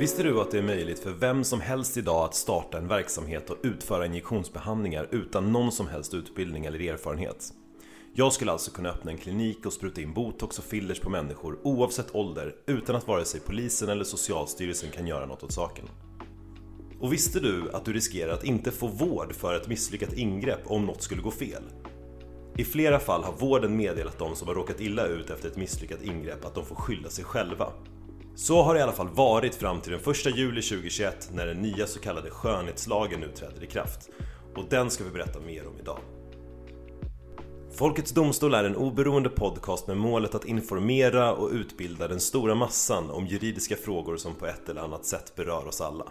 Visste 0.00 0.22
du 0.22 0.40
att 0.40 0.50
det 0.50 0.58
är 0.58 0.62
möjligt 0.62 0.98
för 0.98 1.10
vem 1.10 1.44
som 1.44 1.60
helst 1.60 1.96
idag 1.96 2.24
att 2.24 2.34
starta 2.34 2.78
en 2.78 2.88
verksamhet 2.88 3.50
och 3.50 3.56
utföra 3.62 4.06
injektionsbehandlingar 4.06 5.08
utan 5.10 5.52
någon 5.52 5.72
som 5.72 5.88
helst 5.88 6.14
utbildning 6.14 6.64
eller 6.64 6.80
erfarenhet? 6.80 7.52
Jag 8.14 8.32
skulle 8.32 8.52
alltså 8.52 8.70
kunna 8.70 8.88
öppna 8.88 9.10
en 9.10 9.18
klinik 9.18 9.66
och 9.66 9.72
spruta 9.72 10.00
in 10.00 10.14
botox 10.14 10.58
och 10.58 10.64
fillers 10.64 11.00
på 11.00 11.10
människor 11.10 11.58
oavsett 11.62 12.14
ålder 12.14 12.54
utan 12.66 12.96
att 12.96 13.06
vare 13.06 13.24
sig 13.24 13.40
polisen 13.40 13.88
eller 13.88 14.04
socialstyrelsen 14.04 14.90
kan 14.90 15.06
göra 15.06 15.26
något 15.26 15.42
åt 15.42 15.52
saken. 15.52 15.84
Och 17.00 17.12
visste 17.12 17.40
du 17.40 17.70
att 17.72 17.84
du 17.84 17.92
riskerar 17.92 18.32
att 18.32 18.44
inte 18.44 18.70
få 18.70 18.86
vård 18.86 19.34
för 19.34 19.54
ett 19.54 19.68
misslyckat 19.68 20.12
ingrepp 20.12 20.62
om 20.64 20.86
något 20.86 21.02
skulle 21.02 21.22
gå 21.22 21.30
fel? 21.30 21.62
I 22.56 22.64
flera 22.64 22.98
fall 22.98 23.22
har 23.22 23.32
vården 23.32 23.76
meddelat 23.76 24.18
de 24.18 24.36
som 24.36 24.48
har 24.48 24.54
råkat 24.54 24.80
illa 24.80 25.06
ut 25.06 25.30
efter 25.30 25.48
ett 25.48 25.56
misslyckat 25.56 26.02
ingrepp 26.02 26.44
att 26.44 26.54
de 26.54 26.64
får 26.64 26.76
skylla 26.76 27.08
sig 27.08 27.24
själva. 27.24 27.72
Så 28.40 28.62
har 28.62 28.74
det 28.74 28.80
i 28.80 28.82
alla 28.82 28.92
fall 28.92 29.08
varit 29.08 29.54
fram 29.54 29.80
till 29.80 29.92
den 29.92 30.00
1 30.00 30.36
juli 30.36 30.62
2021 30.62 31.30
när 31.32 31.46
den 31.46 31.56
nya 31.56 31.86
så 31.86 32.00
kallade 32.00 32.30
skönhetslagen 32.30 33.20
nu 33.20 33.28
träder 33.28 33.64
i 33.64 33.66
kraft. 33.66 34.08
Och 34.56 34.64
den 34.70 34.90
ska 34.90 35.04
vi 35.04 35.10
berätta 35.10 35.40
mer 35.40 35.66
om 35.66 35.78
idag. 35.78 35.98
Folkets 37.72 38.10
Domstol 38.10 38.54
är 38.54 38.64
en 38.64 38.76
oberoende 38.76 39.28
podcast 39.28 39.86
med 39.86 39.96
målet 39.96 40.34
att 40.34 40.44
informera 40.44 41.32
och 41.32 41.50
utbilda 41.50 42.08
den 42.08 42.20
stora 42.20 42.54
massan 42.54 43.10
om 43.10 43.26
juridiska 43.26 43.76
frågor 43.76 44.16
som 44.16 44.34
på 44.34 44.46
ett 44.46 44.68
eller 44.68 44.80
annat 44.80 45.04
sätt 45.04 45.36
berör 45.36 45.68
oss 45.68 45.80
alla. 45.80 46.06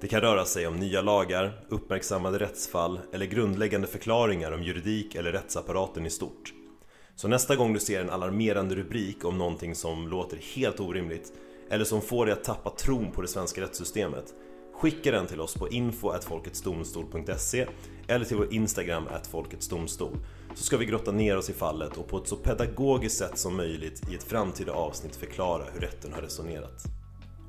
Det 0.00 0.08
kan 0.08 0.20
röra 0.20 0.44
sig 0.44 0.66
om 0.66 0.76
nya 0.76 1.02
lagar, 1.02 1.64
uppmärksammade 1.68 2.38
rättsfall 2.38 3.00
eller 3.12 3.26
grundläggande 3.26 3.86
förklaringar 3.86 4.52
om 4.52 4.62
juridik 4.62 5.14
eller 5.14 5.32
rättsapparaten 5.32 6.06
i 6.06 6.10
stort. 6.10 6.52
Så 7.16 7.28
nästa 7.28 7.56
gång 7.56 7.72
du 7.72 7.80
ser 7.80 8.00
en 8.00 8.10
alarmerande 8.10 8.74
rubrik 8.74 9.24
om 9.24 9.38
någonting 9.38 9.74
som 9.74 10.08
låter 10.08 10.36
helt 10.36 10.80
orimligt 10.80 11.32
eller 11.70 11.84
som 11.84 12.02
får 12.02 12.26
dig 12.26 12.32
att 12.32 12.44
tappa 12.44 12.70
tron 12.70 13.12
på 13.12 13.22
det 13.22 13.28
svenska 13.28 13.60
rättssystemet 13.60 14.34
skicka 14.74 15.10
den 15.10 15.26
till 15.26 15.40
oss 15.40 15.54
på 15.54 15.68
info.folketsdomstol.se 15.68 17.66
eller 18.08 18.24
till 18.24 18.36
vår 18.36 18.54
Instagram 18.54 19.04
folketsdomstol 19.30 20.18
så 20.54 20.64
ska 20.64 20.76
vi 20.76 20.84
grotta 20.84 21.12
ner 21.12 21.36
oss 21.36 21.50
i 21.50 21.52
fallet 21.52 21.96
och 21.96 22.08
på 22.08 22.18
ett 22.18 22.28
så 22.28 22.36
pedagogiskt 22.36 23.18
sätt 23.18 23.38
som 23.38 23.56
möjligt 23.56 24.10
i 24.10 24.14
ett 24.14 24.24
framtida 24.24 24.72
avsnitt 24.72 25.16
förklara 25.16 25.64
hur 25.72 25.80
rätten 25.80 26.12
har 26.12 26.22
resonerat. 26.22 26.84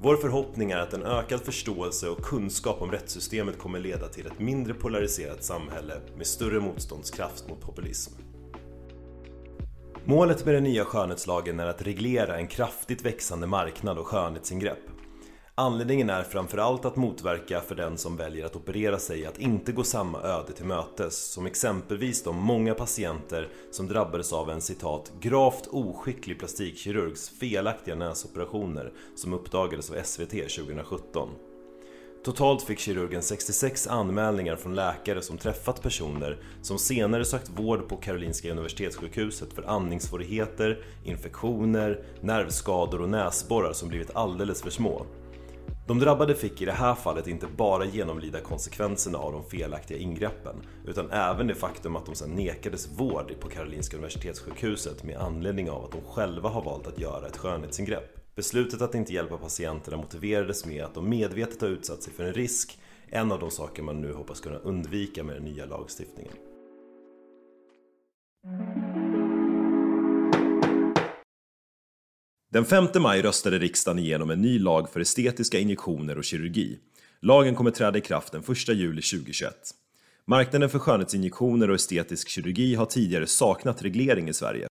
Vår 0.02 0.16
förhoppning 0.16 0.72
är 0.72 0.78
att 0.78 0.94
en 0.94 1.04
ökad 1.04 1.42
förståelse 1.42 2.10
och 2.10 2.22
kunskap 2.22 2.82
om 2.82 2.92
rättssystemet 2.92 3.60
kommer 3.60 3.80
leda 3.80 4.08
till 4.08 4.26
ett 4.26 4.40
mindre 4.40 4.74
polariserat 4.74 5.44
samhälle 5.44 6.02
med 6.18 6.28
större 6.28 6.60
motståndskraft 6.60 7.50
mot 7.50 7.62
populism. 7.62 8.14
Målet 10.08 10.46
med 10.46 10.54
den 10.54 10.64
nya 10.64 10.86
skönhetslagen 10.86 11.60
är 11.60 11.66
att 11.66 11.82
reglera 11.82 12.38
en 12.38 12.48
kraftigt 12.48 13.06
växande 13.06 13.48
marknad 13.48 13.98
och 13.98 14.08
skönhetsingrepp. 14.08 14.80
Anledningen 15.56 16.10
är 16.10 16.24
framförallt 16.24 16.86
att 16.86 16.96
motverka 16.96 17.62
för 17.62 17.76
den 17.76 17.98
som 17.98 18.18
väljer 18.18 18.46
att 18.46 18.56
operera 18.56 19.00
sig 19.00 19.26
att 19.26 19.40
inte 19.40 19.72
gå 19.72 19.84
samma 19.84 20.22
öde 20.22 20.54
till 20.54 20.66
mötes 20.66 21.34
som 21.34 21.46
exempelvis 21.46 22.24
de 22.24 22.36
många 22.36 22.74
patienter 22.74 23.48
som 23.72 23.88
drabbades 23.88 24.34
av 24.34 24.50
en 24.50 24.62
citat 24.62 25.12
gravt 25.20 25.68
oskicklig 25.68 26.40
plastikkirurgs 26.40 27.30
felaktiga 27.30 27.96
näsoperationer 27.96 28.94
som 29.16 29.34
uppdagades 29.34 29.92
av 29.92 30.04
SVT 30.04 30.32
2017. 30.32 31.30
Totalt 32.26 32.62
fick 32.62 32.80
kirurgen 32.80 33.22
66 33.22 33.88
anmälningar 33.88 34.56
från 34.56 34.76
läkare 34.76 35.22
som 35.22 35.38
träffat 35.38 35.82
personer 35.82 36.38
som 36.62 36.80
senare 36.80 37.26
sökt 37.26 37.50
vård 37.50 37.90
på 37.90 37.98
Karolinska 37.98 38.52
Universitetssjukhuset 38.52 39.54
för 39.54 39.64
andningssvårigheter, 39.64 40.84
infektioner, 41.04 42.04
nervskador 42.22 43.02
och 43.02 43.10
näsborrar 43.10 43.74
som 43.74 43.90
blivit 43.90 44.16
alldeles 44.16 44.62
för 44.62 44.70
små. 44.70 45.06
De 45.88 46.00
drabbade 46.00 46.36
fick 46.36 46.62
i 46.62 46.66
det 46.66 46.72
här 46.72 46.96
fallet 46.96 47.28
inte 47.28 47.48
bara 47.58 47.86
genomlida 47.86 48.40
konsekvenserna 48.40 49.18
av 49.18 49.32
de 49.32 49.44
felaktiga 49.44 49.98
ingreppen 49.98 50.56
utan 50.86 51.12
även 51.12 51.48
det 51.48 51.56
faktum 51.56 51.96
att 51.96 52.06
de 52.06 52.16
sedan 52.16 52.30
nekades 52.30 52.90
vård 53.00 53.34
på 53.40 53.50
Karolinska 53.50 53.98
Universitetssjukhuset 53.98 55.04
med 55.04 55.18
anledning 55.18 55.70
av 55.70 55.84
att 55.84 55.92
de 55.92 56.02
själva 56.02 56.50
har 56.50 56.62
valt 56.62 56.88
att 56.88 57.00
göra 57.00 57.28
ett 57.28 57.38
skönhetsingrepp. 57.38 58.15
Beslutet 58.36 58.82
att 58.82 58.96
inte 58.96 59.14
hjälpa 59.14 59.38
patienterna 59.38 59.98
motiverades 59.98 60.66
med 60.66 60.84
att 60.84 60.94
de 60.94 61.10
medvetet 61.10 61.62
har 61.62 61.68
utsatt 61.68 62.04
sig 62.04 62.14
för 62.14 62.24
en 62.24 62.34
risk, 62.34 62.80
en 63.08 63.32
av 63.32 63.40
de 63.40 63.52
saker 63.52 63.84
man 63.84 64.02
nu 64.02 64.14
hoppas 64.14 64.40
kunna 64.40 64.58
undvika 64.58 65.24
med 65.24 65.36
den 65.36 65.44
nya 65.44 65.66
lagstiftningen. 65.66 66.34
Den 72.52 72.66
5 72.66 72.88
maj 73.00 73.22
röstade 73.22 73.60
riksdagen 73.60 74.00
igenom 74.00 74.30
en 74.30 74.42
ny 74.42 74.60
lag 74.60 74.90
för 74.90 75.00
estetiska 75.00 75.60
injektioner 75.60 76.18
och 76.18 76.24
kirurgi. 76.24 76.80
Lagen 77.20 77.56
kommer 77.56 77.72
träda 77.72 77.98
i 77.98 78.02
kraft 78.02 78.32
den 78.32 78.42
1 78.42 78.68
juli 78.68 79.02
2021. 79.02 79.56
Marknaden 80.26 80.70
för 80.70 80.80
skönhetsinjektioner 80.80 81.70
och 81.70 81.76
estetisk 81.76 82.30
kirurgi 82.30 82.76
har 82.76 82.86
tidigare 82.86 83.28
saknat 83.28 83.82
reglering 83.82 84.30
i 84.30 84.34
Sverige 84.34 84.68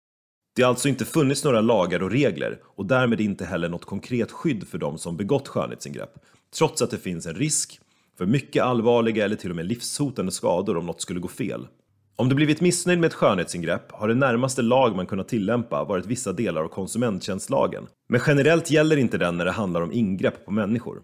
det 0.55 0.61
har 0.61 0.69
alltså 0.69 0.89
inte 0.89 1.05
funnits 1.05 1.43
några 1.43 1.61
lagar 1.61 2.03
och 2.03 2.11
regler 2.11 2.59
och 2.63 2.85
därmed 2.85 3.21
inte 3.21 3.45
heller 3.45 3.69
något 3.69 3.85
konkret 3.85 4.31
skydd 4.31 4.67
för 4.67 4.77
de 4.77 4.97
som 4.97 5.17
begått 5.17 5.47
skönhetsingrepp, 5.47 6.13
trots 6.57 6.81
att 6.81 6.91
det 6.91 6.97
finns 6.97 7.25
en 7.25 7.35
risk 7.35 7.79
för 8.17 8.25
mycket 8.25 8.63
allvarliga 8.63 9.25
eller 9.25 9.35
till 9.35 9.49
och 9.49 9.55
med 9.55 9.65
livshotande 9.65 10.31
skador 10.31 10.77
om 10.77 10.85
något 10.85 11.01
skulle 11.01 11.19
gå 11.19 11.27
fel. 11.27 11.67
Om 12.15 12.29
du 12.29 12.35
blivit 12.35 12.61
missnöjd 12.61 12.99
med 12.99 13.07
ett 13.07 13.13
skönhetsingrepp 13.13 13.91
har 13.91 14.07
det 14.07 14.15
närmaste 14.15 14.61
lag 14.61 14.95
man 14.95 15.05
kunnat 15.05 15.27
tillämpa 15.27 15.83
varit 15.83 16.05
vissa 16.05 16.33
delar 16.33 16.63
av 16.63 16.67
konsumenttjänstlagen. 16.67 17.87
Men 18.09 18.21
generellt 18.27 18.71
gäller 18.71 18.97
inte 18.97 19.17
den 19.17 19.37
när 19.37 19.45
det 19.45 19.51
handlar 19.51 19.81
om 19.81 19.91
ingrepp 19.91 20.45
på 20.45 20.51
människor. 20.51 21.01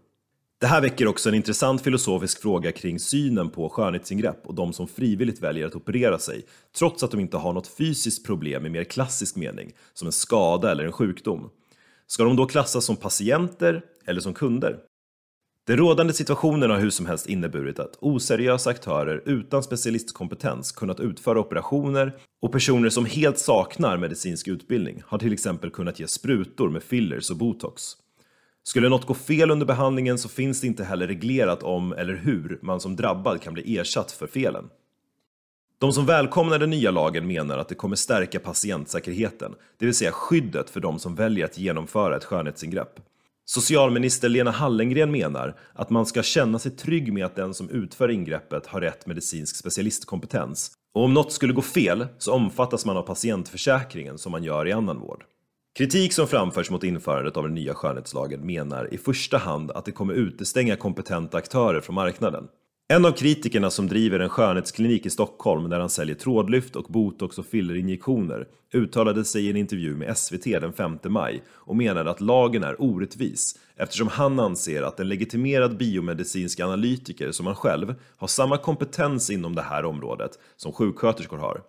Det 0.62 0.68
här 0.68 0.82
väcker 0.82 1.08
också 1.08 1.30
en 1.30 1.36
intressant 1.36 1.82
filosofisk 1.82 2.42
fråga 2.42 2.72
kring 2.72 3.00
synen 3.00 3.50
på 3.50 3.70
skönhetsingrepp 3.70 4.48
och 4.48 4.56
de 4.56 4.74
som 4.74 4.88
frivilligt 4.88 5.42
väljer 5.42 5.68
att 5.68 5.76
operera 5.76 6.20
sig, 6.20 6.46
trots 6.78 7.04
att 7.04 7.12
de 7.12 7.20
inte 7.20 7.38
har 7.38 7.54
något 7.54 7.68
fysiskt 7.68 8.26
problem 8.26 8.66
i 8.66 8.70
mer 8.70 8.84
klassisk 8.84 9.36
mening, 9.36 9.72
som 9.94 10.06
en 10.06 10.12
skada 10.12 10.72
eller 10.72 10.86
en 10.86 10.92
sjukdom. 10.92 11.50
Ska 12.08 12.24
de 12.24 12.36
då 12.36 12.46
klassas 12.46 12.86
som 12.86 12.96
patienter 12.96 13.82
eller 14.06 14.22
som 14.22 14.34
kunder? 14.34 14.80
Den 15.68 15.78
rådande 15.78 16.14
situationen 16.14 16.70
har 16.70 16.80
hur 16.80 16.90
som 16.90 17.06
helst 17.06 17.28
inneburit 17.28 17.80
att 17.80 17.98
oseriösa 18.00 18.70
aktörer 18.70 19.24
utan 19.26 19.64
specialistkompetens 19.64 20.72
kunnat 20.72 21.00
utföra 21.00 21.40
operationer 21.40 22.16
och 22.42 22.52
personer 22.52 22.90
som 22.90 23.06
helt 23.06 23.40
saknar 23.40 23.98
medicinsk 23.98 24.48
utbildning 24.48 25.04
har 25.06 25.18
till 25.18 25.34
exempel 25.34 25.70
kunnat 25.70 26.00
ge 26.00 26.08
sprutor 26.08 26.70
med 26.70 26.84
fillers 26.84 27.32
och 27.32 27.38
botox. 27.38 27.96
Skulle 28.64 28.90
något 28.90 29.06
gå 29.06 29.14
fel 29.14 29.52
under 29.52 29.66
behandlingen 29.66 30.18
så 30.18 30.30
finns 30.30 30.62
det 30.62 30.68
inte 30.68 30.84
heller 30.84 31.08
reglerat 31.08 31.64
om 31.64 31.94
eller 31.94 32.16
hur 32.16 32.60
man 32.62 32.80
som 32.80 32.96
drabbad 32.96 33.42
kan 33.42 33.54
bli 33.54 33.78
ersatt 33.78 34.12
för 34.12 34.28
felen. 34.28 34.70
De 35.80 35.94
som 35.94 36.06
välkomnar 36.06 36.60
den 36.60 36.70
nya 36.70 36.92
lagen 36.92 37.28
menar 37.28 37.58
att 37.58 37.70
det 37.70 37.76
kommer 37.76 37.96
stärka 37.96 38.40
patientsäkerheten, 38.40 39.56
det 39.78 39.86
vill 39.86 39.96
säga 39.96 40.12
skyddet 40.12 40.70
för 40.70 40.80
de 40.80 41.00
som 41.00 41.16
väljer 41.16 41.46
att 41.46 41.58
genomföra 41.58 42.18
ett 42.18 42.26
skönhetsingrepp. 42.26 43.00
Socialminister 43.46 44.30
Lena 44.30 44.52
Hallengren 44.52 45.12
menar 45.12 45.56
att 45.74 45.90
man 45.90 46.06
ska 46.06 46.24
känna 46.24 46.60
sig 46.60 46.72
trygg 46.72 47.14
med 47.14 47.26
att 47.26 47.36
den 47.36 47.54
som 47.54 47.70
utför 47.70 48.12
ingreppet 48.12 48.68
har 48.68 48.82
rätt 48.82 49.06
medicinsk 49.06 49.56
specialistkompetens 49.56 50.72
och 50.94 51.04
om 51.04 51.14
något 51.14 51.32
skulle 51.32 51.54
gå 51.54 51.62
fel 51.62 52.08
så 52.18 52.34
omfattas 52.34 52.86
man 52.86 52.98
av 52.98 53.02
patientförsäkringen 53.02 54.18
som 54.18 54.32
man 54.32 54.44
gör 54.44 54.68
i 54.68 54.72
annan 54.72 55.00
vård. 55.00 55.24
Kritik 55.78 56.14
som 56.14 56.28
framförs 56.28 56.70
mot 56.70 56.84
införandet 56.84 57.38
av 57.38 57.44
den 57.44 57.54
nya 57.54 57.74
skönhetslagen 57.74 58.46
menar 58.46 58.94
i 58.94 58.98
första 58.98 59.38
hand 59.38 59.72
att 59.72 59.86
det 59.86 59.92
kommer 59.92 60.14
utestänga 60.14 60.76
kompetenta 60.76 61.38
aktörer 61.38 61.82
från 61.82 61.96
marknaden. 61.96 62.48
En 62.92 63.06
av 63.06 63.12
kritikerna 63.12 63.70
som 63.70 63.88
driver 63.88 64.20
en 64.20 64.30
skönhetsklinik 64.30 65.06
i 65.06 65.10
Stockholm 65.10 65.70
där 65.70 65.80
han 65.80 65.90
säljer 65.90 66.16
trådlyft 66.16 66.76
och 66.76 66.86
botox 66.90 67.38
och 67.40 67.46
fillerinjektioner 67.46 68.48
uttalade 68.74 69.26
sig 69.26 69.46
i 69.46 69.50
en 69.50 69.56
intervju 69.56 69.96
med 69.96 70.18
SVT 70.18 70.44
den 70.44 70.74
5 70.74 71.00
maj 71.04 71.44
och 71.50 71.76
menade 71.76 72.10
att 72.10 72.22
lagen 72.22 72.64
är 72.64 72.82
orättvis 72.82 73.60
eftersom 73.76 74.08
han 74.08 74.40
anser 74.40 74.82
att 74.82 75.00
en 75.00 75.10
legitimerad 75.10 75.78
biomedicinsk 75.78 76.60
analytiker 76.60 77.32
som 77.32 77.46
han 77.46 77.56
själv 77.56 77.96
har 78.18 78.28
samma 78.28 78.58
kompetens 78.58 79.30
inom 79.30 79.56
det 79.56 79.62
här 79.62 79.86
området 79.86 80.32
som 80.56 80.72
sjuksköterskor 80.72 81.38
har. 81.38 81.62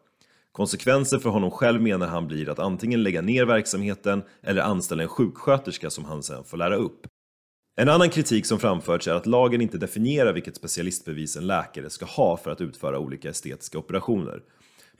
Konsekvensen 0.52 1.20
för 1.20 1.30
honom 1.30 1.50
själv 1.50 1.82
menar 1.82 2.06
han 2.06 2.26
blir 2.26 2.48
att 2.48 2.58
antingen 2.58 3.02
lägga 3.02 3.22
ner 3.22 3.44
verksamheten 3.44 4.22
eller 4.42 4.62
anställa 4.62 5.02
en 5.02 5.08
sjuksköterska 5.08 5.90
som 5.90 6.04
han 6.04 6.22
sen 6.22 6.44
får 6.44 6.56
lära 6.56 6.76
upp. 6.76 7.06
En 7.80 7.88
annan 7.88 8.10
kritik 8.10 8.46
som 8.46 8.58
framförts 8.58 9.08
är 9.08 9.14
att 9.14 9.26
lagen 9.26 9.60
inte 9.60 9.78
definierar 9.78 10.32
vilket 10.32 10.56
specialistbevis 10.56 11.36
en 11.36 11.46
läkare 11.46 11.90
ska 11.90 12.04
ha 12.04 12.36
för 12.36 12.50
att 12.50 12.60
utföra 12.60 12.98
olika 12.98 13.28
estetiska 13.28 13.78
operationer. 13.78 14.40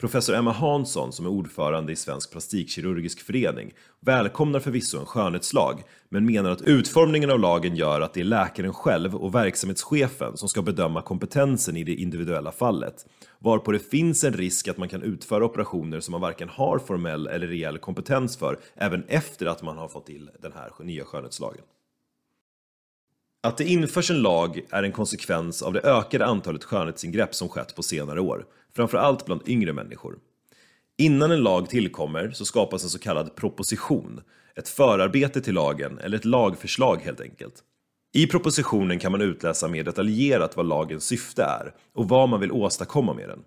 Professor 0.01 0.35
Emma 0.35 0.53
Hansson, 0.53 1.13
som 1.13 1.27
är 1.27 1.31
ordförande 1.31 1.93
i 1.93 1.97
Svensk 1.97 2.31
plastikkirurgisk 2.31 3.21
förening, 3.21 3.73
välkomnar 4.01 4.61
förvisso 4.61 4.99
en 4.99 5.07
skönhetslag, 5.07 5.83
men 6.09 6.27
menar 6.27 6.51
att 6.51 6.63
utformningen 6.63 7.31
av 7.31 7.41
lagen 7.41 7.77
gör 7.77 8.01
att 8.01 8.15
det 8.15 8.21
är 8.21 8.25
läkaren 8.25 8.75
själv 8.75 9.17
och 9.17 9.35
verksamhetschefen 9.35 10.37
som 10.37 10.49
ska 10.49 10.63
bedöma 10.63 11.03
kompetensen 11.03 11.77
i 11.77 11.85
det 11.85 11.95
individuella 11.95 12.53
fallet, 12.53 13.07
varpå 13.39 13.73
det 13.73 13.79
finns 13.79 14.25
en 14.25 14.33
risk 14.33 14.69
att 14.69 14.79
man 14.79 14.89
kan 14.89 15.03
utföra 15.03 15.45
operationer 15.45 16.01
som 16.01 16.13
man 16.13 16.21
varken 16.21 16.49
har 16.49 16.79
formell 16.79 17.27
eller 17.27 17.47
reell 17.47 17.79
kompetens 17.79 18.37
för, 18.37 18.59
även 18.75 19.05
efter 19.09 19.47
att 19.47 19.63
man 19.63 19.79
har 19.79 19.89
fått 19.89 20.07
till 20.07 20.31
den 20.43 20.53
här 20.53 20.85
nya 20.85 21.05
skönhetslagen. 21.05 21.65
Att 23.43 23.57
det 23.57 23.65
införs 23.65 24.11
en 24.11 24.23
lag 24.23 24.61
är 24.71 24.83
en 24.83 24.93
konsekvens 24.93 25.63
av 25.63 25.73
det 25.73 25.81
ökade 25.81 26.27
antalet 26.27 26.65
skönhetsingrepp 26.65 27.35
som 27.35 27.49
skett 27.49 27.77
på 27.77 27.83
senare 27.83 28.21
år, 28.21 28.47
framförallt 28.77 29.27
bland 29.27 29.49
yngre 29.49 29.73
människor. 29.73 30.19
Innan 30.99 31.31
en 31.31 31.43
lag 31.43 31.69
tillkommer 31.69 32.31
så 32.31 32.45
skapas 32.45 32.85
en 32.85 32.91
så 32.91 32.99
kallad 32.99 33.37
proposition, 33.37 34.21
ett 34.57 34.69
förarbete 34.69 35.41
till 35.41 35.55
lagen 35.55 35.99
eller 35.99 36.19
ett 36.19 36.25
lagförslag 36.25 36.97
helt 36.97 37.21
enkelt. 37.21 37.55
I 38.13 38.27
propositionen 38.27 38.99
kan 38.99 39.13
man 39.13 39.21
utläsa 39.21 39.69
mer 39.69 39.85
detaljerat 39.85 40.57
vad 40.57 40.67
lagens 40.67 41.05
syfte 41.05 41.43
är 41.43 41.75
och 41.95 42.09
vad 42.09 42.29
man 42.29 42.41
vill 42.41 42.53
åstadkomma 42.53 43.15
med 43.15 43.29
den. 43.29 43.43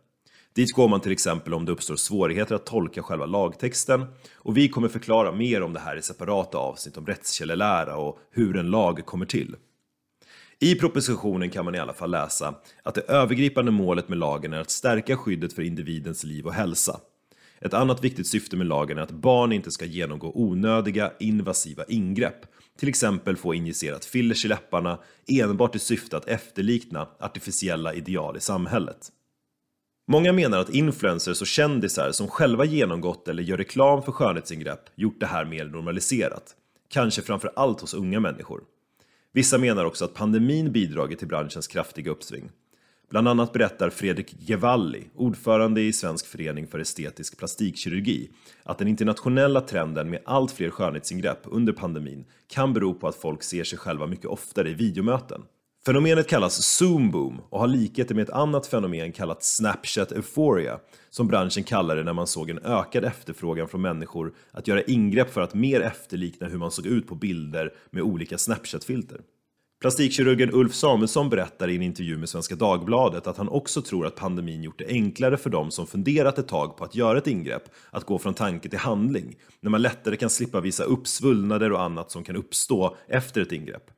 Dit 0.54 0.74
går 0.74 0.88
man 0.88 1.02
till 1.02 1.12
exempel 1.12 1.54
om 1.54 1.66
det 1.66 1.72
uppstår 1.72 1.96
svårigheter 1.96 2.56
att 2.56 2.66
tolka 2.66 3.04
själva 3.04 3.26
lagtexten 3.26 4.06
och 4.36 4.58
vi 4.58 4.70
kommer 4.70 4.88
förklara 4.88 5.32
mer 5.32 5.62
om 5.62 5.74
det 5.74 5.80
här 5.80 5.96
i 5.96 6.02
separata 6.02 6.58
avsnitt 6.58 6.98
om 6.98 7.06
rättskällelära 7.06 7.98
och 7.98 8.20
hur 8.32 8.58
en 8.58 8.70
lag 8.72 9.06
kommer 9.06 9.26
till. 9.26 9.56
I 10.64 10.76
propositionen 10.76 11.50
kan 11.50 11.66
man 11.66 11.76
i 11.76 11.80
alla 11.80 11.94
fall 11.94 12.12
läsa 12.12 12.56
att 12.84 12.96
det 12.96 13.02
övergripande 13.02 13.72
målet 13.72 14.10
med 14.10 14.18
lagen 14.18 14.54
är 14.54 14.60
att 14.60 14.70
stärka 14.70 15.18
skyddet 15.18 15.54
för 15.54 15.62
individens 15.62 16.24
liv 16.24 16.46
och 16.46 16.54
hälsa. 16.54 17.00
Ett 17.60 17.74
annat 17.74 18.04
viktigt 18.04 18.28
syfte 18.28 18.58
med 18.58 18.68
lagen 18.68 18.98
är 18.98 19.02
att 19.02 19.12
barn 19.12 19.52
inte 19.52 19.72
ska 19.72 19.86
genomgå 19.86 20.32
onödiga 20.36 21.12
invasiva 21.20 21.84
ingrepp, 21.88 22.46
till 22.80 22.90
exempel 22.90 23.38
få 23.38 23.54
injicerat 23.54 24.06
fillers 24.06 24.46
i 24.46 24.48
läpparna 24.48 25.00
enbart 25.28 25.76
i 25.76 25.80
syfte 25.80 26.18
att 26.18 26.28
efterlikna 26.28 27.08
artificiella 27.20 27.94
ideal 27.94 28.38
i 28.38 28.42
samhället. 28.42 29.10
Många 30.08 30.34
menar 30.34 30.60
att 30.60 30.70
influencers 30.70 31.42
och 31.42 31.48
kändisar 31.48 32.12
som 32.12 32.28
själva 32.28 32.66
genomgått 32.66 33.28
eller 33.28 33.44
gör 33.44 33.58
reklam 33.58 34.04
för 34.04 34.12
skönhetsingrepp 34.12 34.90
gjort 34.96 35.20
det 35.20 35.26
här 35.26 35.46
mer 35.46 35.66
normaliserat, 35.66 36.56
kanske 36.90 37.22
framför 37.22 37.52
allt 37.56 37.82
hos 37.82 37.94
unga 37.94 38.20
människor. 38.20 38.62
Vissa 39.36 39.58
menar 39.58 39.86
också 39.86 40.06
att 40.06 40.14
pandemin 40.14 40.72
bidragit 40.72 41.20
till 41.20 41.28
branschens 41.28 41.68
kraftiga 41.68 42.12
uppsving. 42.12 42.50
Bland 43.10 43.28
annat 43.28 43.54
berättar 43.54 43.90
Fredrik 43.90 44.36
Gevalli, 44.40 45.04
ordförande 45.16 45.82
i 45.82 45.94
Svensk 45.94 46.28
förening 46.28 46.68
för 46.68 46.80
estetisk 46.80 47.38
plastikkirurgi, 47.38 48.30
att 48.64 48.78
den 48.78 48.88
internationella 48.88 49.62
trenden 49.62 50.10
med 50.10 50.22
allt 50.26 50.52
fler 50.52 50.70
skönhetsingrepp 50.70 51.40
under 51.44 51.74
pandemin 51.74 52.26
kan 52.48 52.74
bero 52.74 52.94
på 52.94 53.08
att 53.08 53.16
folk 53.16 53.44
ser 53.44 53.64
sig 53.64 53.78
själva 53.78 54.08
mycket 54.08 54.26
oftare 54.26 54.70
i 54.70 54.74
videomöten. 54.74 55.42
Fenomenet 55.86 56.28
kallas 56.28 56.64
Zoom 56.64 57.12
Boom 57.12 57.42
och 57.50 57.60
har 57.60 57.68
likheter 57.68 58.16
med 58.16 58.24
ett 58.24 58.30
annat 58.30 58.68
fenomen 58.68 59.12
kallat 59.12 59.44
Snapchat 59.44 60.12
Euphoria, 60.12 60.80
som 61.10 61.28
branschen 61.28 61.64
kallade 61.64 62.00
det 62.00 62.06
när 62.06 62.14
man 62.14 62.28
såg 62.28 62.50
en 62.50 62.60
ökad 62.66 63.06
efterfrågan 63.06 63.68
från 63.68 63.82
människor 63.82 64.34
att 64.52 64.68
göra 64.68 64.82
ingrepp 64.82 65.34
för 65.34 65.42
att 65.42 65.54
mer 65.54 65.82
efterlikna 65.82 66.48
hur 66.48 66.58
man 66.58 66.72
såg 66.72 66.86
ut 66.86 67.08
på 67.08 67.16
bilder 67.16 67.74
med 67.90 68.04
olika 68.04 68.38
Snapchat-filter. 68.38 69.22
Plastikkirurgen 69.82 70.54
Ulf 70.54 70.74
Samuelsson 70.74 71.30
berättar 71.30 71.70
i 71.70 71.76
en 71.76 71.82
intervju 71.82 72.18
med 72.18 72.30
Svenska 72.30 72.56
Dagbladet 72.56 73.28
att 73.28 73.38
han 73.38 73.50
också 73.50 73.82
tror 73.82 74.06
att 74.06 74.16
pandemin 74.16 74.64
gjort 74.64 74.80
det 74.80 74.88
enklare 74.88 75.38
för 75.38 75.50
de 75.50 75.72
som 75.72 75.88
funderat 75.88 76.38
ett 76.38 76.48
tag 76.48 76.78
på 76.78 76.84
att 76.84 76.96
göra 76.96 77.18
ett 77.18 77.28
ingrepp 77.28 77.64
att 77.90 78.06
gå 78.06 78.20
från 78.20 78.34
tanke 78.34 78.70
till 78.70 78.80
handling, 78.80 79.36
när 79.62 79.70
man 79.70 79.82
lättare 79.82 80.16
kan 80.16 80.30
slippa 80.30 80.62
visa 80.62 80.84
upp 80.84 81.08
svullnader 81.08 81.72
och 81.72 81.82
annat 81.82 82.12
som 82.12 82.24
kan 82.24 82.36
uppstå 82.36 82.96
efter 83.08 83.42
ett 83.42 83.52
ingrepp. 83.52 83.92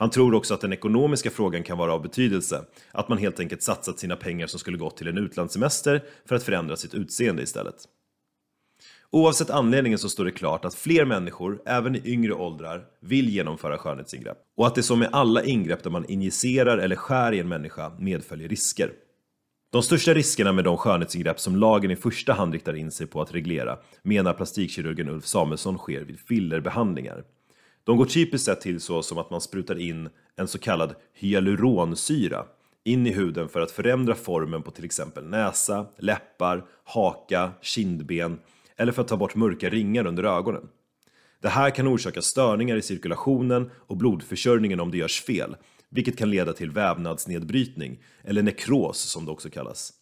Han 0.00 0.10
tror 0.10 0.34
också 0.34 0.54
att 0.54 0.60
den 0.60 0.72
ekonomiska 0.72 1.30
frågan 1.30 1.62
kan 1.62 1.78
vara 1.78 1.92
av 1.92 2.02
betydelse, 2.02 2.64
att 2.92 3.08
man 3.08 3.18
helt 3.18 3.40
enkelt 3.40 3.62
satsat 3.62 3.98
sina 3.98 4.16
pengar 4.16 4.46
som 4.46 4.60
skulle 4.60 4.78
gått 4.78 4.96
till 4.96 5.08
en 5.08 5.18
utlandssemester 5.18 6.04
för 6.28 6.36
att 6.36 6.42
förändra 6.42 6.76
sitt 6.76 6.94
utseende 6.94 7.42
istället. 7.42 7.74
Oavsett 9.10 9.50
anledningen 9.50 9.98
så 9.98 10.08
står 10.08 10.24
det 10.24 10.30
klart 10.30 10.64
att 10.64 10.74
fler 10.74 11.04
människor, 11.04 11.62
även 11.66 11.96
i 11.96 12.02
yngre 12.04 12.34
åldrar, 12.34 12.84
vill 13.00 13.28
genomföra 13.28 13.78
skönhetsingrepp. 13.78 14.38
Och 14.56 14.66
att 14.66 14.74
det 14.74 14.82
som 14.82 14.98
med 14.98 15.08
alla 15.12 15.44
ingrepp 15.44 15.82
där 15.82 15.90
man 15.90 16.04
injicerar 16.04 16.78
eller 16.78 16.96
skär 16.96 17.32
i 17.32 17.38
en 17.38 17.48
människa 17.48 17.92
medföljer 17.98 18.48
risker. 18.48 18.92
De 19.72 19.82
största 19.82 20.14
riskerna 20.14 20.52
med 20.52 20.64
de 20.64 20.76
skönhetsingrepp 20.76 21.40
som 21.40 21.56
lagen 21.56 21.90
i 21.90 21.96
första 21.96 22.32
hand 22.32 22.52
riktar 22.52 22.74
in 22.74 22.90
sig 22.90 23.06
på 23.06 23.20
att 23.20 23.34
reglera 23.34 23.78
menar 24.02 24.32
plastikkirurgen 24.32 25.08
Ulf 25.08 25.26
Samuelsson 25.26 25.78
sker 25.78 26.00
vid 26.00 26.20
fillerbehandlingar. 26.20 27.24
De 27.88 27.96
går 27.96 28.04
typiskt 28.04 28.46
sett 28.46 28.60
till 28.60 28.80
så 28.80 29.02
som 29.02 29.18
att 29.18 29.30
man 29.30 29.40
sprutar 29.40 29.80
in 29.80 30.08
en 30.36 30.48
så 30.48 30.58
kallad 30.58 30.94
hyaluronsyra 31.14 32.44
in 32.84 33.06
i 33.06 33.12
huden 33.12 33.48
för 33.48 33.60
att 33.60 33.70
förändra 33.70 34.14
formen 34.14 34.62
på 34.62 34.70
till 34.70 34.84
exempel 34.84 35.24
näsa, 35.24 35.86
läppar, 35.98 36.64
haka, 36.84 37.50
kindben 37.60 38.38
eller 38.76 38.92
för 38.92 39.02
att 39.02 39.08
ta 39.08 39.16
bort 39.16 39.34
mörka 39.34 39.70
ringar 39.70 40.06
under 40.06 40.24
ögonen. 40.24 40.68
Det 41.42 41.48
här 41.48 41.70
kan 41.70 41.88
orsaka 41.88 42.22
störningar 42.22 42.76
i 42.76 42.82
cirkulationen 42.82 43.70
och 43.76 43.96
blodförsörjningen 43.96 44.80
om 44.80 44.90
det 44.90 44.98
görs 44.98 45.22
fel, 45.22 45.56
vilket 45.88 46.18
kan 46.18 46.30
leda 46.30 46.52
till 46.52 46.70
vävnadsnedbrytning, 46.70 48.02
eller 48.24 48.42
nekros 48.42 48.98
som 48.98 49.24
det 49.24 49.30
också 49.30 49.50
kallas. 49.50 49.92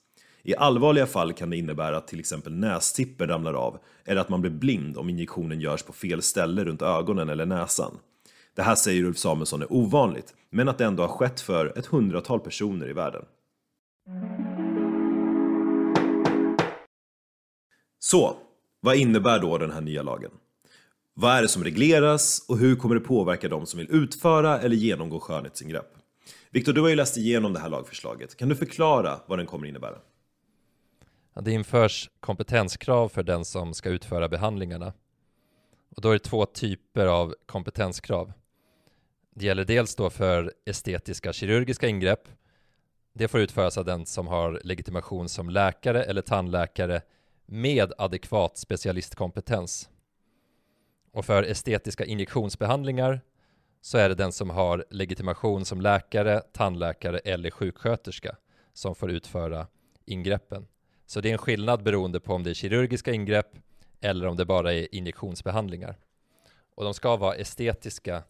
I 0.49 0.57
allvarliga 0.57 1.07
fall 1.07 1.33
kan 1.33 1.51
det 1.51 1.57
innebära 1.57 1.97
att 1.97 2.09
till 2.09 2.21
exempel 2.21 2.55
nästippen 2.55 3.29
ramlar 3.29 3.55
av 3.55 3.79
eller 4.05 4.21
att 4.21 4.29
man 4.29 4.41
blir 4.41 4.51
blind 4.51 4.99
om 4.99 5.09
injektionen 5.09 5.61
görs 5.61 5.83
på 5.83 5.93
fel 5.93 6.23
ställe 6.23 6.65
runt 6.65 6.83
ögonen 6.83 7.29
eller 7.29 7.47
näsan. 7.47 7.99
Det 8.55 8.63
här 8.63 8.75
säger 8.75 9.05
Ulf 9.05 9.19
Samuelsson 9.19 9.63
är 9.63 9.73
ovanligt, 9.73 10.35
men 10.51 10.69
att 10.69 10.79
det 10.79 10.85
ändå 10.85 11.03
har 11.03 11.09
skett 11.09 11.41
för 11.41 11.79
ett 11.79 11.87
hundratal 11.87 12.41
personer 12.41 12.89
i 12.89 12.93
världen. 12.93 13.25
Så, 17.99 18.37
vad 18.81 18.97
innebär 18.97 19.39
då 19.39 19.59
den 19.59 19.71
här 19.71 19.81
nya 19.81 20.03
lagen? 20.03 20.31
Vad 21.15 21.33
är 21.33 21.43
det 21.43 21.49
som 21.49 21.65
regleras 21.65 22.45
och 22.49 22.59
hur 22.59 22.77
kommer 22.77 22.95
det 22.95 23.01
påverka 23.01 23.49
de 23.49 23.67
som 23.67 23.79
vill 23.79 23.91
utföra 23.91 24.59
eller 24.59 24.77
genomgå 24.77 25.21
skönhetsingrepp? 25.21 25.97
Viktor, 26.51 26.73
du 26.73 26.81
har 26.81 26.89
ju 26.89 26.97
läst 26.97 27.17
igenom 27.17 27.53
det 27.53 27.59
här 27.59 27.69
lagförslaget. 27.69 28.37
Kan 28.37 28.49
du 28.49 28.57
förklara 28.57 29.21
vad 29.27 29.39
den 29.39 29.47
kommer 29.47 29.67
innebära? 29.67 29.97
Det 31.41 31.53
införs 31.53 32.11
kompetenskrav 32.21 33.09
för 33.09 33.23
den 33.23 33.45
som 33.45 33.75
ska 33.75 33.89
utföra 33.89 34.29
behandlingarna. 34.29 34.93
Och 35.97 36.03
då 36.03 36.09
är 36.09 36.13
det 36.13 36.19
två 36.19 36.47
typer 36.47 37.07
av 37.07 37.35
kompetenskrav. 37.47 38.33
Det 39.35 39.47
gäller 39.47 39.65
dels 39.65 39.95
då 39.95 40.11
för 40.11 40.53
estetiska 40.65 41.33
kirurgiska 41.33 41.89
ingrepp. 41.89 42.29
Det 43.13 43.29
får 43.29 43.41
utföras 43.41 43.79
av 43.79 43.85
den 43.85 44.07
som 44.07 44.27
har 44.27 44.61
legitimation 44.65 45.29
som 45.29 45.51
läkare 45.51 46.05
eller 46.05 46.23
tandläkare 46.23 47.03
med 47.47 47.93
adekvat 47.99 48.59
specialistkompetens. 48.59 49.91
Och 51.13 51.25
för 51.25 51.43
estetiska 51.43 52.05
injektionsbehandlingar 52.05 53.21
så 53.81 53.99
är 53.99 54.09
det 54.09 54.15
den 54.15 54.33
som 54.33 54.51
har 54.51 54.85
legitimation 54.91 55.65
som 55.65 55.81
läkare, 55.81 56.41
tandläkare 56.53 57.19
eller 57.19 57.51
sjuksköterska 57.51 58.37
som 58.73 58.95
får 58.95 59.11
utföra 59.11 59.67
ingreppen. 60.05 60.67
Så 61.07 61.21
det 61.21 61.29
är 61.29 61.33
en 61.33 61.39
skillnad 61.39 61.83
beroende 61.83 62.21
på 62.21 62.35
om 62.35 62.43
det 62.43 62.51
är 62.51 62.55
kirurgiska 62.55 63.13
ingrepp 63.13 63.57
eller 64.01 64.27
om 64.27 64.37
det 64.37 64.45
bara 64.45 64.73
är 64.73 64.95
injektionsbehandlingar. 64.95 65.99
Och 66.75 66.85
de 66.85 66.95
ska 66.95 67.17
vara 67.17 67.35
estetiska. 67.35 68.23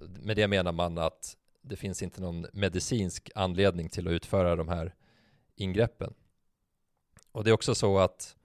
Med 0.00 0.36
det 0.36 0.48
menar 0.48 0.72
man 0.72 0.98
att 0.98 1.36
det 1.62 1.76
finns 1.76 2.02
inte 2.02 2.20
någon 2.20 2.46
medicinsk 2.52 3.30
anledning 3.34 3.88
till 3.88 4.08
att 4.08 4.12
utföra 4.12 4.56
de 4.56 4.68
här 4.68 4.94
ingreppen. 5.56 6.14
Och 7.32 7.44
det 7.44 7.50
är 7.50 7.54
också 7.54 7.74
så 7.74 7.98
att 7.98 8.36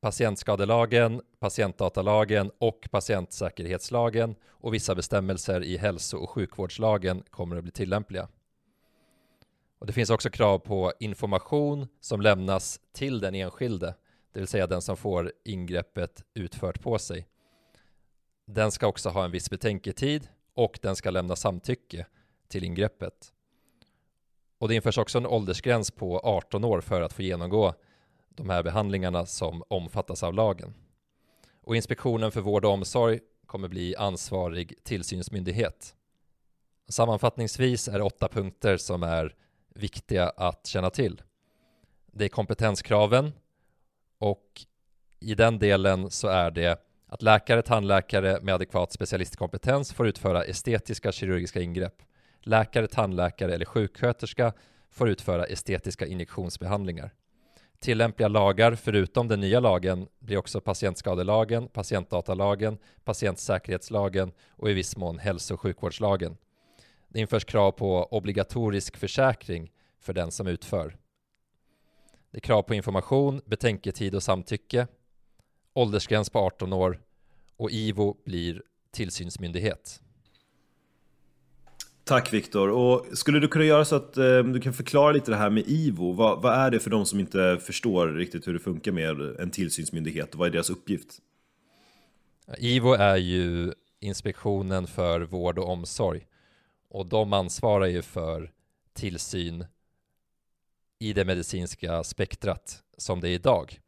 patientskadelagen, 0.00 1.22
patientdatalagen 1.38 2.50
och 2.58 2.88
patientsäkerhetslagen 2.90 4.34
och 4.46 4.74
vissa 4.74 4.94
bestämmelser 4.94 5.64
i 5.64 5.76
hälso 5.76 6.16
och 6.16 6.30
sjukvårdslagen 6.30 7.22
kommer 7.30 7.56
att 7.56 7.62
bli 7.62 7.72
tillämpliga. 7.72 8.28
Och 9.78 9.86
det 9.86 9.92
finns 9.92 10.10
också 10.10 10.30
krav 10.30 10.58
på 10.58 10.92
information 11.00 11.88
som 12.00 12.20
lämnas 12.20 12.80
till 12.92 13.20
den 13.20 13.34
enskilde, 13.34 13.94
det 14.32 14.40
vill 14.40 14.48
säga 14.48 14.66
den 14.66 14.82
som 14.82 14.96
får 14.96 15.32
ingreppet 15.44 16.24
utfört 16.34 16.82
på 16.82 16.98
sig. 16.98 17.28
Den 18.46 18.70
ska 18.70 18.86
också 18.86 19.08
ha 19.08 19.24
en 19.24 19.30
viss 19.30 19.50
betänketid 19.50 20.28
och 20.54 20.78
den 20.82 20.96
ska 20.96 21.10
lämna 21.10 21.36
samtycke 21.36 22.06
till 22.48 22.64
ingreppet. 22.64 23.32
Och 24.58 24.68
det 24.68 24.74
införs 24.74 24.98
också 24.98 25.18
en 25.18 25.26
åldersgräns 25.26 25.90
på 25.90 26.18
18 26.18 26.64
år 26.64 26.80
för 26.80 27.02
att 27.02 27.12
få 27.12 27.22
genomgå 27.22 27.74
de 28.28 28.50
här 28.50 28.62
behandlingarna 28.62 29.26
som 29.26 29.62
omfattas 29.68 30.22
av 30.22 30.34
lagen. 30.34 30.74
Och 31.62 31.76
Inspektionen 31.76 32.32
för 32.32 32.40
vård 32.40 32.64
och 32.64 32.70
omsorg 32.70 33.20
kommer 33.46 33.68
bli 33.68 33.96
ansvarig 33.96 34.84
tillsynsmyndighet. 34.84 35.94
Sammanfattningsvis 36.88 37.88
är 37.88 37.98
det 37.98 38.04
åtta 38.04 38.28
punkter 38.28 38.76
som 38.76 39.02
är 39.02 39.34
viktiga 39.78 40.28
att 40.28 40.66
känna 40.66 40.90
till. 40.90 41.22
Det 42.12 42.24
är 42.24 42.28
kompetenskraven 42.28 43.32
Och 44.18 44.60
i 45.20 45.34
den 45.34 45.58
delen 45.58 46.10
så 46.10 46.28
är 46.28 46.50
det 46.50 46.84
att 47.06 47.22
läkare, 47.22 47.62
tandläkare 47.62 48.40
med 48.42 48.54
adekvat 48.54 48.92
specialistkompetens 48.92 49.92
får 49.92 50.08
utföra 50.08 50.44
estetiska 50.44 51.12
kirurgiska 51.12 51.60
ingrepp. 51.60 52.02
Läkare, 52.42 52.86
tandläkare 52.86 53.54
eller 53.54 53.64
sjuksköterska 53.64 54.52
får 54.90 55.08
utföra 55.08 55.44
estetiska 55.44 56.06
injektionsbehandlingar. 56.06 57.14
Tillämpliga 57.80 58.28
lagar 58.28 58.74
förutom 58.74 59.28
den 59.28 59.40
nya 59.40 59.60
lagen 59.60 60.08
blir 60.18 60.36
också 60.36 60.60
patientskadelagen, 60.60 61.68
patientdatalagen, 61.68 62.78
patientsäkerhetslagen 63.04 64.32
och 64.50 64.70
i 64.70 64.72
viss 64.72 64.96
mån 64.96 65.18
hälso 65.18 65.54
och 65.54 65.60
sjukvårdslagen. 65.60 66.36
Det 67.08 67.20
införs 67.20 67.44
krav 67.44 67.70
på 67.70 68.04
obligatorisk 68.04 68.96
försäkring 68.96 69.72
för 70.00 70.12
den 70.12 70.30
som 70.30 70.46
utför. 70.46 70.96
Det 72.30 72.38
är 72.38 72.40
krav 72.40 72.62
på 72.62 72.74
information, 72.74 73.40
betänketid 73.44 74.14
och 74.14 74.22
samtycke, 74.22 74.86
åldersgräns 75.72 76.30
på 76.30 76.38
18 76.38 76.72
år 76.72 77.00
och 77.56 77.70
IVO 77.70 78.16
blir 78.24 78.62
tillsynsmyndighet. 78.90 80.00
Tack 82.04 82.32
Viktor. 82.32 82.70
Och 82.70 83.06
skulle 83.18 83.40
du 83.40 83.48
kunna 83.48 83.64
göra 83.64 83.84
så 83.84 83.96
att 83.96 84.16
eh, 84.16 84.38
du 84.38 84.60
kan 84.60 84.72
förklara 84.72 85.12
lite 85.12 85.30
det 85.30 85.36
här 85.36 85.50
med 85.50 85.64
IVO? 85.66 86.12
Vad, 86.12 86.42
vad, 86.42 86.54
är 86.54 86.70
det 86.70 86.80
för 86.80 86.90
de 86.90 87.06
som 87.06 87.20
inte 87.20 87.58
förstår 87.62 88.08
riktigt 88.08 88.48
hur 88.48 88.52
det 88.52 88.58
funkar 88.58 88.92
med 88.92 89.40
en 89.40 89.50
tillsynsmyndighet 89.50 90.32
och 90.32 90.38
vad 90.38 90.48
är 90.48 90.52
deras 90.52 90.70
uppgift? 90.70 91.18
IVO 92.58 92.92
är 92.92 93.16
ju 93.16 93.72
Inspektionen 94.00 94.86
för 94.86 95.20
vård 95.20 95.58
och 95.58 95.68
omsorg 95.68 96.26
och 96.88 97.06
de 97.06 97.32
ansvarar 97.32 97.86
ju 97.86 98.02
för 98.02 98.52
tillsyn 98.92 99.66
i 100.98 101.12
det 101.12 101.24
medicinska 101.24 102.04
spektrat 102.04 102.82
som 102.96 103.20
det 103.20 103.28
är 103.28 103.32
idag. 103.32 103.80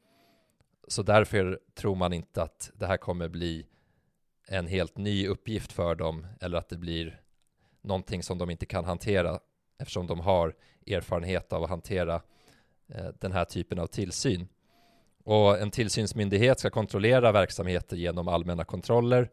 Så 0.88 1.02
därför 1.02 1.60
tror 1.74 1.94
man 1.94 2.12
inte 2.12 2.42
att 2.42 2.70
det 2.74 2.86
här 2.86 2.96
kommer 2.96 3.28
bli 3.28 3.66
en 4.48 4.66
helt 4.66 4.96
ny 4.96 5.26
uppgift 5.26 5.72
för 5.72 5.94
dem 5.94 6.26
eller 6.40 6.58
att 6.58 6.68
det 6.68 6.76
blir 6.76 7.20
någonting 7.82 8.22
som 8.22 8.38
de 8.38 8.50
inte 8.50 8.66
kan 8.66 8.84
hantera 8.84 9.40
eftersom 9.78 10.06
de 10.06 10.20
har 10.20 10.54
erfarenhet 10.86 11.52
av 11.52 11.62
att 11.62 11.70
hantera 11.70 12.22
eh, 12.88 13.08
den 13.20 13.32
här 13.32 13.44
typen 13.44 13.78
av 13.78 13.86
tillsyn. 13.86 14.48
Och 15.24 15.58
en 15.58 15.70
tillsynsmyndighet 15.70 16.58
ska 16.58 16.70
kontrollera 16.70 17.32
verksamheter 17.32 17.96
genom 17.96 18.28
allmänna 18.28 18.64
kontroller 18.64 19.30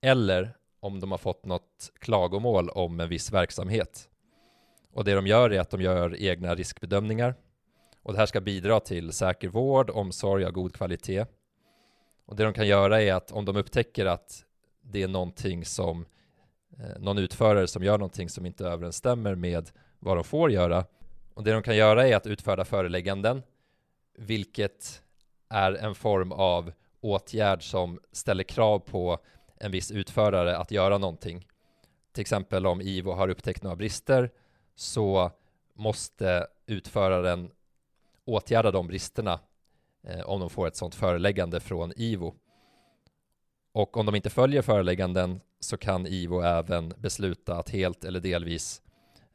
eller 0.00 0.55
om 0.80 1.00
de 1.00 1.10
har 1.10 1.18
fått 1.18 1.44
något 1.44 1.92
klagomål 1.98 2.68
om 2.68 3.00
en 3.00 3.08
viss 3.08 3.32
verksamhet. 3.32 4.08
Och 4.92 5.04
det 5.04 5.14
de 5.14 5.26
gör 5.26 5.52
är 5.52 5.60
att 5.60 5.70
de 5.70 5.80
gör 5.80 6.16
egna 6.16 6.54
riskbedömningar 6.54 7.34
och 8.02 8.12
det 8.12 8.18
här 8.18 8.26
ska 8.26 8.40
bidra 8.40 8.80
till 8.80 9.12
säker 9.12 9.48
vård, 9.48 9.90
omsorg 9.90 10.44
av 10.44 10.52
god 10.52 10.74
kvalitet. 10.74 11.26
Och 12.26 12.36
det 12.36 12.44
de 12.44 12.52
kan 12.52 12.66
göra 12.66 13.02
är 13.02 13.14
att 13.14 13.32
om 13.32 13.44
de 13.44 13.56
upptäcker 13.56 14.06
att 14.06 14.44
det 14.82 15.02
är 15.02 15.08
någonting 15.08 15.64
som 15.64 16.06
eh, 16.78 16.98
någon 16.98 17.18
utförare 17.18 17.66
som 17.66 17.84
gör 17.84 17.98
någonting 17.98 18.28
som 18.28 18.46
inte 18.46 18.64
överensstämmer 18.64 19.34
med 19.34 19.70
vad 19.98 20.16
de 20.16 20.24
får 20.24 20.50
göra 20.50 20.84
och 21.34 21.44
det 21.44 21.52
de 21.52 21.62
kan 21.62 21.76
göra 21.76 22.08
är 22.08 22.16
att 22.16 22.26
utfärda 22.26 22.64
förelägganden 22.64 23.42
vilket 24.18 25.02
är 25.48 25.72
en 25.72 25.94
form 25.94 26.32
av 26.32 26.72
åtgärd 27.00 27.70
som 27.70 28.00
ställer 28.12 28.44
krav 28.44 28.78
på 28.78 29.18
en 29.58 29.70
viss 29.70 29.90
utförare 29.90 30.56
att 30.56 30.70
göra 30.70 30.98
någonting. 30.98 31.46
Till 32.12 32.20
exempel 32.20 32.66
om 32.66 32.80
IVO 32.80 33.12
har 33.12 33.28
upptäckt 33.28 33.62
några 33.62 33.76
brister 33.76 34.30
så 34.74 35.30
måste 35.74 36.46
utföraren 36.66 37.50
åtgärda 38.24 38.70
de 38.70 38.86
bristerna 38.86 39.40
eh, 40.02 40.20
om 40.20 40.40
de 40.40 40.50
får 40.50 40.66
ett 40.66 40.76
sådant 40.76 40.94
föreläggande 40.94 41.60
från 41.60 41.92
IVO. 41.96 42.34
Och 43.72 43.96
om 43.96 44.06
de 44.06 44.14
inte 44.14 44.30
följer 44.30 44.62
förelägganden 44.62 45.40
så 45.60 45.76
kan 45.76 46.06
IVO 46.06 46.40
även 46.40 46.88
besluta 46.98 47.56
att 47.56 47.70
helt 47.70 48.04
eller 48.04 48.20
delvis 48.20 48.82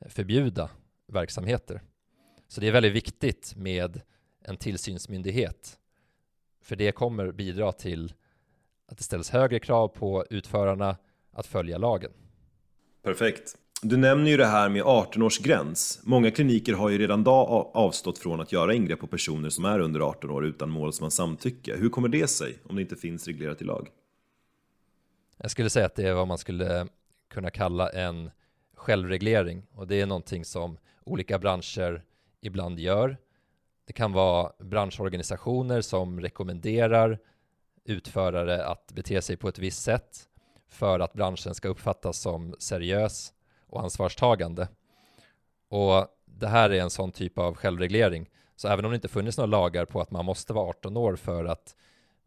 förbjuda 0.06 0.70
verksamheter. 1.08 1.82
Så 2.48 2.62
det 2.62 2.68
är 2.68 2.72
väldigt 2.72 2.94
viktigt 2.94 3.54
med 3.56 4.02
en 4.44 4.58
tillsynsmyndighet. 4.58 5.80
För 6.62 6.76
det 6.76 6.92
kommer 6.92 7.32
bidra 7.32 7.72
till 7.72 8.14
att 8.92 8.98
det 8.98 9.04
ställs 9.04 9.30
högre 9.30 9.60
krav 9.60 9.88
på 9.88 10.26
utförarna 10.30 10.98
att 11.34 11.46
följa 11.46 11.78
lagen. 11.78 12.12
Perfekt. 13.04 13.58
Du 13.82 13.98
nämner 13.98 14.32
ju 14.32 14.38
det 14.38 14.46
här 14.46 14.70
med 14.70 14.84
18-årsgräns. 14.84 16.00
Många 16.04 16.32
kliniker 16.32 16.74
har 16.74 16.90
ju 16.90 16.98
redan 16.98 17.22
idag 17.22 17.72
avstått 17.74 18.18
från 18.18 18.42
att 18.42 18.52
göra 18.52 18.74
ingrepp 18.74 19.00
på 19.00 19.08
personer 19.08 19.50
som 19.50 19.66
är 19.66 19.80
under 19.80 20.00
18 20.00 20.30
år 20.30 20.46
utan 20.46 20.70
målsmans 20.70 21.16
samtycke. 21.16 21.76
Hur 21.76 21.90
kommer 21.90 22.10
det 22.10 22.28
sig 22.28 22.58
om 22.64 22.76
det 22.76 22.82
inte 22.82 22.96
finns 22.96 23.28
reglerat 23.28 23.62
i 23.62 23.66
lag? 23.66 23.90
Jag 25.38 25.52
skulle 25.52 25.70
säga 25.70 25.86
att 25.86 25.96
det 25.96 26.08
är 26.08 26.14
vad 26.14 26.28
man 26.28 26.38
skulle 26.38 26.88
kunna 27.30 27.50
kalla 27.50 27.90
en 27.90 28.32
självreglering 28.76 29.64
och 29.74 29.88
det 29.88 30.02
är 30.02 30.06
någonting 30.06 30.46
som 30.46 30.78
olika 31.04 31.40
branscher 31.40 32.04
ibland 32.42 32.80
gör. 32.80 33.18
Det 33.88 33.94
kan 33.94 34.14
vara 34.14 34.52
branschorganisationer 34.60 35.82
som 35.82 36.22
rekommenderar 36.22 37.20
utförare 37.84 38.66
att 38.66 38.92
bete 38.92 39.22
sig 39.22 39.38
på 39.38 39.48
ett 39.48 39.60
visst 39.60 39.84
sätt 39.84 40.28
för 40.70 41.00
att 41.00 41.14
branschen 41.14 41.56
ska 41.56 41.68
uppfattas 41.68 42.18
som 42.18 42.56
seriös 42.60 43.34
och 43.68 43.82
ansvarstagande. 43.82 44.68
Och 45.70 46.08
det 46.26 46.48
här 46.48 46.70
är 46.70 46.82
en 46.82 46.90
sån 46.90 47.12
typ 47.12 47.38
av 47.38 47.56
självreglering. 47.56 48.30
Så 48.56 48.68
även 48.68 48.86
om 48.86 48.92
det 48.92 48.96
inte 48.96 49.08
funnits 49.08 49.38
några 49.38 49.48
lagar 49.48 49.86
på 49.86 50.02
att 50.02 50.12
man 50.12 50.26
måste 50.26 50.54
vara 50.54 50.70
18 50.70 50.98
år 50.98 51.16
för 51.16 51.46
att 51.46 51.76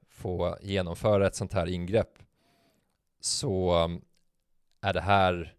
få 0.09 0.59
genomföra 0.63 1.27
ett 1.27 1.35
sånt 1.35 1.53
här 1.53 1.67
ingrepp 1.67 2.19
så 3.21 3.85
um, 3.85 4.01
är 4.81 4.93
det 4.93 5.01
här 5.01 5.55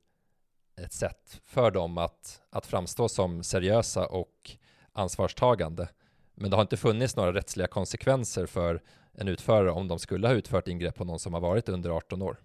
ett 0.75 0.93
sätt 0.93 1.41
för 1.45 1.71
dem 1.71 1.97
att, 1.97 2.41
att 2.49 2.65
framstå 2.65 3.09
som 3.09 3.43
seriösa 3.43 4.05
och 4.05 4.51
ansvarstagande. 4.93 5.87
Men 6.35 6.49
det 6.49 6.57
har 6.57 6.61
inte 6.61 6.77
funnits 6.77 7.15
några 7.15 7.33
rättsliga 7.33 7.67
konsekvenser 7.67 8.45
för 8.45 8.81
en 9.17 9.27
utförare 9.27 9.71
om 9.71 9.87
de 9.87 9.99
skulle 9.99 10.27
ha 10.27 10.33
utfört 10.33 10.67
ingrepp 10.67 10.95
på 10.95 11.05
någon 11.05 11.19
som 11.19 11.33
har 11.33 11.41
varit 11.41 11.69
under 11.69 11.89
18 11.89 12.21
år. 12.21 12.37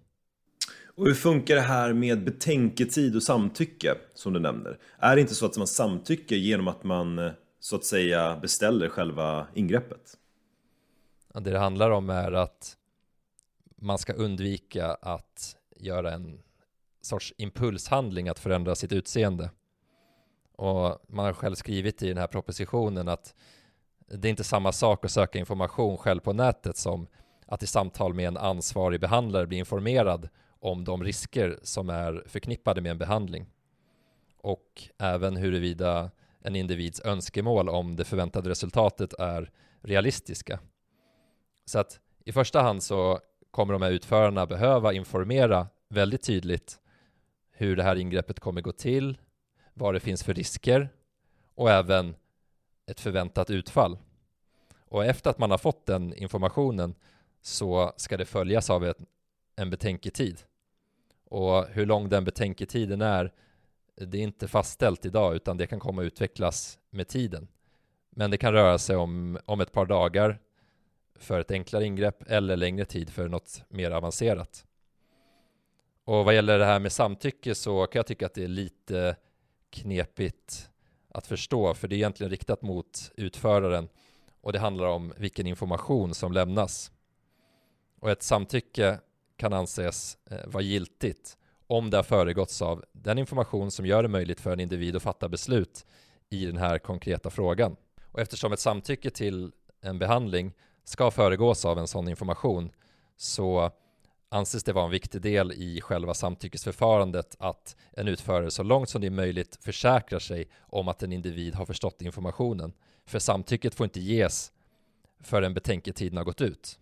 Och 0.95 1.05
hur 1.05 1.13
funkar 1.13 1.55
det 1.55 1.61
här 1.61 1.93
med 1.93 2.23
betänketid 2.23 3.15
och 3.15 3.23
samtycke 3.23 3.95
som 4.13 4.33
du 4.33 4.39
nämner? 4.39 4.77
Är 4.99 5.15
det 5.15 5.21
inte 5.21 5.35
så 5.35 5.45
att 5.45 5.57
man 5.57 5.67
samtycker 5.67 6.35
genom 6.35 6.67
att 6.67 6.83
man 6.83 7.19
eh, 7.19 7.31
så 7.59 7.75
att 7.75 7.85
säga 7.85 8.37
beställer 8.41 8.89
själva 8.89 9.47
ingreppet? 9.53 10.17
Det 11.33 11.51
det 11.51 11.59
handlar 11.59 11.91
om 11.91 12.09
är 12.09 12.31
att 12.31 12.77
man 13.75 13.97
ska 13.97 14.13
undvika 14.13 14.87
att 14.87 15.55
göra 15.77 16.13
en 16.13 16.39
sorts 17.01 17.33
impulshandling 17.37 18.29
att 18.29 18.39
förändra 18.39 18.75
sitt 18.75 18.91
utseende. 18.91 19.49
Och 20.55 21.05
man 21.07 21.25
har 21.25 21.33
själv 21.33 21.55
skrivit 21.55 22.03
i 22.03 22.07
den 22.07 22.17
här 22.17 22.27
propositionen 22.27 23.07
att 23.07 23.35
det 24.13 24.27
är 24.27 24.29
inte 24.29 24.43
samma 24.43 24.71
sak 24.71 25.05
att 25.05 25.11
söka 25.11 25.39
information 25.39 25.97
själv 25.97 26.19
på 26.19 26.33
nätet 26.33 26.77
som 26.77 27.07
att 27.45 27.63
i 27.63 27.67
samtal 27.67 28.13
med 28.13 28.27
en 28.27 28.37
ansvarig 28.37 28.99
behandlare 28.99 29.47
bli 29.47 29.57
informerad 29.57 30.29
om 30.59 30.83
de 30.83 31.03
risker 31.03 31.59
som 31.63 31.89
är 31.89 32.23
förknippade 32.27 32.81
med 32.81 32.91
en 32.91 32.97
behandling 32.97 33.45
och 34.37 34.83
även 34.97 35.35
huruvida 35.35 36.11
en 36.41 36.55
individs 36.55 37.01
önskemål 37.05 37.69
om 37.69 37.95
det 37.95 38.05
förväntade 38.05 38.49
resultatet 38.49 39.13
är 39.13 39.51
realistiska. 39.81 40.59
Så 41.65 41.79
att 41.79 41.99
i 42.25 42.31
första 42.31 42.61
hand 42.61 42.83
så 42.83 43.19
kommer 43.51 43.73
de 43.73 43.81
här 43.81 43.91
utförarna 43.91 44.45
behöva 44.45 44.93
informera 44.93 45.67
väldigt 45.89 46.23
tydligt 46.23 46.79
hur 47.51 47.75
det 47.75 47.83
här 47.83 47.95
ingreppet 47.95 48.39
kommer 48.39 48.61
gå 48.61 48.71
till, 48.71 49.17
vad 49.73 49.93
det 49.93 49.99
finns 49.99 50.23
för 50.23 50.33
risker 50.33 50.89
och 51.55 51.69
även 51.69 52.15
ett 52.91 52.99
förväntat 52.99 53.49
utfall. 53.49 53.97
Och 54.85 55.05
efter 55.05 55.29
att 55.29 55.37
man 55.37 55.51
har 55.51 55.57
fått 55.57 55.85
den 55.85 56.13
informationen 56.13 56.95
så 57.41 57.93
ska 57.97 58.17
det 58.17 58.25
följas 58.25 58.69
av 58.69 58.85
ett, 58.85 58.97
en 59.55 59.69
betänketid. 59.69 60.41
Och 61.25 61.65
hur 61.67 61.85
lång 61.85 62.09
den 62.09 62.25
betänketiden 62.25 63.01
är, 63.01 63.33
det 63.95 64.17
är 64.17 64.21
inte 64.21 64.47
fastställt 64.47 65.05
idag 65.05 65.35
utan 65.35 65.57
det 65.57 65.67
kan 65.67 65.79
komma 65.79 66.01
att 66.01 66.05
utvecklas 66.05 66.79
med 66.89 67.07
tiden. 67.07 67.47
Men 68.09 68.31
det 68.31 68.37
kan 68.37 68.53
röra 68.53 68.77
sig 68.77 68.95
om, 68.95 69.39
om 69.45 69.61
ett 69.61 69.71
par 69.71 69.85
dagar 69.85 70.39
för 71.15 71.39
ett 71.39 71.51
enklare 71.51 71.85
ingrepp 71.85 72.23
eller 72.27 72.57
längre 72.57 72.85
tid 72.85 73.09
för 73.09 73.27
något 73.27 73.63
mer 73.69 73.91
avancerat. 73.91 74.65
Och 76.03 76.25
vad 76.25 76.35
gäller 76.35 76.59
det 76.59 76.65
här 76.65 76.79
med 76.79 76.91
samtycke 76.91 77.55
så 77.55 77.85
kan 77.85 77.99
jag 77.99 78.07
tycka 78.07 78.25
att 78.25 78.33
det 78.33 78.43
är 78.43 78.47
lite 78.47 79.15
knepigt 79.69 80.70
att 81.13 81.27
förstå 81.27 81.73
för 81.73 81.87
det 81.87 81.95
är 81.95 81.97
egentligen 81.97 82.31
riktat 82.31 82.61
mot 82.61 83.11
utföraren 83.15 83.89
och 84.41 84.53
det 84.53 84.59
handlar 84.59 84.87
om 84.87 85.13
vilken 85.17 85.47
information 85.47 86.13
som 86.13 86.31
lämnas. 86.31 86.91
Och 87.99 88.11
ett 88.11 88.23
samtycke 88.23 88.99
kan 89.37 89.53
anses 89.53 90.17
eh, 90.29 90.47
vara 90.47 90.63
giltigt 90.63 91.37
om 91.67 91.89
det 91.89 91.97
har 91.97 92.03
föregåtts 92.03 92.61
av 92.61 92.85
den 92.91 93.17
information 93.17 93.71
som 93.71 93.85
gör 93.85 94.03
det 94.03 94.09
möjligt 94.09 94.39
för 94.39 94.53
en 94.53 94.59
individ 94.59 94.95
att 94.95 95.03
fatta 95.03 95.29
beslut 95.29 95.85
i 96.29 96.45
den 96.45 96.57
här 96.57 96.79
konkreta 96.79 97.29
frågan. 97.29 97.75
Och 98.03 98.19
eftersom 98.19 98.53
ett 98.53 98.59
samtycke 98.59 99.09
till 99.09 99.51
en 99.81 99.99
behandling 99.99 100.53
ska 100.83 101.11
föregås 101.11 101.65
av 101.65 101.79
en 101.79 101.87
sån 101.87 102.07
information 102.07 102.71
så 103.17 103.71
anses 104.31 104.63
det 104.63 104.73
vara 104.73 104.85
en 104.85 104.91
viktig 104.91 105.21
del 105.21 105.51
i 105.51 105.81
själva 105.81 106.13
samtyckesförfarandet 106.13 107.35
att 107.39 107.75
en 107.91 108.07
utförare 108.07 108.51
så 108.51 108.63
långt 108.63 108.89
som 108.89 109.01
det 109.01 109.07
är 109.07 109.11
möjligt 109.11 109.57
försäkrar 109.61 110.19
sig 110.19 110.49
om 110.59 110.87
att 110.87 111.03
en 111.03 111.13
individ 111.13 111.55
har 111.55 111.65
förstått 111.65 112.01
informationen. 112.01 112.73
För 113.05 113.19
samtycket 113.19 113.75
får 113.75 113.83
inte 113.83 113.99
ges 113.99 114.51
förrän 115.19 115.53
betänketiden 115.53 116.17
har 116.17 116.23
gått 116.23 116.41
ut. 116.41 116.79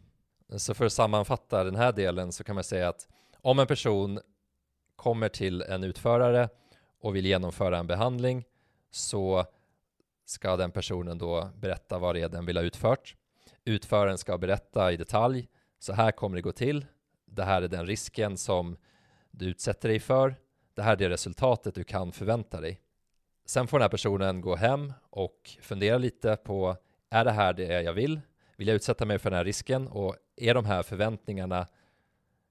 Så 0.57 0.73
för 0.73 0.85
att 0.85 0.93
sammanfatta 0.93 1.63
den 1.63 1.75
här 1.75 1.91
delen 1.91 2.31
så 2.31 2.43
kan 2.43 2.55
man 2.55 2.63
säga 2.63 2.89
att 2.89 3.07
om 3.41 3.59
en 3.59 3.67
person 3.67 4.19
kommer 4.95 5.29
till 5.29 5.61
en 5.61 5.83
utförare 5.83 6.49
och 7.01 7.15
vill 7.15 7.25
genomföra 7.25 7.77
en 7.77 7.87
behandling 7.87 8.45
så 8.91 9.45
ska 10.25 10.57
den 10.57 10.71
personen 10.71 11.17
då 11.17 11.49
berätta 11.55 11.99
vad 11.99 12.15
det 12.15 12.21
är 12.21 12.29
den 12.29 12.45
vill 12.45 12.57
ha 12.57 12.63
utfört. 12.63 13.15
Utföraren 13.65 14.17
ska 14.17 14.37
berätta 14.37 14.91
i 14.91 14.97
detalj, 14.97 15.47
så 15.79 15.93
här 15.93 16.11
kommer 16.11 16.35
det 16.35 16.41
gå 16.41 16.51
till, 16.51 16.85
det 17.31 17.43
här 17.43 17.61
är 17.61 17.67
den 17.67 17.85
risken 17.85 18.37
som 18.37 18.77
du 19.31 19.45
utsätter 19.45 19.89
dig 19.89 19.99
för, 19.99 20.35
det 20.73 20.81
här 20.81 20.91
är 20.91 20.97
det 20.97 21.09
resultatet 21.09 21.75
du 21.75 21.83
kan 21.83 22.11
förvänta 22.11 22.61
dig. 22.61 22.81
Sen 23.45 23.67
får 23.67 23.79
den 23.79 23.83
här 23.83 23.89
personen 23.89 24.41
gå 24.41 24.55
hem 24.55 24.93
och 25.09 25.57
fundera 25.61 25.97
lite 25.97 26.35
på, 26.35 26.77
är 27.09 27.25
det 27.25 27.31
här 27.31 27.53
det 27.53 27.81
jag 27.81 27.93
vill? 27.93 28.21
Vill 28.57 28.67
jag 28.67 28.75
utsätta 28.75 29.05
mig 29.05 29.19
för 29.19 29.29
den 29.29 29.37
här 29.37 29.45
risken? 29.45 29.87
Och 29.87 30.15
är 30.35 30.53
de 30.53 30.65
här 30.65 30.83
förväntningarna 30.83 31.67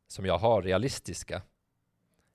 som 0.06 0.26
jag 0.26 0.38
har 0.38 0.62
realistiska? 0.62 1.42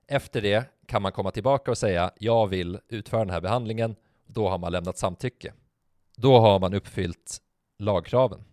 Efter 0.08 0.42
det 0.42 0.66
kan 0.86 1.02
man 1.02 1.12
komma 1.12 1.32
tillbaka 1.32 1.72
och 1.72 1.78
säga, 1.78 2.12
jag 2.18 2.48
vill 2.48 2.80
utföra 2.88 3.20
den 3.20 3.30
här 3.30 3.42
behandlingen. 3.42 3.96
Då 4.26 4.50
har 4.50 4.58
man 4.58 4.72
lämnat 4.72 4.98
samtycke. 4.98 5.54
Då 6.16 6.40
har 6.40 6.60
man 6.60 6.74
uppfyllt 6.74 7.42
lagkraven. 7.78 8.44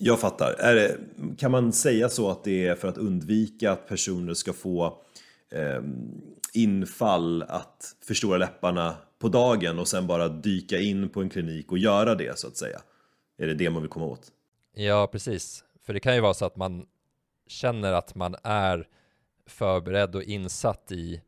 Jag 0.00 0.20
fattar. 0.20 0.74
Det, 0.74 0.98
kan 1.38 1.50
man 1.50 1.72
säga 1.72 2.08
så 2.08 2.30
att 2.30 2.44
det 2.44 2.66
är 2.66 2.74
för 2.74 2.88
att 2.88 2.98
undvika 2.98 3.72
att 3.72 3.88
personer 3.88 4.34
ska 4.34 4.52
få 4.52 5.02
eh, 5.50 5.82
infall 6.52 7.42
att 7.42 7.96
förstora 8.04 8.38
läpparna 8.38 8.96
på 9.18 9.28
dagen 9.28 9.78
och 9.78 9.88
sen 9.88 10.06
bara 10.06 10.28
dyka 10.28 10.78
in 10.78 11.08
på 11.08 11.20
en 11.20 11.30
klinik 11.30 11.72
och 11.72 11.78
göra 11.78 12.14
det 12.14 12.38
så 12.38 12.46
att 12.46 12.56
säga? 12.56 12.80
Är 13.38 13.46
det 13.46 13.54
det 13.54 13.70
man 13.70 13.82
vill 13.82 13.90
komma 13.90 14.06
åt? 14.06 14.32
Ja, 14.74 15.08
precis. 15.12 15.64
För 15.82 15.94
det 15.94 16.00
kan 16.00 16.14
ju 16.14 16.20
vara 16.20 16.34
så 16.34 16.44
att 16.44 16.56
man 16.56 16.86
känner 17.46 17.92
att 17.92 18.14
man 18.14 18.36
är 18.42 18.88
förberedd 19.46 20.14
och 20.14 20.22
insatt 20.22 20.92
i 20.92 21.22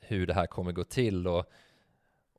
hur 0.00 0.26
det 0.26 0.34
här 0.34 0.46
kommer 0.46 0.72
gå 0.72 0.84
till 0.84 1.26
och, 1.26 1.44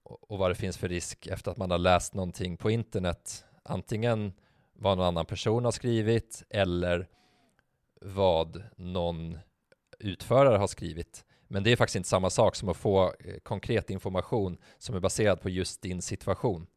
och 0.04 0.38
vad 0.38 0.52
det 0.52 0.56
finns 0.56 0.78
för 0.78 0.90
risk 0.90 1.28
efter 1.28 1.52
att 1.52 1.58
man 1.58 1.72
har 1.72 1.78
läst 1.78 2.14
någonting 2.14 2.58
på 2.58 2.72
internet. 2.72 3.46
Antingen 3.64 4.34
vad 4.74 4.98
någon 4.98 5.08
annan 5.08 5.26
person 5.26 5.66
har 5.66 5.72
skrivit 5.72 6.44
eller 6.50 7.08
vad 8.02 8.64
någon 8.76 9.40
utförare 10.00 10.58
har 10.58 10.68
skrivit. 10.68 11.26
Men 11.48 11.64
det 11.64 11.72
är 11.72 11.76
faktiskt 11.76 11.96
inte 11.96 12.10
samma 12.10 12.30
sak 12.30 12.56
som 12.56 12.70
att 12.70 12.78
få 12.78 13.14
eh, 13.20 13.40
konkret 13.44 13.90
information 13.90 14.58
som 14.78 14.96
är 14.96 15.00
baserad 15.00 15.42
på 15.42 15.50
just 15.50 15.82
din 15.82 16.02
situation. 16.02 16.68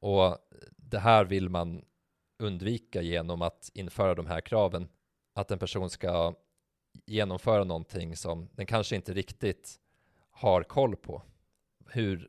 Och 0.00 0.38
det 0.76 0.98
här 0.98 1.24
vill 1.24 1.48
man 1.48 1.84
undvika 2.38 3.02
genom 3.02 3.42
att 3.42 3.70
införa 3.74 4.14
de 4.14 4.26
här 4.26 4.40
kraven. 4.40 4.88
Att 5.34 5.50
en 5.50 5.58
person 5.58 5.90
ska 5.90 6.34
genomföra 7.06 7.64
någonting 7.64 8.16
som 8.16 8.48
den 8.52 8.66
kanske 8.66 8.96
inte 8.96 9.12
riktigt 9.12 9.80
har 10.30 10.62
koll 10.62 10.96
på. 10.96 11.22
Hur 11.86 12.28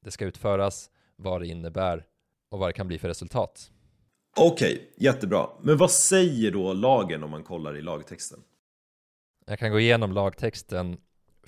det 0.00 0.10
ska 0.10 0.24
utföras, 0.24 0.90
vad 1.16 1.40
det 1.40 1.46
innebär 1.46 2.06
och 2.48 2.58
vad 2.58 2.68
det 2.68 2.72
kan 2.72 2.88
bli 2.88 2.98
för 2.98 3.08
resultat. 3.08 3.72
Okej, 4.36 4.74
okay, 4.74 4.86
jättebra. 4.96 5.48
Men 5.62 5.76
vad 5.76 5.90
säger 5.90 6.50
då 6.50 6.72
lagen 6.72 7.24
om 7.24 7.30
man 7.30 7.42
kollar 7.42 7.76
i 7.76 7.82
lagtexten? 7.82 8.40
Jag 9.46 9.58
kan 9.58 9.70
gå 9.70 9.80
igenom 9.80 10.12
lagtexten 10.12 10.96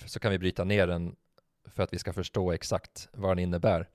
så 0.05 0.19
kan 0.19 0.31
vi 0.31 0.39
bryta 0.39 0.63
ner 0.63 0.87
den 0.87 1.15
för 1.75 1.83
att 1.83 1.93
vi 1.93 1.99
ska 1.99 2.13
förstå 2.13 2.51
exakt 2.51 3.09
vad 3.13 3.31
den 3.31 3.39
innebär. 3.39 3.89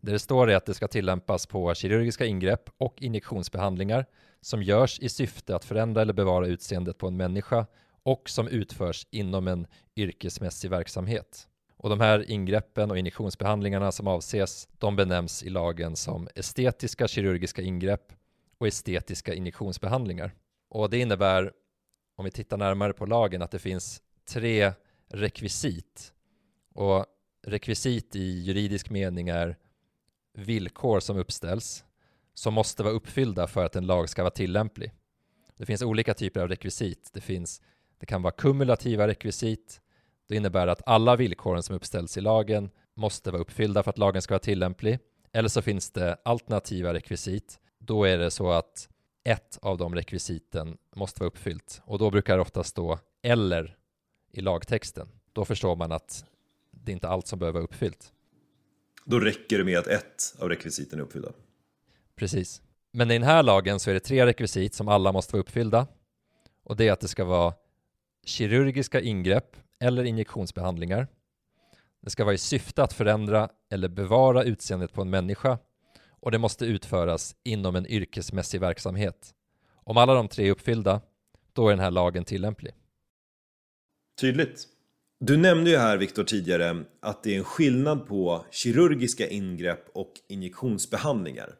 Det 0.00 0.12
det 0.12 0.18
står 0.18 0.50
är 0.50 0.56
att 0.56 0.66
det 0.66 0.74
ska 0.74 0.88
tillämpas 0.88 1.46
på 1.46 1.74
kirurgiska 1.74 2.26
ingrepp 2.26 2.70
och 2.78 3.02
injektionsbehandlingar 3.02 4.06
som 4.40 4.62
görs 4.62 4.98
i 4.98 5.08
syfte 5.08 5.56
att 5.56 5.64
förändra 5.64 6.02
eller 6.02 6.12
bevara 6.12 6.46
utseendet 6.46 6.98
på 6.98 7.06
en 7.06 7.16
människa 7.16 7.66
och 8.02 8.30
som 8.30 8.48
utförs 8.48 9.06
inom 9.10 9.48
en 9.48 9.66
yrkesmässig 9.96 10.70
verksamhet. 10.70 11.48
Och 11.76 11.90
de 11.90 12.00
här 12.00 12.30
ingreppen 12.30 12.90
och 12.90 12.98
injektionsbehandlingarna 12.98 13.92
som 13.92 14.06
avses, 14.06 14.68
de 14.78 14.96
benämns 14.96 15.42
i 15.42 15.50
lagen 15.50 15.96
som 15.96 16.28
estetiska 16.34 17.08
kirurgiska 17.08 17.62
ingrepp 17.62 18.12
och 18.58 18.66
estetiska 18.66 19.34
injektionsbehandlingar. 19.34 20.34
Och 20.68 20.90
det 20.90 20.98
innebär, 20.98 21.52
om 22.16 22.24
vi 22.24 22.30
tittar 22.30 22.56
närmare 22.56 22.92
på 22.92 23.06
lagen, 23.06 23.42
att 23.42 23.50
det 23.50 23.58
finns 23.58 24.02
tre 24.28 24.72
rekvisit. 25.08 26.12
Och 26.74 27.06
rekvisit 27.46 28.16
i 28.16 28.40
juridisk 28.40 28.90
mening 28.90 29.28
är 29.28 29.56
villkor 30.34 31.00
som 31.00 31.16
uppställs 31.16 31.84
som 32.34 32.54
måste 32.54 32.82
vara 32.82 32.94
uppfyllda 32.94 33.46
för 33.46 33.64
att 33.64 33.76
en 33.76 33.86
lag 33.86 34.08
ska 34.08 34.22
vara 34.22 34.30
tillämplig. 34.30 34.92
Det 35.56 35.66
finns 35.66 35.82
olika 35.82 36.14
typer 36.14 36.40
av 36.40 36.48
rekvisit. 36.48 37.10
Det, 37.12 37.20
finns, 37.20 37.62
det 37.98 38.06
kan 38.06 38.22
vara 38.22 38.32
kumulativa 38.32 39.06
rekvisit. 39.06 39.80
Det 40.28 40.36
innebär 40.36 40.66
att 40.66 40.82
alla 40.86 41.16
villkoren 41.16 41.62
som 41.62 41.76
uppställs 41.76 42.16
i 42.16 42.20
lagen 42.20 42.70
måste 42.94 43.30
vara 43.30 43.42
uppfyllda 43.42 43.82
för 43.82 43.90
att 43.90 43.98
lagen 43.98 44.22
ska 44.22 44.34
vara 44.34 44.40
tillämplig. 44.40 44.98
Eller 45.32 45.48
så 45.48 45.62
finns 45.62 45.90
det 45.90 46.18
alternativa 46.24 46.94
rekvisit. 46.94 47.60
Då 47.88 48.04
är 48.04 48.18
det 48.18 48.30
så 48.30 48.50
att 48.50 48.88
ett 49.24 49.58
av 49.62 49.78
de 49.78 49.94
rekvisiten 49.94 50.78
måste 50.96 51.20
vara 51.20 51.28
uppfyllt 51.28 51.82
och 51.84 51.98
då 51.98 52.10
brukar 52.10 52.36
det 52.36 52.42
ofta 52.42 52.64
stå 52.64 52.98
eller 53.22 53.76
i 54.32 54.40
lagtexten. 54.40 55.08
Då 55.32 55.44
förstår 55.44 55.76
man 55.76 55.92
att 55.92 56.24
det 56.70 56.92
är 56.92 56.94
inte 56.94 57.08
allt 57.08 57.26
som 57.26 57.38
behöver 57.38 57.58
vara 57.58 57.64
uppfyllt. 57.64 58.12
Då 59.04 59.20
räcker 59.20 59.58
det 59.58 59.64
med 59.64 59.78
att 59.78 59.86
ett 59.86 60.34
av 60.38 60.48
rekvisiten 60.48 60.98
är 60.98 61.02
uppfyllda. 61.02 61.32
Precis. 62.16 62.62
Men 62.92 63.10
i 63.10 63.14
den 63.14 63.22
här 63.22 63.42
lagen 63.42 63.80
så 63.80 63.90
är 63.90 63.94
det 63.94 64.00
tre 64.00 64.26
rekvisit 64.26 64.74
som 64.74 64.88
alla 64.88 65.12
måste 65.12 65.32
vara 65.32 65.40
uppfyllda. 65.40 65.86
Och 66.64 66.76
det 66.76 66.88
är 66.88 66.92
att 66.92 67.00
det 67.00 67.08
ska 67.08 67.24
vara 67.24 67.54
kirurgiska 68.24 69.00
ingrepp 69.00 69.56
eller 69.80 70.04
injektionsbehandlingar. 70.04 71.08
Det 72.02 72.10
ska 72.10 72.24
vara 72.24 72.34
i 72.34 72.38
syfte 72.38 72.82
att 72.82 72.92
förändra 72.92 73.48
eller 73.70 73.88
bevara 73.88 74.42
utseendet 74.42 74.92
på 74.92 75.02
en 75.02 75.10
människa 75.10 75.58
och 76.20 76.30
det 76.30 76.38
måste 76.38 76.64
utföras 76.64 77.36
inom 77.44 77.76
en 77.76 77.86
yrkesmässig 77.86 78.60
verksamhet. 78.60 79.34
Om 79.74 79.96
alla 79.96 80.14
de 80.14 80.28
tre 80.28 80.46
är 80.46 80.50
uppfyllda, 80.50 81.00
då 81.52 81.68
är 81.68 81.70
den 81.70 81.80
här 81.80 81.90
lagen 81.90 82.24
tillämplig. 82.24 82.72
Tydligt. 84.20 84.68
Du 85.20 85.36
nämnde 85.36 85.70
ju 85.70 85.76
här 85.76 85.96
Viktor 85.96 86.24
tidigare 86.24 86.84
att 87.00 87.22
det 87.22 87.34
är 87.34 87.38
en 87.38 87.44
skillnad 87.44 88.06
på 88.06 88.44
kirurgiska 88.50 89.28
ingrepp 89.28 89.88
och 89.94 90.12
injektionsbehandlingar. 90.28 91.54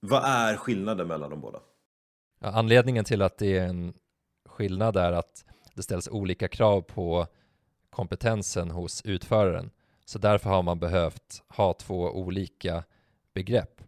Vad 0.00 0.24
är 0.24 0.56
skillnaden 0.56 1.08
mellan 1.08 1.30
de 1.30 1.40
båda? 1.40 1.60
Ja, 2.40 2.48
anledningen 2.48 3.04
till 3.04 3.22
att 3.22 3.38
det 3.38 3.58
är 3.58 3.68
en 3.68 3.94
skillnad 4.48 4.96
är 4.96 5.12
att 5.12 5.44
det 5.74 5.82
ställs 5.82 6.08
olika 6.08 6.48
krav 6.48 6.80
på 6.80 7.26
kompetensen 7.90 8.70
hos 8.70 9.02
utföraren. 9.04 9.70
Så 10.04 10.18
därför 10.18 10.50
har 10.50 10.62
man 10.62 10.78
behövt 10.78 11.42
ha 11.48 11.72
två 11.72 12.10
olika 12.10 12.84
begrepp. 13.36 13.80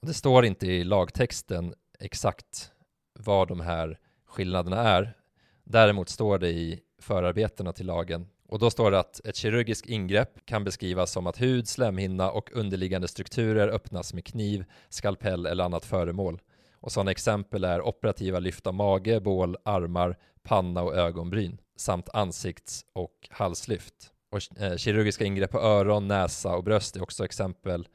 Och 0.00 0.06
det 0.06 0.14
står 0.14 0.44
inte 0.44 0.66
i 0.66 0.84
lagtexten 0.84 1.74
exakt 2.00 2.72
vad 3.18 3.48
de 3.48 3.60
här 3.60 3.98
skillnaderna 4.26 4.80
är. 4.80 5.16
Däremot 5.64 6.08
står 6.08 6.38
det 6.38 6.50
i 6.50 6.80
förarbetena 6.98 7.72
till 7.72 7.86
lagen 7.86 8.26
och 8.48 8.58
då 8.58 8.70
står 8.70 8.90
det 8.90 8.98
att 8.98 9.26
ett 9.26 9.36
kirurgiskt 9.36 9.86
ingrepp 9.86 10.46
kan 10.46 10.64
beskrivas 10.64 11.10
som 11.12 11.26
att 11.26 11.40
hud, 11.40 11.68
slemhinna 11.68 12.30
och 12.30 12.50
underliggande 12.52 13.08
strukturer 13.08 13.68
öppnas 13.68 14.14
med 14.14 14.24
kniv, 14.24 14.64
skalpell 14.88 15.46
eller 15.46 15.64
annat 15.64 15.84
föremål. 15.84 16.40
Och 16.74 16.92
sådana 16.92 17.10
exempel 17.10 17.64
är 17.64 17.82
operativa 17.82 18.38
lyft 18.38 18.66
av 18.66 18.74
mage, 18.74 19.20
bål, 19.20 19.56
armar, 19.64 20.16
panna 20.42 20.82
och 20.82 20.94
ögonbryn 20.94 21.60
samt 21.76 22.08
ansikts 22.12 22.84
och 22.92 23.28
halslyft. 23.30 23.94
Och 24.30 24.60
eh, 24.62 24.76
kirurgiska 24.76 25.24
ingrepp 25.24 25.50
på 25.50 25.60
öron, 25.60 26.08
näsa 26.08 26.56
och 26.56 26.64
bröst 26.64 26.96
är 26.96 27.02
också 27.02 27.24
exempel. 27.24 27.88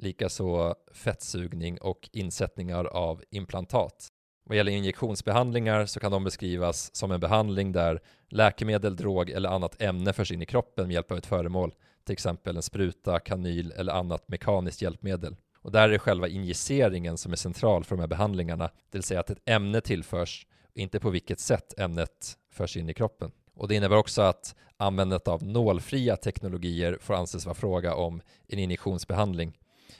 Likaså 0.00 0.74
fettsugning 0.92 1.78
och 1.78 2.08
insättningar 2.12 2.84
av 2.84 3.22
implantat. 3.30 4.08
Vad 4.44 4.56
gäller 4.56 4.72
injektionsbehandlingar 4.72 5.86
så 5.86 6.00
kan 6.00 6.12
de 6.12 6.24
beskrivas 6.24 6.96
som 6.96 7.12
en 7.12 7.20
behandling 7.20 7.72
där 7.72 8.00
läkemedel, 8.28 8.96
drog 8.96 9.30
eller 9.30 9.48
annat 9.48 9.82
ämne 9.82 10.12
förs 10.12 10.32
in 10.32 10.42
i 10.42 10.46
kroppen 10.46 10.86
med 10.86 10.94
hjälp 10.94 11.12
av 11.12 11.18
ett 11.18 11.26
föremål, 11.26 11.74
till 12.04 12.12
exempel 12.12 12.56
en 12.56 12.62
spruta, 12.62 13.18
kanyl 13.18 13.72
eller 13.76 13.92
annat 13.92 14.28
mekaniskt 14.28 14.82
hjälpmedel. 14.82 15.36
Och 15.60 15.72
där 15.72 15.82
är 15.82 15.88
det 15.88 15.98
själva 15.98 16.28
injiceringen 16.28 17.16
som 17.16 17.32
är 17.32 17.36
central 17.36 17.84
för 17.84 17.96
de 17.96 18.00
här 18.00 18.08
behandlingarna, 18.08 18.64
det 18.64 18.98
vill 18.98 19.02
säga 19.02 19.20
att 19.20 19.30
ett 19.30 19.48
ämne 19.48 19.80
tillförs, 19.80 20.46
inte 20.74 21.00
på 21.00 21.10
vilket 21.10 21.40
sätt 21.40 21.78
ämnet 21.78 22.36
förs 22.52 22.76
in 22.76 22.88
i 22.88 22.94
kroppen. 22.94 23.30
Och 23.54 23.68
det 23.68 23.74
innebär 23.74 23.96
också 23.96 24.22
att 24.22 24.54
användandet 24.76 25.28
av 25.28 25.42
nålfria 25.42 26.16
teknologier 26.16 26.98
får 27.00 27.14
anses 27.14 27.46
vara 27.46 27.54
fråga 27.54 27.94
om 27.94 28.20
en 28.48 28.58
injektionsbehandling. 28.58 29.58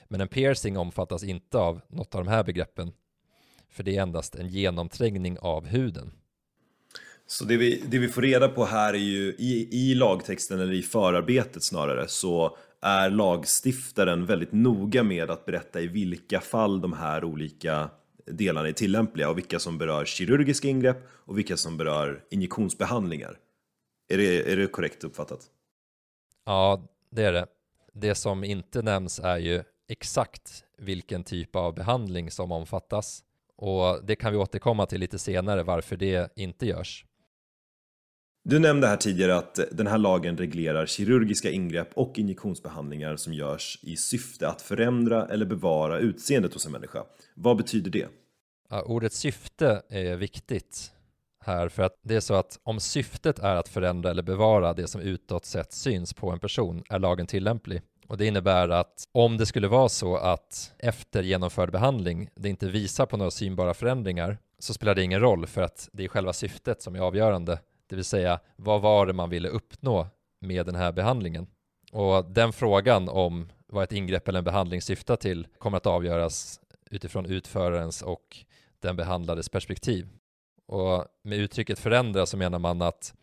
Men 0.09 0.21
en 0.21 0.29
piercing 0.29 0.79
omfattas 0.79 1.25
inte 1.25 1.59
av 1.59 1.81
något 1.89 2.15
av 2.15 2.25
de 2.25 2.31
här 2.31 2.45
begreppen 2.45 2.93
för 3.71 3.83
det 3.83 3.97
är 3.97 4.03
endast 4.03 4.35
en 4.35 4.49
genomträngning 4.49 5.39
av 5.39 5.67
huden. 5.67 6.13
Så 7.27 7.45
det 7.45 7.57
vi, 7.57 7.85
det 7.89 7.99
vi 7.99 8.09
får 8.09 8.23
reda 8.23 8.49
på 8.49 8.65
här 8.65 8.95
är 8.95 8.99
ju 8.99 9.35
i, 9.39 9.69
i 9.73 9.95
lagtexten 9.95 10.61
eller 10.61 10.73
i 10.73 10.83
förarbetet 10.83 11.63
snarare 11.63 12.09
så 12.09 12.57
är 12.81 13.11
lagstiftaren 13.11 14.27
väldigt 14.27 14.53
noga 14.53 15.03
med 15.03 15.31
att 15.31 15.47
berätta 15.47 15.81
i 15.81 15.87
vilka 15.87 16.41
fall 16.41 16.81
de 16.81 16.93
här 16.93 17.25
olika 17.25 17.91
delarna 18.27 18.69
är 18.69 18.73
tillämpliga 18.73 19.31
och 19.31 19.39
vilka 19.39 19.59
som 19.59 19.79
berör 19.79 20.05
kirurgiska 20.05 20.69
ingrepp 20.69 21.09
och 21.11 21.39
vilka 21.39 21.57
som 21.57 21.77
berör 21.77 22.25
injektionsbehandlingar. 22.31 23.39
Är 24.09 24.19
det, 24.19 24.53
är 24.53 24.57
det 24.57 24.67
korrekt 24.67 25.05
uppfattat? 25.05 25.41
Ja, 26.47 26.83
det 27.11 27.25
är 27.25 27.33
det. 27.33 27.47
Det 27.93 28.15
som 28.15 28.45
inte 28.45 28.83
nämns 28.83 29.19
är 29.19 29.39
ju 29.39 29.63
exakt 29.89 30.65
vilken 30.79 31.25
typ 31.25 31.57
av 31.57 31.75
behandling 31.75 32.31
som 32.31 32.53
omfattas 32.53 33.25
och 33.57 34.05
det 34.05 34.17
kan 34.17 34.33
vi 34.33 34.39
återkomma 34.39 34.87
till 34.87 35.01
lite 35.01 35.19
senare 35.19 35.63
varför 35.63 35.97
det 35.97 36.33
inte 36.37 36.67
görs. 36.67 37.05
Du 38.45 38.59
nämnde 38.59 38.87
här 38.87 38.97
tidigare 38.97 39.37
att 39.37 39.59
den 39.73 39.87
här 39.87 39.99
lagen 39.99 40.37
reglerar 40.37 40.87
kirurgiska 40.87 41.51
ingrepp 41.51 41.89
och 41.95 42.19
injektionsbehandlingar 42.19 43.17
som 43.17 43.35
görs 43.35 43.79
i 43.83 43.97
syfte 43.97 44.49
att 44.49 44.63
förändra 44.63 45.27
eller 45.29 45.47
bevara 45.47 45.99
utseendet 45.99 46.55
hos 46.55 46.67
en 46.67 46.73
människa. 46.73 47.05
Vad 47.35 47.57
betyder 47.57 47.91
det? 47.91 48.07
Ja, 48.71 48.83
ordet 48.83 49.13
syfte 49.13 49.83
är 49.89 50.17
viktigt 50.17 50.93
här 51.41 51.69
för 51.69 51.83
att 51.83 51.99
det 52.03 52.17
är 52.17 52.21
så 52.21 52.35
att 52.35 52.61
om 52.63 52.81
syftet 52.81 53.39
är 53.39 53.57
att 53.57 53.69
förändra 53.69 54.11
eller 54.11 54.23
bevara 54.23 54.75
det 54.75 54.87
som 54.87 55.01
utåt 55.01 55.45
sett 55.45 55.73
syns 55.73 56.15
på 56.15 56.31
en 56.31 56.39
person 56.39 56.83
är 56.89 56.99
lagen 56.99 57.27
tillämplig. 57.27 57.83
Och 58.09 58.17
det 58.17 58.27
innebär 58.27 58.69
att 58.69 59.09
om 59.13 59.37
det 59.37 59.47
skulle 59.47 59.69
vara 59.69 59.89
så 59.89 60.17
att 60.17 60.73
efter 60.79 61.23
genomförd 61.23 61.73
behandling 61.73 62.31
det 62.35 62.49
inte 62.49 62.69
visar 62.69 63.07
på 63.07 63.17
några 63.17 63.31
synbara 63.31 63.75
förändringar 63.75 64.39
så 64.59 64.75
spelar 64.75 64.95
det 64.95 65.03
ingen 65.03 65.21
roll 65.21 65.47
för 65.47 65.63
att 65.63 65.89
det 65.93 66.05
är 66.05 66.09
själva 66.09 66.33
syftet 66.33 66.83
som 66.83 66.95
är 66.95 67.01
avgörande. 67.01 67.59
Det 67.89 67.97
vill 67.97 68.05
säga, 68.05 68.41
vad 68.57 68.81
var 68.81 69.07
det 69.07 69.13
man 69.13 69.31
ville 69.31 69.49
uppnå 69.49 70.07
med 70.41 70.67
den 70.67 70.75
här 70.75 70.93
behandlingen? 70.93 71.47
Och 71.93 72.25
den 72.25 72.53
frågan 72.53 73.09
om 73.09 73.53
vad 73.67 73.85
ett 73.85 73.93
ingrepp 73.93 74.29
eller 74.29 74.39
en 74.39 74.45
behandling 74.45 74.83
syftar 74.83 75.17
till 75.17 75.47
kommer 75.59 75.77
att 75.77 75.87
avgöras 75.87 76.61
utifrån 76.91 77.27
utförarens 77.27 78.03
och 78.03 78.37
den 78.81 78.97
behandlades 78.97 79.49
perspektiv. 79.49 80.09
Och 80.67 81.05
med 81.23 81.39
uttrycket 81.39 81.79
förändra 81.79 82.27
så 82.27 82.37
menar 82.37 82.59
man 82.59 82.83
att 82.83 83.15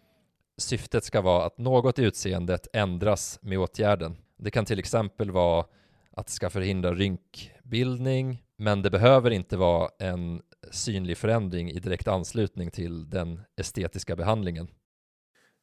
syftet 0.58 1.04
ska 1.04 1.21
vara 1.21 1.45
att 1.45 1.58
något 1.58 2.00
i 2.00 2.04
utseendet 2.04 2.67
ändras 2.74 3.39
med 3.41 3.60
åtgärden. 3.60 4.17
Det 4.38 4.52
kan 4.52 4.65
till 4.65 4.80
exempel 4.80 5.32
vara 5.32 5.65
att 6.12 6.26
det 6.26 6.32
ska 6.32 6.50
förhindra 6.50 6.93
rynkbildning, 6.93 8.43
men 8.58 8.82
det 8.82 8.89
behöver 8.89 9.32
inte 9.32 9.58
vara 9.58 9.89
en 10.00 10.41
synlig 10.71 11.17
förändring 11.17 11.71
i 11.71 11.80
direkt 11.80 12.08
anslutning 12.08 12.71
till 12.71 13.10
den 13.10 13.41
estetiska 13.58 14.15
behandlingen. 14.15 14.67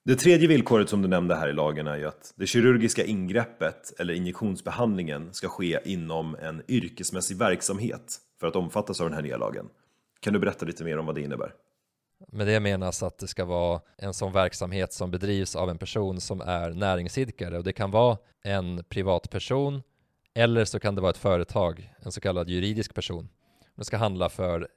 Det 0.04 0.16
tredje 0.16 0.48
villkoret 0.48 0.88
som 0.88 1.02
du 1.02 1.08
nämnde 1.08 1.34
här 1.34 1.48
i 1.48 1.52
lagen 1.52 1.86
är 1.86 1.96
ju 1.96 2.06
att 2.06 2.34
det 2.36 2.46
kirurgiska 2.46 3.04
ingreppet 3.04 4.00
eller 4.00 4.14
injektionsbehandlingen 4.14 5.34
ska 5.34 5.48
ske 5.48 5.78
inom 5.84 6.34
en 6.34 6.62
yrkesmässig 6.68 7.36
verksamhet 7.38 8.18
för 8.40 8.46
att 8.46 8.56
omfattas 8.56 9.00
av 9.00 9.06
den 9.06 9.14
här 9.14 9.22
nya 9.22 9.36
lagen. 9.36 9.68
Kan 10.20 10.32
du 10.32 10.38
berätta 10.38 10.66
lite 10.66 10.84
mer 10.84 10.98
om 10.98 11.06
vad 11.06 11.14
det 11.14 11.20
innebär? 11.20 11.54
Med 12.28 12.46
det 12.46 12.60
menas 12.60 13.02
att 13.02 13.18
det 13.18 13.28
ska 13.28 13.44
vara 13.44 13.80
en 13.96 14.14
sån 14.14 14.32
verksamhet 14.32 14.92
som 14.92 15.10
bedrivs 15.10 15.56
av 15.56 15.70
en 15.70 15.78
person 15.78 16.20
som 16.20 16.40
är 16.40 16.70
näringsidkare 16.70 17.58
och 17.58 17.64
det 17.64 17.72
kan 17.72 17.90
vara 17.90 18.18
en 18.42 18.84
privatperson 18.88 19.82
eller 20.34 20.64
så 20.64 20.80
kan 20.80 20.94
det 20.94 21.00
vara 21.00 21.10
ett 21.10 21.16
företag, 21.16 21.94
en 22.00 22.12
så 22.12 22.20
kallad 22.20 22.48
juridisk 22.48 22.94
person. 22.94 23.28
Det 23.74 23.84
ska 23.84 23.96
handla 23.96 24.28
för 24.28 24.68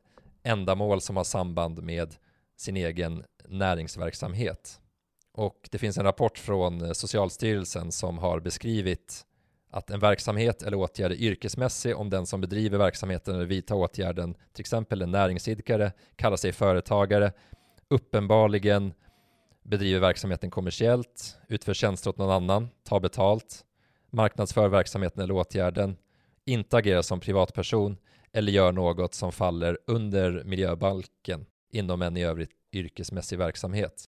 ändamål 0.44 1.02
som 1.02 1.18
har 1.18 1.24
samband 1.24 1.84
med 1.84 2.16
sin 2.58 2.78
egen 2.78 3.24
näringsverksamhet. 3.48 4.82
Och 5.34 5.70
det 5.72 5.78
finns 5.78 5.98
en 5.98 6.04
rapport 6.04 6.38
från 6.38 6.82
eh, 6.82 6.92
Socialstyrelsen 6.92 7.92
som 7.92 8.18
har 8.18 8.40
beskrivit 8.40 9.26
att 9.76 9.90
en 9.90 10.00
verksamhet 10.00 10.64
eller 10.64 10.78
åtgärd 10.78 11.12
är 11.12 11.16
yrkesmässig 11.16 11.98
om 11.98 12.10
den 12.10 12.26
som 12.26 12.42
bedriver 12.42 12.78
verksamheten 12.78 13.36
eller 13.36 13.46
vidtar 13.46 13.76
åtgärden, 13.76 14.36
till 14.54 14.62
exempel 14.62 15.02
en 15.02 15.12
näringsidkare, 15.12 15.92
kallar 16.16 16.38
sig 16.38 16.52
företagare, 16.52 17.32
uppenbarligen 17.88 18.94
bedriver 19.64 20.00
verksamheten 20.00 20.52
kommersiellt, 20.52 21.38
utför 21.48 21.74
tjänster 21.74 22.10
åt 22.10 22.18
någon 22.18 22.30
annan, 22.30 22.70
tar 22.84 23.00
betalt, 23.00 23.66
marknadsför 24.10 24.68
verksamheten 24.68 25.24
eller 25.24 25.34
åtgärden, 25.34 25.98
inte 26.46 26.78
agerar 26.78 27.02
som 27.02 27.20
privatperson 27.20 27.98
eller 28.32 28.52
gör 28.52 28.72
något 28.72 29.14
som 29.14 29.32
faller 29.32 29.78
under 29.88 30.44
miljöbalken 30.44 31.46
inom 31.72 32.02
en 32.02 32.18
i 32.18 32.24
övrigt 32.24 32.52
yrkesmässig 32.72 33.38
verksamhet. 33.38 34.06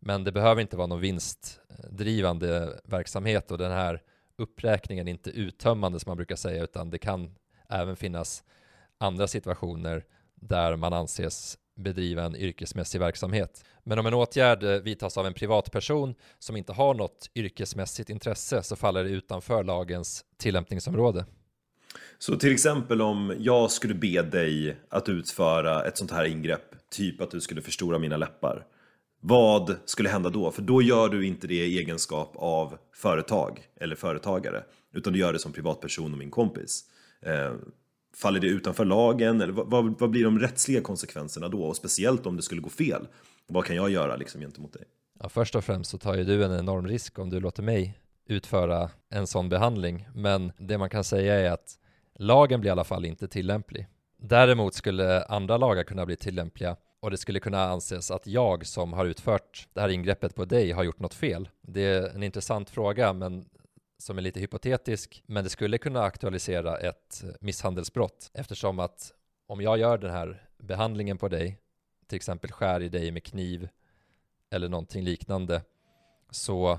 Men 0.00 0.24
det 0.24 0.32
behöver 0.32 0.62
inte 0.62 0.76
vara 0.76 0.86
någon 0.86 1.00
vinstdrivande 1.00 2.80
verksamhet 2.84 3.50
och 3.50 3.58
den 3.58 3.72
här 3.72 4.02
uppräkningen 4.38 5.08
inte 5.08 5.30
uttömmande 5.30 6.00
som 6.00 6.10
man 6.10 6.16
brukar 6.16 6.36
säga 6.36 6.64
utan 6.64 6.90
det 6.90 6.98
kan 6.98 7.34
även 7.68 7.96
finnas 7.96 8.44
andra 8.98 9.26
situationer 9.26 10.04
där 10.34 10.76
man 10.76 10.92
anses 10.92 11.58
bedriva 11.76 12.22
en 12.22 12.36
yrkesmässig 12.36 12.98
verksamhet. 12.98 13.64
Men 13.84 13.98
om 13.98 14.06
en 14.06 14.14
åtgärd 14.14 14.62
eh, 14.62 14.70
vidtas 14.70 15.18
av 15.18 15.26
en 15.26 15.34
privatperson 15.34 16.14
som 16.38 16.56
inte 16.56 16.72
har 16.72 16.94
något 16.94 17.30
yrkesmässigt 17.34 18.10
intresse 18.10 18.62
så 18.62 18.76
faller 18.76 19.04
det 19.04 19.10
utanför 19.10 19.64
lagens 19.64 20.24
tillämpningsområde. 20.36 21.24
Så 22.18 22.36
till 22.36 22.52
exempel 22.52 23.02
om 23.02 23.36
jag 23.38 23.70
skulle 23.70 23.94
be 23.94 24.22
dig 24.22 24.76
att 24.88 25.08
utföra 25.08 25.84
ett 25.84 25.98
sånt 25.98 26.10
här 26.10 26.24
ingrepp, 26.24 26.74
typ 26.90 27.20
att 27.20 27.30
du 27.30 27.40
skulle 27.40 27.62
förstora 27.62 27.98
mina 27.98 28.16
läppar. 28.16 28.66
Vad 29.26 29.76
skulle 29.84 30.08
hända 30.08 30.30
då? 30.30 30.50
För 30.50 30.62
då 30.62 30.82
gör 30.82 31.08
du 31.08 31.26
inte 31.26 31.46
det 31.46 31.66
i 31.66 31.78
egenskap 31.78 32.32
av 32.36 32.78
företag 32.92 33.62
eller 33.80 33.96
företagare, 33.96 34.64
utan 34.92 35.12
du 35.12 35.18
gör 35.18 35.32
det 35.32 35.38
som 35.38 35.52
privatperson 35.52 36.12
och 36.12 36.18
min 36.18 36.30
kompis. 36.30 36.84
Eh, 37.22 37.52
faller 38.16 38.40
det 38.40 38.46
utanför 38.46 38.84
lagen? 38.84 39.40
Eller 39.40 39.52
vad, 39.52 39.70
vad, 39.70 40.00
vad, 40.00 40.10
blir 40.10 40.24
de 40.24 40.38
rättsliga 40.38 40.80
konsekvenserna 40.80 41.48
då? 41.48 41.64
Och 41.64 41.76
speciellt 41.76 42.26
om 42.26 42.36
det 42.36 42.42
skulle 42.42 42.60
gå 42.60 42.70
fel, 42.70 43.06
vad 43.46 43.64
kan 43.64 43.76
jag 43.76 43.90
göra 43.90 44.16
liksom 44.16 44.40
gentemot 44.40 44.72
dig? 44.72 44.82
Ja, 45.20 45.28
först 45.28 45.54
och 45.54 45.64
främst 45.64 45.90
så 45.90 45.98
tar 45.98 46.14
ju 46.14 46.24
du 46.24 46.44
en 46.44 46.58
enorm 46.58 46.86
risk 46.86 47.18
om 47.18 47.30
du 47.30 47.40
låter 47.40 47.62
mig 47.62 47.98
utföra 48.26 48.90
en 49.10 49.26
sån 49.26 49.48
behandling. 49.48 50.08
Men 50.14 50.52
det 50.58 50.78
man 50.78 50.90
kan 50.90 51.04
säga 51.04 51.34
är 51.34 51.50
att 51.50 51.78
lagen 52.18 52.60
blir 52.60 52.68
i 52.68 52.72
alla 52.72 52.84
fall 52.84 53.04
inte 53.04 53.28
tillämplig. 53.28 53.88
Däremot 54.18 54.74
skulle 54.74 55.24
andra 55.24 55.56
lagar 55.56 55.84
kunna 55.84 56.06
bli 56.06 56.16
tillämpliga 56.16 56.76
och 57.04 57.10
det 57.10 57.16
skulle 57.16 57.40
kunna 57.40 57.64
anses 57.64 58.10
att 58.10 58.26
jag 58.26 58.66
som 58.66 58.92
har 58.92 59.04
utfört 59.04 59.68
det 59.72 59.80
här 59.80 59.88
ingreppet 59.88 60.34
på 60.34 60.44
dig 60.44 60.72
har 60.72 60.84
gjort 60.84 60.98
något 60.98 61.14
fel. 61.14 61.48
Det 61.60 61.80
är 61.80 62.08
en 62.08 62.22
intressant 62.22 62.70
fråga 62.70 63.12
men 63.12 63.48
som 63.98 64.18
är 64.18 64.22
lite 64.22 64.40
hypotetisk, 64.40 65.22
men 65.26 65.44
det 65.44 65.50
skulle 65.50 65.78
kunna 65.78 66.02
aktualisera 66.02 66.78
ett 66.78 67.24
misshandelsbrott 67.40 68.30
eftersom 68.34 68.78
att 68.78 69.12
om 69.46 69.60
jag 69.60 69.78
gör 69.78 69.98
den 69.98 70.10
här 70.10 70.48
behandlingen 70.58 71.18
på 71.18 71.28
dig, 71.28 71.58
till 72.06 72.16
exempel 72.16 72.52
skär 72.52 72.82
i 72.82 72.88
dig 72.88 73.10
med 73.10 73.24
kniv 73.24 73.68
eller 74.50 74.68
någonting 74.68 75.04
liknande, 75.04 75.62
så 76.30 76.78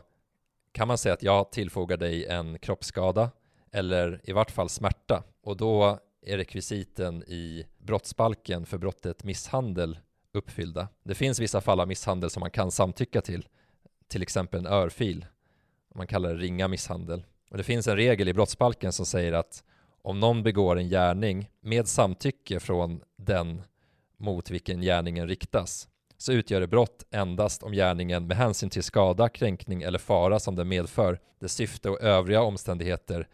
kan 0.72 0.88
man 0.88 0.98
säga 0.98 1.14
att 1.14 1.24
jag 1.24 1.52
tillfogar 1.52 1.98
dig 1.98 2.26
en 2.26 2.60
kroppsskada 2.60 3.32
eller 3.72 4.22
i 4.24 4.34
vart 4.34 4.52
fall 4.52 4.70
smärta 4.70 5.24
och 5.42 5.58
då 5.58 6.00
är 6.22 6.38
rekvisiten 6.38 7.24
i 7.24 7.66
brottsbalken 7.78 8.66
för 8.66 8.78
brottet 8.78 9.24
misshandel 9.24 9.98
uppfyllda. 10.36 10.88
Det 11.04 11.16
finns 11.16 11.40
vissa 11.40 11.62
fall 11.62 11.80
av 11.80 11.88
misshandel 11.88 12.30
som 12.30 12.40
man 12.40 12.52
kan 12.52 12.72
samtycka 12.72 13.22
till, 13.22 13.48
till 14.08 14.22
exempel 14.22 14.60
en 14.60 14.74
örfil. 14.74 15.26
Man 15.96 16.08
kallar 16.08 16.30
det 16.30 16.36
ringa 16.36 16.68
misshandel. 16.68 17.26
Och 17.50 17.58
det 17.58 17.64
finns 17.64 17.88
en 17.88 17.96
regel 17.96 18.30
i 18.30 18.34
brottsbalken 18.34 18.94
som 18.94 19.06
säger 19.06 19.34
att 19.34 19.64
om 20.02 20.20
någon 20.20 20.44
begår 20.44 20.78
en 20.78 20.90
gärning 20.90 21.50
med 21.62 21.88
samtycke 21.88 22.60
från 22.60 23.02
den 23.18 23.62
mot 24.18 24.50
vilken 24.50 24.82
gärningen 24.82 25.28
riktas 25.28 25.88
så 26.18 26.32
utgör 26.32 26.62
det 26.62 26.68
brott 26.68 27.06
endast 27.12 27.64
om 27.64 27.74
gärningen 27.74 28.28
med 28.28 28.38
hänsyn 28.38 28.70
till 28.70 28.84
skada, 28.84 29.30
kränkning 29.30 29.82
eller 29.82 30.00
fara 30.00 30.40
som 30.40 30.56
den 30.56 30.68
medför, 30.68 31.20
dess 31.40 31.54
syfte 31.54 31.90
och 31.90 32.02
övriga 32.02 32.42
omständigheter 32.42 33.28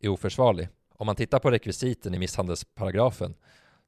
är 0.00 0.08
oförsvarlig. 0.08 0.68
Om 0.96 1.06
man 1.06 1.16
tittar 1.16 1.38
på 1.38 1.50
rekvisiten 1.50 2.14
i 2.14 2.18
misshandelsparagrafen 2.18 3.34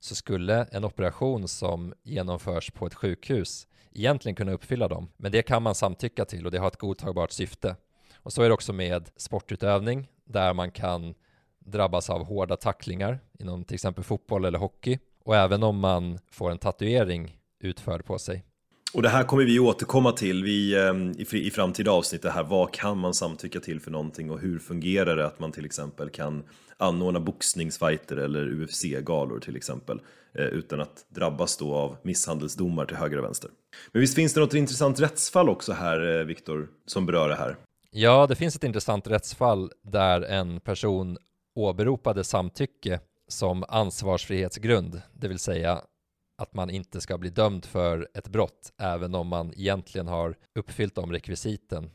så 0.01 0.15
skulle 0.15 0.65
en 0.65 0.85
operation 0.85 1.49
som 1.49 1.95
genomförs 2.03 2.71
på 2.71 2.87
ett 2.87 2.95
sjukhus 2.95 3.67
egentligen 3.93 4.37
kunna 4.37 4.53
uppfylla 4.53 4.89
dem. 4.89 5.09
Men 5.17 5.33
det 5.33 5.43
kan 5.43 5.63
man 5.63 5.75
samtycka 5.75 6.25
till 6.25 6.47
och 6.47 6.53
det 6.53 6.59
har 6.59 6.69
ett 6.69 6.79
godtagbart 6.79 7.31
syfte. 7.31 7.77
Och 8.17 8.33
så 8.33 8.43
är 8.43 8.49
det 8.49 8.55
också 8.55 8.73
med 8.73 9.11
sportutövning 9.17 10.09
där 10.25 10.55
man 10.55 10.71
kan 10.71 11.15
drabbas 11.59 12.11
av 12.11 12.25
hårda 12.25 12.57
tacklingar 12.57 13.21
inom 13.39 13.65
till 13.65 13.75
exempel 13.75 14.05
fotboll 14.05 14.45
eller 14.45 14.59
hockey 14.59 14.99
och 15.25 15.37
även 15.37 15.63
om 15.63 15.79
man 15.79 16.19
får 16.31 16.51
en 16.51 16.59
tatuering 16.59 17.39
utförd 17.61 18.05
på 18.05 18.19
sig. 18.19 18.45
Och 18.95 19.03
det 19.03 19.09
här 19.09 19.25
kommer 19.25 19.45
vi 19.45 19.59
återkomma 19.59 20.13
till 20.13 20.45
vi, 20.45 20.79
ehm, 20.79 21.13
i, 21.19 21.47
i 21.47 21.51
framtida 21.51 21.91
avsnitt. 21.91 22.23
Det 22.23 22.31
här, 22.31 22.43
vad 22.43 22.73
kan 22.73 22.99
man 22.99 23.15
samtycka 23.15 23.61
till 23.61 23.81
för 23.81 23.91
någonting 23.91 24.31
och 24.31 24.41
hur 24.41 24.59
fungerar 24.59 25.17
det 25.17 25.27
att 25.27 25.39
man 25.39 25.53
till 25.53 25.65
exempel 25.65 26.11
kan 26.11 26.43
anordna 26.77 27.21
boxningsfighter 27.21 28.17
eller 28.17 28.63
UFC-galor 28.63 29.41
till 29.41 29.57
exempel 29.57 30.01
eh, 30.39 30.45
utan 30.45 30.81
att 30.81 31.07
drabbas 31.09 31.57
då 31.57 31.75
av 31.75 31.97
misshandelsdomar 32.03 32.87
till 32.87 32.97
höger 32.97 33.19
och 33.19 33.25
vänster. 33.25 33.51
Men 33.93 34.01
visst 34.01 34.15
finns 34.15 34.35
det 34.35 34.41
något 34.41 34.55
intressant 34.55 35.01
rättsfall 35.01 35.49
också 35.49 35.73
här, 35.73 36.19
eh, 36.19 36.25
Viktor, 36.25 36.69
som 36.87 37.07
berör 37.07 37.29
det 37.29 37.37
här? 37.37 37.57
Ja, 37.91 38.27
det 38.27 38.37
finns 38.37 38.57
ett 38.57 38.65
intressant 38.65 39.07
rättsfall 39.07 39.71
där 39.83 40.21
en 40.21 40.61
person 40.61 41.19
åberopade 41.55 42.25
samtycke 42.25 43.01
som 43.29 43.65
ansvarsfrihetsgrund, 43.69 45.03
det 45.13 45.29
vill 45.29 45.39
säga 45.39 45.81
att 46.37 46.55
man 46.55 46.71
inte 46.71 47.01
ska 47.01 47.19
bli 47.19 47.31
dömd 47.31 47.65
för 47.65 48.09
ett 48.15 48.29
brott 48.29 48.73
även 48.79 49.15
om 49.15 49.29
man 49.29 49.53
egentligen 49.57 50.09
har 50.09 50.37
uppfyllt 50.55 50.95
de 50.95 51.13
rekvisiten 51.13 51.91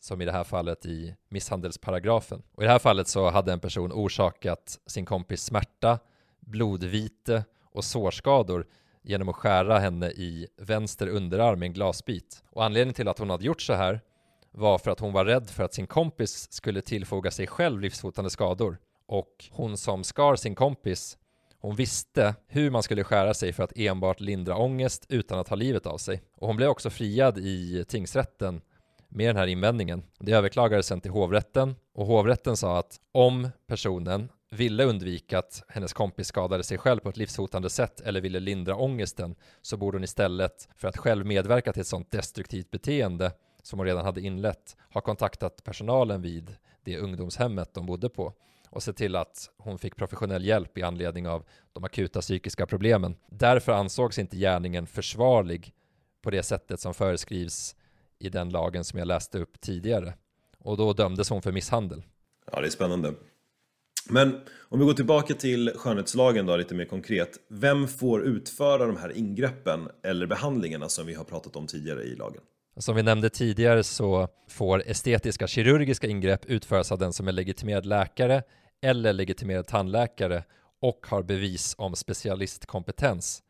som 0.00 0.20
i 0.20 0.24
det 0.24 0.32
här 0.32 0.44
fallet 0.44 0.86
i 0.86 1.14
misshandelsparagrafen. 1.28 2.42
Och 2.54 2.62
i 2.62 2.66
det 2.66 2.72
här 2.72 2.78
fallet 2.78 3.08
så 3.08 3.30
hade 3.30 3.52
en 3.52 3.60
person 3.60 3.92
orsakat 3.92 4.78
sin 4.86 5.04
kompis 5.04 5.42
smärta, 5.42 5.98
blodvite 6.40 7.44
och 7.72 7.84
sårskador 7.84 8.66
genom 9.02 9.28
att 9.28 9.36
skära 9.36 9.78
henne 9.78 10.10
i 10.10 10.46
vänster 10.56 11.08
underarm 11.08 11.58
med 11.58 11.66
en 11.66 11.72
glasbit. 11.72 12.44
Och 12.50 12.64
anledningen 12.64 12.94
till 12.94 13.08
att 13.08 13.18
hon 13.18 13.30
hade 13.30 13.44
gjort 13.44 13.62
så 13.62 13.72
här 13.72 14.00
var 14.50 14.78
för 14.78 14.90
att 14.90 15.00
hon 15.00 15.12
var 15.12 15.24
rädd 15.24 15.50
för 15.50 15.64
att 15.64 15.74
sin 15.74 15.86
kompis 15.86 16.52
skulle 16.52 16.80
tillfoga 16.80 17.30
sig 17.30 17.46
själv 17.46 17.80
livshotande 17.80 18.30
skador. 18.30 18.78
Och 19.06 19.44
hon 19.50 19.76
som 19.76 20.04
skar 20.04 20.36
sin 20.36 20.54
kompis 20.54 21.18
hon 21.64 21.76
visste 21.76 22.34
hur 22.46 22.70
man 22.70 22.82
skulle 22.82 23.04
skära 23.04 23.34
sig 23.34 23.52
för 23.52 23.62
att 23.62 23.72
enbart 23.76 24.20
lindra 24.20 24.56
ångest 24.56 25.06
utan 25.08 25.38
att 25.38 25.46
ta 25.46 25.54
livet 25.54 25.86
av 25.86 25.98
sig. 25.98 26.22
Och 26.36 26.46
hon 26.46 26.56
blev 26.56 26.68
också 26.68 26.90
friad 26.90 27.38
i 27.38 27.84
tingsrätten 27.88 28.60
med 29.08 29.28
den 29.28 29.36
här 29.36 29.46
invändningen. 29.46 30.02
Det 30.18 30.32
överklagades 30.32 30.86
sen 30.86 31.00
till 31.00 31.10
hovrätten 31.10 31.74
och 31.94 32.06
hovrätten 32.06 32.56
sa 32.56 32.78
att 32.78 33.00
om 33.12 33.48
personen 33.66 34.28
ville 34.50 34.84
undvika 34.84 35.38
att 35.38 35.62
hennes 35.68 35.92
kompis 35.92 36.26
skadade 36.26 36.62
sig 36.62 36.78
själv 36.78 37.00
på 37.00 37.08
ett 37.08 37.16
livshotande 37.16 37.70
sätt 37.70 38.00
eller 38.00 38.20
ville 38.20 38.40
lindra 38.40 38.76
ångesten 38.76 39.34
så 39.62 39.76
borde 39.76 39.96
hon 39.96 40.04
istället 40.04 40.68
för 40.76 40.88
att 40.88 40.96
själv 40.96 41.26
medverka 41.26 41.72
till 41.72 41.80
ett 41.80 41.86
sådant 41.86 42.10
destruktivt 42.10 42.70
beteende 42.70 43.32
som 43.62 43.78
hon 43.78 43.86
redan 43.86 44.04
hade 44.04 44.20
inlett 44.20 44.76
ha 44.92 45.00
kontaktat 45.00 45.64
personalen 45.64 46.22
vid 46.22 46.56
det 46.84 46.98
ungdomshemmet 46.98 47.74
de 47.74 47.86
bodde 47.86 48.08
på 48.08 48.32
och 48.70 48.82
se 48.82 48.92
till 48.92 49.16
att 49.16 49.50
hon 49.58 49.78
fick 49.78 49.96
professionell 49.96 50.44
hjälp 50.44 50.78
i 50.78 50.82
anledning 50.82 51.28
av 51.28 51.44
de 51.72 51.84
akuta 51.84 52.20
psykiska 52.20 52.66
problemen. 52.66 53.16
Därför 53.30 53.72
ansågs 53.72 54.18
inte 54.18 54.36
gärningen 54.36 54.86
försvarlig 54.86 55.74
på 56.22 56.30
det 56.30 56.42
sättet 56.42 56.80
som 56.80 56.94
föreskrivs 56.94 57.76
i 58.18 58.28
den 58.28 58.50
lagen 58.50 58.84
som 58.84 58.98
jag 58.98 59.08
läste 59.08 59.38
upp 59.38 59.60
tidigare. 59.60 60.14
Och 60.58 60.76
då 60.76 60.92
dömdes 60.92 61.30
hon 61.30 61.42
för 61.42 61.52
misshandel. 61.52 62.02
Ja, 62.52 62.60
det 62.60 62.66
är 62.66 62.70
spännande. 62.70 63.14
Men 64.08 64.40
om 64.68 64.78
vi 64.78 64.84
går 64.84 64.92
tillbaka 64.92 65.34
till 65.34 65.72
skönhetslagen 65.76 66.46
då 66.46 66.56
lite 66.56 66.74
mer 66.74 66.84
konkret. 66.84 67.38
Vem 67.48 67.88
får 67.88 68.22
utföra 68.22 68.86
de 68.86 68.96
här 68.96 69.16
ingreppen 69.16 69.88
eller 70.02 70.26
behandlingarna 70.26 70.88
som 70.88 71.06
vi 71.06 71.14
har 71.14 71.24
pratat 71.24 71.56
om 71.56 71.66
tidigare 71.66 72.02
i 72.02 72.16
lagen? 72.16 72.42
Som 72.76 72.96
vi 72.96 73.02
nämnde 73.02 73.30
tidigare 73.30 73.84
så 73.84 74.28
får 74.48 74.82
estetiska 74.86 75.46
kirurgiska 75.46 76.06
ingrepp 76.06 76.44
utföras 76.44 76.92
av 76.92 76.98
den 76.98 77.12
som 77.12 77.28
är 77.28 77.32
legitimerad 77.32 77.86
läkare 77.86 78.42
eller 78.82 79.12
legitimerad 79.12 79.66
tandläkare 79.66 80.44
och 80.80 81.06
har 81.08 81.22
bevis 81.22 81.74
om 81.78 81.96
specialistkompetens 81.96 83.42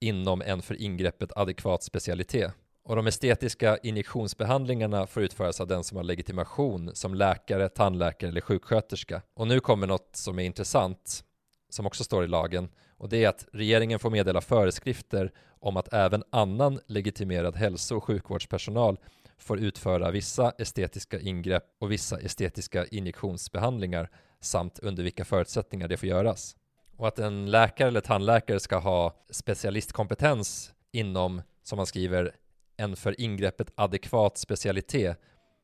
inom 0.00 0.42
en 0.42 0.62
för 0.62 0.80
ingreppet 0.80 1.32
adekvat 1.36 1.82
specialitet. 1.82 2.52
Och 2.84 2.96
de 2.96 3.06
estetiska 3.06 3.78
injektionsbehandlingarna 3.82 5.06
får 5.06 5.22
utföras 5.22 5.60
av 5.60 5.66
den 5.66 5.84
som 5.84 5.96
har 5.96 6.04
legitimation 6.04 6.90
som 6.94 7.14
läkare, 7.14 7.68
tandläkare 7.68 8.30
eller 8.30 8.40
sjuksköterska. 8.40 9.22
Och 9.34 9.48
nu 9.48 9.60
kommer 9.60 9.86
något 9.86 10.16
som 10.16 10.38
är 10.38 10.42
intressant, 10.42 11.24
som 11.72 11.86
också 11.86 12.04
står 12.04 12.24
i 12.24 12.28
lagen, 12.28 12.68
och 12.98 13.08
det 13.08 13.24
är 13.24 13.28
att 13.28 13.46
regeringen 13.52 13.98
får 13.98 14.10
meddela 14.10 14.40
föreskrifter 14.40 15.32
om 15.60 15.76
att 15.76 15.92
även 15.92 16.24
annan 16.30 16.80
legitimerad 16.86 17.56
hälso 17.56 17.96
och 17.96 18.04
sjukvårdspersonal 18.04 18.98
får 19.38 19.58
utföra 19.58 20.10
vissa 20.10 20.52
estetiska 20.58 21.20
ingrepp 21.20 21.64
och 21.80 21.92
vissa 21.92 22.20
estetiska 22.20 22.86
injektionsbehandlingar 22.86 24.10
samt 24.40 24.78
under 24.78 25.02
vilka 25.02 25.24
förutsättningar 25.24 25.88
det 25.88 25.96
får 25.96 26.08
göras. 26.08 26.56
Och 26.96 27.08
att 27.08 27.18
en 27.18 27.50
läkare 27.50 27.88
eller 27.88 28.00
tandläkare 28.00 28.60
ska 28.60 28.78
ha 28.78 29.16
specialistkompetens 29.30 30.72
inom, 30.92 31.42
som 31.62 31.76
man 31.76 31.86
skriver, 31.86 32.36
en 32.76 32.96
för 32.96 33.20
ingreppet 33.20 33.72
adekvat 33.74 34.38
specialitet. 34.38 35.18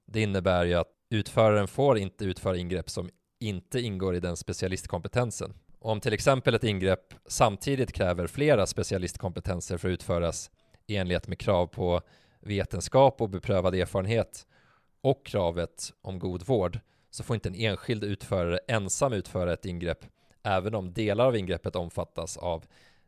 Det 0.07 0.21
innebär 0.21 0.65
ju 0.65 0.75
att 0.75 0.89
utföraren 1.11 1.69
får 1.69 1.99
inte 1.99 2.25
utföra 2.25 2.57
ingrepp 2.57 2.91
som 2.91 3.11
inte 3.41 3.81
ingår 3.81 4.17
i 4.17 4.21
den 4.21 4.37
specialistkompetensen. 4.37 5.55
Om 5.81 6.01
till 6.01 6.13
exempel 6.13 6.55
ett 6.55 6.65
ingrepp 6.65 7.15
samtidigt 7.27 7.93
kräver 7.93 8.27
flera 8.27 8.67
specialistkompetenser 8.67 9.79
för 9.79 9.89
att 9.89 9.93
utföras 9.93 10.51
i 10.87 10.97
enlighet 10.97 11.29
med 11.29 11.39
krav 11.39 11.67
på 11.67 12.01
vetenskap 12.41 13.21
och 13.21 13.31
beprövad 13.31 13.75
erfarenhet 13.75 14.47
och 15.01 15.27
kravet 15.27 15.93
om 16.03 16.19
god 16.19 16.47
vård 16.47 16.81
så 17.11 17.23
får 17.25 17.35
inte 17.35 17.49
en 17.49 17.55
enskild 17.55 18.05
utförare 18.05 18.59
ensam 18.69 19.13
utföra 19.13 19.53
ett 19.53 19.65
ingrepp 19.65 20.05
även 20.43 20.75
om 20.75 20.93
delar 20.93 21.27
av 21.27 21.37
ingreppet 21.37 21.77
omfattas 21.77 22.37
av 22.37 22.65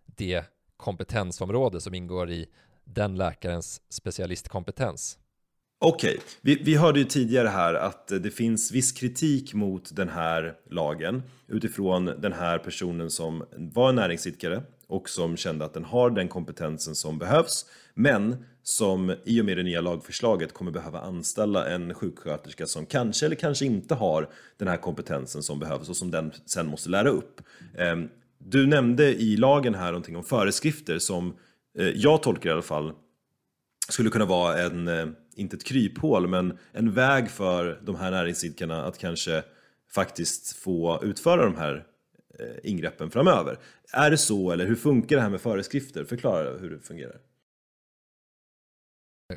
det 0.07 0.45
kompetensområde 0.77 1.81
som 1.81 1.95
ingår 1.95 2.31
i 2.31 2.49
den 2.85 3.17
läkarens 3.17 3.83
specialistkompetens. 3.89 5.19
Okej, 5.83 6.11
okay. 6.11 6.21
vi, 6.41 6.63
vi 6.65 6.75
hörde 6.75 6.99
ju 6.99 7.05
tidigare 7.05 7.49
här 7.49 7.75
att 7.75 8.09
det 8.09 8.31
finns 8.31 8.73
viss 8.73 8.93
kritik 8.93 9.55
mot 9.55 9.97
den 9.97 10.09
här 10.09 10.55
lagen 10.71 11.23
utifrån 11.49 12.05
den 12.05 12.33
här 12.33 12.59
personen 12.59 13.11
som 13.11 13.45
var 13.57 13.93
näringsidkare 13.93 14.63
och 14.87 15.09
som 15.09 15.37
kände 15.37 15.65
att 15.65 15.75
den 15.75 15.85
har 15.85 16.11
den 16.11 16.29
kompetensen 16.29 16.95
som 16.95 17.19
behövs 17.19 17.67
men 17.95 18.37
som 18.63 19.15
i 19.25 19.41
och 19.41 19.45
med 19.45 19.57
det 19.57 19.63
nya 19.63 19.81
lagförslaget 19.81 20.55
kommer 20.55 20.71
behöva 20.71 21.01
anställa 21.01 21.69
en 21.69 21.95
sjuksköterska 21.95 22.67
som 22.67 22.87
kanske 22.87 23.27
eller 23.27 23.37
kanske 23.37 23.65
inte 23.65 23.95
har 23.95 24.29
den 24.59 24.69
här 24.69 24.77
kompetensen 24.77 25.43
som 25.43 25.59
behövs 25.59 25.89
och 25.89 25.97
som 25.97 26.11
den 26.11 26.33
sen 26.47 26.67
måste 26.67 26.91
lära 26.91 27.09
upp. 27.09 27.41
Ehm, 27.79 28.09
du 28.39 28.67
nämnde 28.67 29.15
i 29.15 29.37
lagen 29.37 29.75
här 29.75 29.87
någonting 29.87 30.17
om 30.17 30.25
föreskrifter 30.25 30.99
som 30.99 31.35
eh, 31.79 31.89
jag 31.89 32.23
tolkar 32.23 32.51
i 32.51 32.53
alla 32.53 32.63
fall 32.63 32.93
skulle 33.89 34.11
kunna 34.11 34.25
vara 34.25 34.59
en, 34.63 34.89
eh, 34.89 35.07
inte 35.35 35.57
ett 35.57 35.65
kryphål, 35.65 36.29
men 36.29 36.59
en 36.73 36.93
väg 36.93 37.31
för 37.31 37.81
de 37.83 37.97
här 37.97 38.11
näringsidkarna 38.11 38.85
att 38.85 38.99
kanske 38.99 39.43
faktiskt 39.95 40.57
få 40.57 41.01
utföra 41.03 41.45
de 41.45 41.57
här 41.57 41.87
eh, 42.39 42.71
ingreppen 42.71 43.11
framöver. 43.11 43.59
Är 43.93 44.11
det 44.11 44.19
så 44.19 44.51
eller 44.51 44.67
hur 44.67 44.77
funkar 44.77 45.17
det 45.17 45.23
här 45.23 45.31
med 45.31 45.41
föreskrifter? 45.41 46.05
Förklara 46.05 46.59
hur 46.59 46.71
det 46.71 46.81
fungerar. 46.81 47.21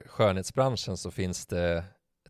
Skönhetsbranschen 0.06 0.98
så 0.98 1.12
finns 1.12 1.46
det 1.46 1.84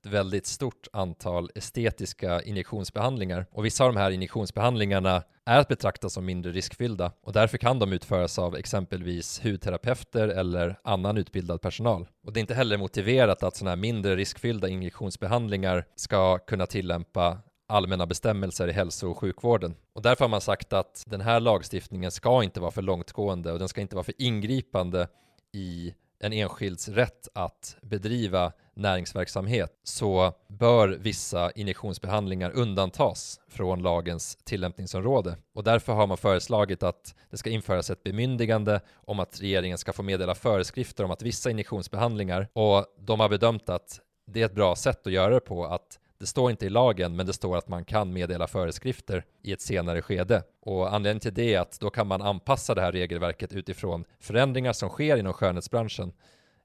ett 0.06 0.12
väldigt 0.12 0.46
stort 0.46 0.88
antal 0.94 1.50
estetiska 1.56 2.42
injektionsbehandlingar 2.42 3.46
och 3.52 3.66
vissa 3.66 3.84
av 3.84 3.94
de 3.94 4.00
här 4.00 4.12
injektionsbehandlingarna 4.12 5.24
är 5.46 5.60
att 5.60 5.68
betrakta 5.68 6.10
som 6.10 6.26
mindre 6.26 6.52
riskfyllda 6.52 7.12
och 7.22 7.34
därför 7.34 7.58
kan 7.58 7.80
de 7.80 7.94
utföras 7.94 8.40
av 8.40 8.56
exempelvis 8.56 9.46
hudterapeuter 9.46 10.28
eller 10.28 10.80
annan 10.84 11.18
utbildad 11.18 11.62
personal. 11.62 12.08
Och 12.26 12.34
det 12.34 12.40
är 12.40 12.42
inte 12.42 12.54
heller 12.54 12.78
motiverat 12.78 13.44
att 13.44 13.56
sådana 13.56 13.72
här 13.72 13.76
mindre 13.76 14.16
riskfyllda 14.16 14.68
injektionsbehandlingar 14.68 15.86
ska 15.96 16.38
kunna 16.38 16.66
tillämpa 16.66 17.38
allmänna 17.68 18.06
bestämmelser 18.06 18.68
i 18.68 18.72
hälso 18.72 19.10
och 19.10 19.18
sjukvården. 19.18 19.76
Och 19.94 20.02
därför 20.02 20.26
har 20.26 20.30
man 20.30 20.42
sagt 20.42 20.74
att 20.74 21.04
den 21.08 21.22
här 21.22 21.40
lagstiftningen 21.40 22.12
ska 22.12 22.44
inte 22.44 22.60
vara 22.60 22.72
för 22.72 22.82
långtgående 22.82 23.52
och 23.52 23.60
den 23.60 23.68
ska 23.70 23.82
inte 23.82 23.96
vara 23.96 24.04
för 24.04 24.22
ingripande 24.22 25.08
i 25.54 25.94
en 26.20 26.34
enskilds 26.34 26.90
rätt 26.90 27.28
att 27.34 27.78
bedriva 27.82 28.52
näringsverksamhet 28.74 29.72
så 29.84 30.34
bör 30.48 30.88
vissa 30.88 31.52
injektionsbehandlingar 31.52 32.52
undantas 32.52 33.40
från 33.48 33.82
lagens 33.82 34.38
tillämpningsområde. 34.44 35.38
Och 35.54 35.64
därför 35.64 35.94
har 35.94 36.08
man 36.08 36.18
föreslagit 36.18 36.84
att 36.84 37.16
det 37.30 37.38
ska 37.38 37.50
införas 37.50 37.90
ett 37.90 38.04
bemyndigande 38.04 38.82
om 38.96 39.20
att 39.20 39.42
regeringen 39.42 39.78
ska 39.78 39.94
få 39.94 40.04
meddela 40.04 40.36
föreskrifter 40.36 41.04
om 41.04 41.12
att 41.12 41.22
vissa 41.22 41.52
injektionsbehandlingar 41.52 42.48
och 42.54 42.86
de 43.00 43.20
har 43.20 43.30
bedömt 43.30 43.70
att 43.70 44.00
det 44.26 44.42
är 44.42 44.46
ett 44.46 44.56
bra 44.56 44.76
sätt 44.76 45.08
att 45.08 45.14
göra 45.14 45.34
det 45.34 45.40
på 45.40 45.66
att 45.66 46.00
det 46.20 46.28
står 46.28 46.52
inte 46.52 46.66
i 46.66 46.70
lagen, 46.70 47.16
men 47.16 47.26
det 47.26 47.34
står 47.34 47.58
att 47.58 47.68
man 47.68 47.86
kan 47.86 48.14
meddela 48.14 48.48
föreskrifter 48.48 49.26
i 49.42 49.52
ett 49.52 49.62
senare 49.62 50.02
skede. 50.02 50.44
Och 50.62 50.94
anledningen 50.94 51.20
till 51.20 51.34
det 51.34 51.54
är 51.54 51.60
att 51.60 51.80
då 51.80 51.90
kan 51.90 52.08
man 52.08 52.22
anpassa 52.22 52.76
det 52.76 52.82
här 52.82 52.92
regelverket 52.92 53.54
utifrån 53.54 54.06
förändringar 54.20 54.74
som 54.74 54.90
sker 54.90 55.18
inom 55.18 55.34
skönhetsbranschen 55.34 56.14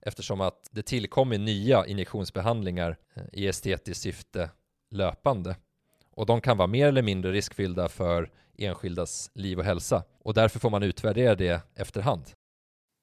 eftersom 0.01 0.41
att 0.41 0.69
det 0.71 0.83
tillkommer 0.83 1.39
nya 1.39 1.87
injektionsbehandlingar 1.87 2.97
eh, 3.15 3.23
i 3.33 3.47
estetiskt 3.47 4.03
syfte 4.03 4.51
löpande. 4.91 5.57
Och 6.11 6.27
de 6.27 6.41
kan 6.41 6.57
vara 6.57 6.69
mer 6.69 6.87
eller 6.87 7.03
mindre 7.03 7.33
riskfyllda 7.33 7.89
för 7.89 8.31
enskildas 8.59 9.31
liv 9.35 9.59
och 9.59 9.65
hälsa. 9.65 10.05
Och 10.19 10.35
därför 10.35 10.59
får 10.59 10.71
man 10.71 10.83
utvärdera 10.83 11.35
det 11.35 11.63
efterhand. 11.75 12.25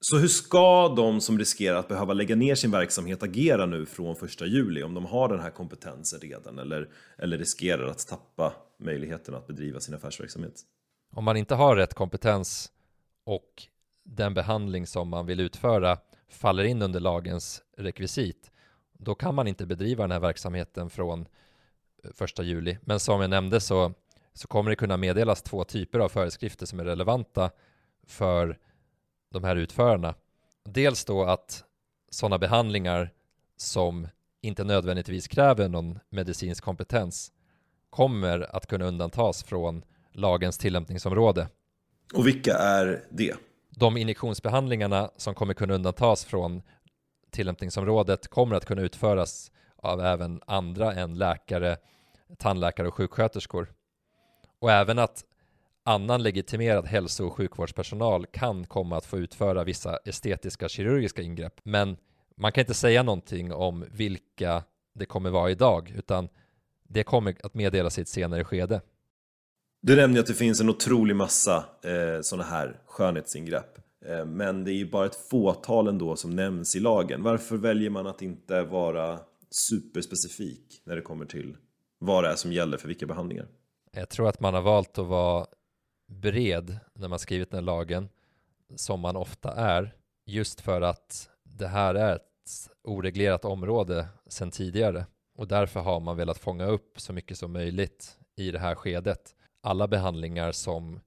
Så 0.00 0.18
hur 0.18 0.28
ska 0.28 0.88
de 0.88 1.20
som 1.20 1.38
riskerar 1.38 1.78
att 1.78 1.88
behöva 1.88 2.12
lägga 2.12 2.36
ner 2.36 2.54
sin 2.54 2.70
verksamhet 2.70 3.22
agera 3.22 3.66
nu 3.66 3.86
från 3.86 4.16
första 4.16 4.46
juli 4.46 4.82
om 4.82 4.94
de 4.94 5.06
har 5.06 5.28
den 5.28 5.40
här 5.40 5.50
kompetensen 5.50 6.20
redan 6.20 6.58
eller, 6.58 6.88
eller 7.18 7.38
riskerar 7.38 7.86
att 7.86 8.06
tappa 8.06 8.52
möjligheten 8.78 9.34
att 9.34 9.46
bedriva 9.46 9.80
sin 9.80 9.94
affärsverksamhet? 9.94 10.54
Om 11.14 11.24
man 11.24 11.36
inte 11.36 11.54
har 11.54 11.76
rätt 11.76 11.94
kompetens 11.94 12.72
och 13.24 13.62
den 14.04 14.34
behandling 14.34 14.86
som 14.86 15.08
man 15.08 15.26
vill 15.26 15.40
utföra 15.40 15.98
faller 16.28 16.64
in 16.64 16.82
under 16.82 17.00
lagens 17.00 17.62
rekvisit, 17.76 18.50
då 18.92 19.14
kan 19.14 19.34
man 19.34 19.48
inte 19.48 19.66
bedriva 19.66 20.04
den 20.04 20.10
här 20.10 20.20
verksamheten 20.20 20.90
från 20.90 21.20
eh, 22.04 22.10
första 22.14 22.42
juli. 22.42 22.78
Men 22.82 23.00
som 23.00 23.20
jag 23.20 23.30
nämnde 23.30 23.60
så, 23.60 23.92
så 24.32 24.48
kommer 24.48 24.70
det 24.70 24.76
kunna 24.76 24.96
meddelas 24.96 25.42
två 25.42 25.64
typer 25.64 25.98
av 25.98 26.08
föreskrifter 26.08 26.66
som 26.66 26.80
är 26.80 26.84
relevanta 26.84 27.50
för 28.06 28.58
de 29.32 29.44
här 29.44 29.56
utförarna. 29.56 30.14
Dels 30.64 31.04
då 31.04 31.24
att 31.24 31.64
sådana 32.10 32.38
behandlingar 32.38 33.12
som 33.56 34.08
inte 34.40 34.64
nödvändigtvis 34.64 35.28
kräver 35.28 35.68
någon 35.68 35.98
medicinsk 36.10 36.64
kompetens 36.64 37.32
kommer 37.90 38.56
att 38.56 38.66
kunna 38.66 38.84
undantas 38.84 39.44
från 39.44 39.84
lagens 40.12 40.58
tillämpningsområde. 40.58 41.48
Och 42.14 42.26
vilka 42.26 42.54
är 42.54 43.04
det? 43.10 43.34
De 43.78 43.96
injektionsbehandlingarna 43.96 45.10
som 45.16 45.34
kommer 45.34 45.54
kunna 45.54 45.74
undantas 45.74 46.24
från 46.24 46.62
tillämpningsområdet 47.30 48.28
kommer 48.28 48.56
att 48.56 48.64
kunna 48.64 48.82
utföras 48.82 49.52
av 49.76 50.00
även 50.00 50.40
andra 50.46 50.94
än 50.94 51.18
läkare, 51.18 51.76
tandläkare 52.38 52.88
och 52.88 52.94
sjuksköterskor. 52.94 53.72
Och 54.58 54.72
även 54.72 54.98
att 54.98 55.24
annan 55.84 56.22
legitimerad 56.22 56.86
hälso 56.86 57.26
och 57.26 57.32
sjukvårdspersonal 57.32 58.26
kan 58.26 58.66
komma 58.66 58.96
att 58.96 59.06
få 59.06 59.18
utföra 59.18 59.64
vissa 59.64 59.96
estetiska 60.04 60.68
kirurgiska 60.68 61.22
ingrepp. 61.22 61.60
Men 61.62 61.96
man 62.36 62.52
kan 62.52 62.62
inte 62.62 62.74
säga 62.74 63.02
någonting 63.02 63.52
om 63.52 63.84
vilka 63.90 64.62
det 64.94 65.06
kommer 65.06 65.30
vara 65.30 65.50
idag, 65.50 65.92
utan 65.96 66.28
det 66.88 67.04
kommer 67.04 67.36
att 67.42 67.54
meddelas 67.54 67.98
i 67.98 68.02
ett 68.02 68.08
senare 68.08 68.44
skede. 68.44 68.80
Du 69.80 69.96
nämnde 69.96 70.20
att 70.20 70.26
det 70.26 70.34
finns 70.34 70.60
en 70.60 70.68
otrolig 70.68 71.16
massa 71.16 71.64
eh, 71.82 72.20
sådana 72.22 72.44
här 72.44 72.80
skönhetsingrepp. 72.86 73.78
Eh, 74.06 74.24
men 74.24 74.64
det 74.64 74.72
är 74.72 74.76
ju 74.76 74.90
bara 74.90 75.06
ett 75.06 75.28
fåtal 75.30 75.88
ändå 75.88 76.16
som 76.16 76.30
nämns 76.30 76.76
i 76.76 76.80
lagen. 76.80 77.22
Varför 77.22 77.56
väljer 77.56 77.90
man 77.90 78.06
att 78.06 78.22
inte 78.22 78.62
vara 78.62 79.20
superspecifik 79.50 80.82
när 80.84 80.96
det 80.96 81.02
kommer 81.02 81.26
till 81.26 81.56
vad 81.98 82.24
det 82.24 82.30
är 82.30 82.36
som 82.36 82.52
gäller 82.52 82.78
för 82.78 82.88
vilka 82.88 83.06
behandlingar? 83.06 83.46
Jag 83.92 84.08
tror 84.08 84.28
att 84.28 84.40
man 84.40 84.54
har 84.54 84.62
valt 84.62 84.98
att 84.98 85.06
vara 85.06 85.46
bred 86.08 86.78
när 86.94 87.08
man 87.08 87.18
skrivit 87.18 87.50
den 87.50 87.58
här 87.58 87.64
lagen, 87.64 88.08
som 88.76 89.00
man 89.00 89.16
ofta 89.16 89.52
är, 89.52 89.94
just 90.26 90.60
för 90.60 90.80
att 90.80 91.30
det 91.44 91.66
här 91.66 91.94
är 91.94 92.16
ett 92.16 92.70
oreglerat 92.84 93.44
område 93.44 94.08
sedan 94.28 94.50
tidigare 94.50 95.06
och 95.36 95.48
därför 95.48 95.80
har 95.80 96.00
man 96.00 96.16
velat 96.16 96.38
fånga 96.38 96.66
upp 96.66 97.00
så 97.00 97.12
mycket 97.12 97.38
som 97.38 97.52
möjligt 97.52 98.18
i 98.36 98.50
det 98.50 98.58
här 98.58 98.74
skedet. 98.74 99.35
Alla 99.66 99.88
behandlingar 99.88 100.52
som 100.52 101.00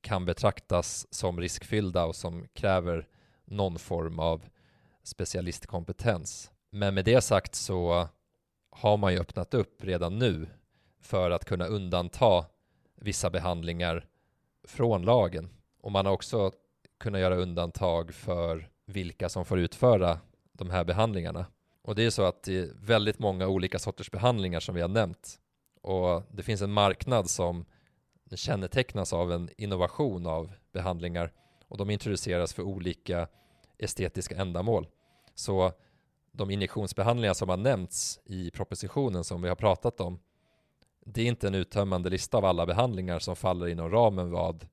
kan 0.00 0.24
betraktas 0.24 1.06
som 1.10 1.40
riskfyllda 1.40 2.04
och 2.04 2.16
som 2.16 2.48
kräver 2.54 3.08
någon 3.44 3.78
form 3.78 4.18
av 4.18 4.44
specialistkompetens. 5.02 6.50
Men 6.70 6.94
med 6.94 7.04
det 7.04 7.20
sagt 7.20 7.54
så 7.54 8.08
har 8.70 8.96
man 8.96 9.12
ju 9.12 9.18
öppnat 9.18 9.54
upp 9.54 9.84
redan 9.84 10.18
nu 10.18 10.46
för 11.00 11.30
att 11.30 11.44
kunna 11.44 11.66
undanta 11.66 12.44
vissa 12.94 13.30
behandlingar 13.30 14.06
från 14.64 15.02
lagen. 15.02 15.48
Och 15.80 15.92
man 15.92 16.06
har 16.06 16.12
också 16.12 16.52
kunnat 16.98 17.20
göra 17.20 17.36
undantag 17.36 18.14
för 18.14 18.70
vilka 18.86 19.28
som 19.28 19.44
får 19.44 19.58
utföra 19.58 20.18
de 20.52 20.70
här 20.70 20.84
behandlingarna. 20.84 21.46
Och 21.82 21.94
det 21.94 22.04
är 22.04 22.10
så 22.10 22.22
att 22.22 22.42
det 22.42 22.58
är 22.58 22.70
väldigt 22.80 23.18
många 23.18 23.48
olika 23.48 23.78
sorters 23.78 24.10
behandlingar 24.10 24.60
som 24.60 24.74
vi 24.74 24.80
har 24.80 24.88
nämnt. 24.88 25.40
Och 25.82 26.22
det 26.32 26.42
finns 26.42 26.62
en 26.62 26.72
marknad 26.72 27.30
som 27.30 27.64
kännetecknas 28.32 29.12
av 29.12 29.32
en 29.32 29.50
innovation 29.56 30.26
av 30.26 30.52
behandlingar 30.72 31.32
och 31.68 31.78
de 31.78 31.90
introduceras 31.90 32.54
för 32.54 32.62
olika 32.62 33.28
estetiska 33.78 34.36
ändamål. 34.36 34.86
Så 35.34 35.72
de 36.32 36.50
injektionsbehandlingar 36.50 37.34
som 37.34 37.48
har 37.48 37.56
nämnts 37.56 38.20
i 38.24 38.50
propositionen 38.50 39.24
som 39.24 39.42
vi 39.42 39.48
har 39.48 39.56
pratat 39.56 40.00
om 40.00 40.18
det 41.06 41.22
är 41.22 41.26
inte 41.26 41.46
en 41.46 41.54
uttömmande 41.54 42.10
lista 42.10 42.36
av 42.36 42.44
alla 42.44 42.66
behandlingar 42.66 43.18
som 43.18 43.36
faller 43.36 43.68
inom 43.68 43.90
ramen 43.90 44.30
vad 44.30 44.66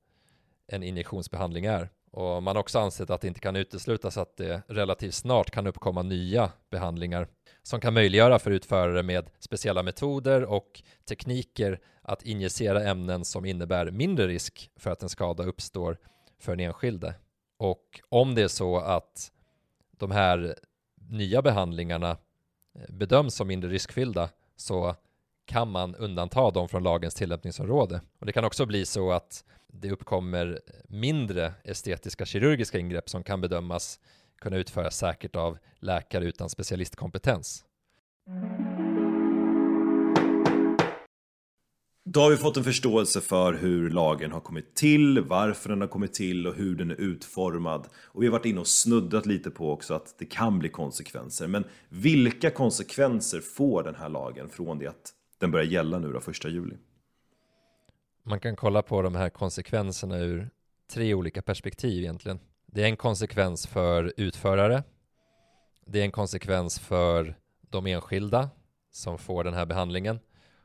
en 0.67 0.83
injektionsbehandling 0.83 1.65
är. 1.65 1.89
Och 2.11 2.43
man 2.43 2.55
har 2.55 2.61
också 2.61 2.79
ansett 2.79 3.09
att 3.09 3.21
det 3.21 3.27
inte 3.27 3.39
kan 3.39 3.55
uteslutas 3.55 4.17
att 4.17 4.37
det 4.37 4.61
relativt 4.67 5.13
snart 5.13 5.51
kan 5.51 5.67
uppkomma 5.67 6.01
nya 6.01 6.51
behandlingar 6.69 7.27
som 7.63 7.79
kan 7.79 7.93
möjliggöra 7.93 8.39
för 8.39 8.51
utförare 8.51 9.03
med 9.03 9.29
speciella 9.39 9.83
metoder 9.83 10.43
och 10.43 10.83
tekniker 11.05 11.79
att 12.01 12.23
injicera 12.23 12.83
ämnen 12.83 13.25
som 13.25 13.45
innebär 13.45 13.91
mindre 13.91 14.27
risk 14.27 14.71
för 14.75 14.91
att 14.91 15.03
en 15.03 15.09
skada 15.09 15.43
uppstår 15.43 15.97
för 16.39 16.55
den 16.55 16.65
enskilde. 16.65 17.13
Och 17.57 18.01
om 18.09 18.35
det 18.35 18.41
är 18.41 18.47
så 18.47 18.77
att 18.77 19.31
de 19.91 20.11
här 20.11 20.55
nya 21.09 21.41
behandlingarna 21.41 22.17
eh, 22.75 22.89
bedöms 22.89 23.35
som 23.35 23.47
mindre 23.47 23.69
riskfyllda 23.69 24.29
så 24.55 24.95
kan 25.51 25.71
man 25.71 25.95
undanta 25.95 26.51
dem 26.51 26.69
från 26.69 26.83
lagens 26.83 27.13
tillämpningsområde. 27.13 28.01
Och 28.19 28.25
det 28.25 28.31
kan 28.31 28.45
också 28.45 28.65
bli 28.65 28.85
så 28.85 29.11
att 29.11 29.43
det 29.67 29.91
uppkommer 29.91 30.59
mindre 30.87 31.53
estetiska 31.63 32.25
kirurgiska 32.25 32.79
ingrepp 32.79 33.09
som 33.09 33.23
kan 33.23 33.41
bedömas 33.41 33.99
kunna 34.41 34.57
utföras 34.57 34.97
säkert 34.97 35.35
av 35.35 35.57
läkare 35.79 36.25
utan 36.25 36.49
specialistkompetens. 36.49 37.65
Då 42.05 42.19
har 42.19 42.29
vi 42.29 42.37
fått 42.37 42.57
en 42.57 42.63
förståelse 42.63 43.21
för 43.21 43.53
hur 43.53 43.89
lagen 43.89 44.31
har 44.31 44.39
kommit 44.39 44.75
till, 44.75 45.19
varför 45.19 45.69
den 45.69 45.81
har 45.81 45.87
kommit 45.87 46.13
till 46.13 46.47
och 46.47 46.55
hur 46.55 46.75
den 46.75 46.91
är 46.91 47.01
utformad. 47.01 47.87
Och 47.95 48.21
vi 48.21 48.27
har 48.27 48.31
varit 48.31 48.45
inne 48.45 48.59
och 48.59 48.67
snuddat 48.67 49.25
lite 49.25 49.49
på 49.49 49.71
också 49.71 49.93
att 49.93 50.15
det 50.19 50.25
kan 50.25 50.59
bli 50.59 50.69
konsekvenser. 50.69 51.47
Men 51.47 51.63
vilka 51.89 52.49
konsekvenser 52.49 53.39
får 53.39 53.83
den 53.83 53.95
här 53.95 54.09
lagen 54.09 54.49
från 54.49 54.79
det 54.79 54.87
att 54.87 55.13
den 55.41 55.51
börjar 55.51 55.65
gälla 55.65 55.99
nu 55.99 56.11
då, 56.11 56.19
första 56.19 56.49
juli? 56.49 56.77
Man 58.23 58.39
kan 58.39 58.55
kolla 58.55 58.81
på 58.81 59.01
de 59.01 59.15
här 59.15 59.29
konsekvenserna 59.29 60.17
ur 60.17 60.49
tre 60.91 61.13
olika 61.13 61.41
perspektiv 61.41 62.03
egentligen. 62.03 62.39
Det 62.65 62.81
är 62.81 62.85
en 62.85 62.97
konsekvens 62.97 63.67
för 63.67 64.13
utförare. 64.17 64.83
Det 65.85 65.99
är 65.99 66.03
en 66.03 66.11
konsekvens 66.11 66.79
för 66.79 67.37
de 67.61 67.87
enskilda 67.87 68.49
som 68.91 69.17
får 69.17 69.43
den 69.43 69.53
här 69.53 69.65
behandlingen. 69.65 70.19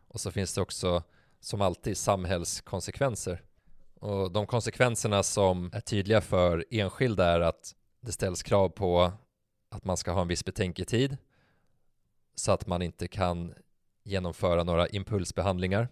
Och 0.09 0.21
så 0.21 0.31
finns 0.31 0.55
det 0.55 0.61
också 0.61 1.03
som 1.41 1.61
alltid 1.61 1.97
samhällskonsekvenser. 1.97 3.43
Och 3.95 4.33
de 4.33 4.47
konsekvenserna 4.47 5.23
som 5.23 5.71
är 5.73 5.81
tydliga 5.81 6.21
för 6.21 6.65
enskilda 6.71 7.25
är 7.27 7.41
att 7.41 7.75
det 8.01 8.13
ställs 8.13 8.43
krav 8.43 8.69
på 8.69 9.13
att 9.71 9.85
man 9.85 9.97
ska 9.97 10.13
ha 10.13 10.21
en 10.21 10.29
viss 10.29 10.45
betänketid 10.45 11.17
så 12.35 12.53
att 12.53 12.67
man 12.67 12.83
inte 12.83 13.09
kan 13.09 13.55
genomföra 14.07 14.65
några 14.65 14.89
impulsbehandlingar. 14.89 15.89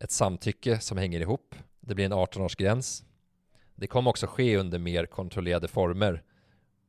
Ett 0.00 0.10
samtycke 0.10 0.80
som 0.80 0.98
hänger 0.98 1.20
ihop. 1.20 1.54
Det 1.80 1.94
blir 1.94 2.04
en 2.04 2.12
18-årsgräns. 2.12 3.04
Det 3.74 3.86
kommer 3.86 4.10
också 4.10 4.26
ske 4.26 4.56
under 4.56 4.78
mer 4.78 5.06
kontrollerade 5.06 5.68
former 5.68 6.22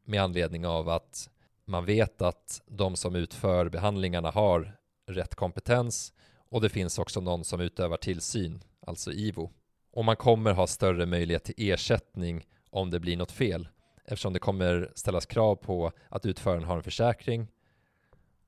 med 0.06 0.24
anledning 0.24 0.68
av 0.68 0.90
att 0.90 1.30
man 1.66 1.86
vet 1.86 2.22
att 2.22 2.62
de 2.66 2.96
som 2.96 3.16
utför 3.16 3.70
behandlingarna 3.70 4.32
har 4.32 4.78
rätt 5.08 5.36
kompetens 5.36 6.14
och 6.50 6.62
det 6.62 6.70
finns 6.70 7.00
också 7.00 7.22
någon 7.22 7.44
som 7.44 7.62
utövar 7.62 7.98
tillsyn, 7.98 8.64
alltså 8.88 9.12
IVO. 9.12 9.52
Och 9.92 10.06
man 10.06 10.16
kommer 10.16 10.54
ha 10.54 10.68
större 10.68 11.06
möjlighet 11.06 11.44
till 11.44 11.56
ersättning 11.58 12.46
om 12.70 12.90
det 12.90 13.00
blir 13.00 13.18
något 13.18 13.32
fel 13.32 13.68
eftersom 14.06 14.34
det 14.34 14.40
kommer 14.40 14.92
ställas 14.96 15.26
krav 15.26 15.56
på 15.56 15.92
att 16.10 16.26
utföraren 16.26 16.64
har 16.64 16.78
en 16.78 16.84
försäkring 16.84 17.48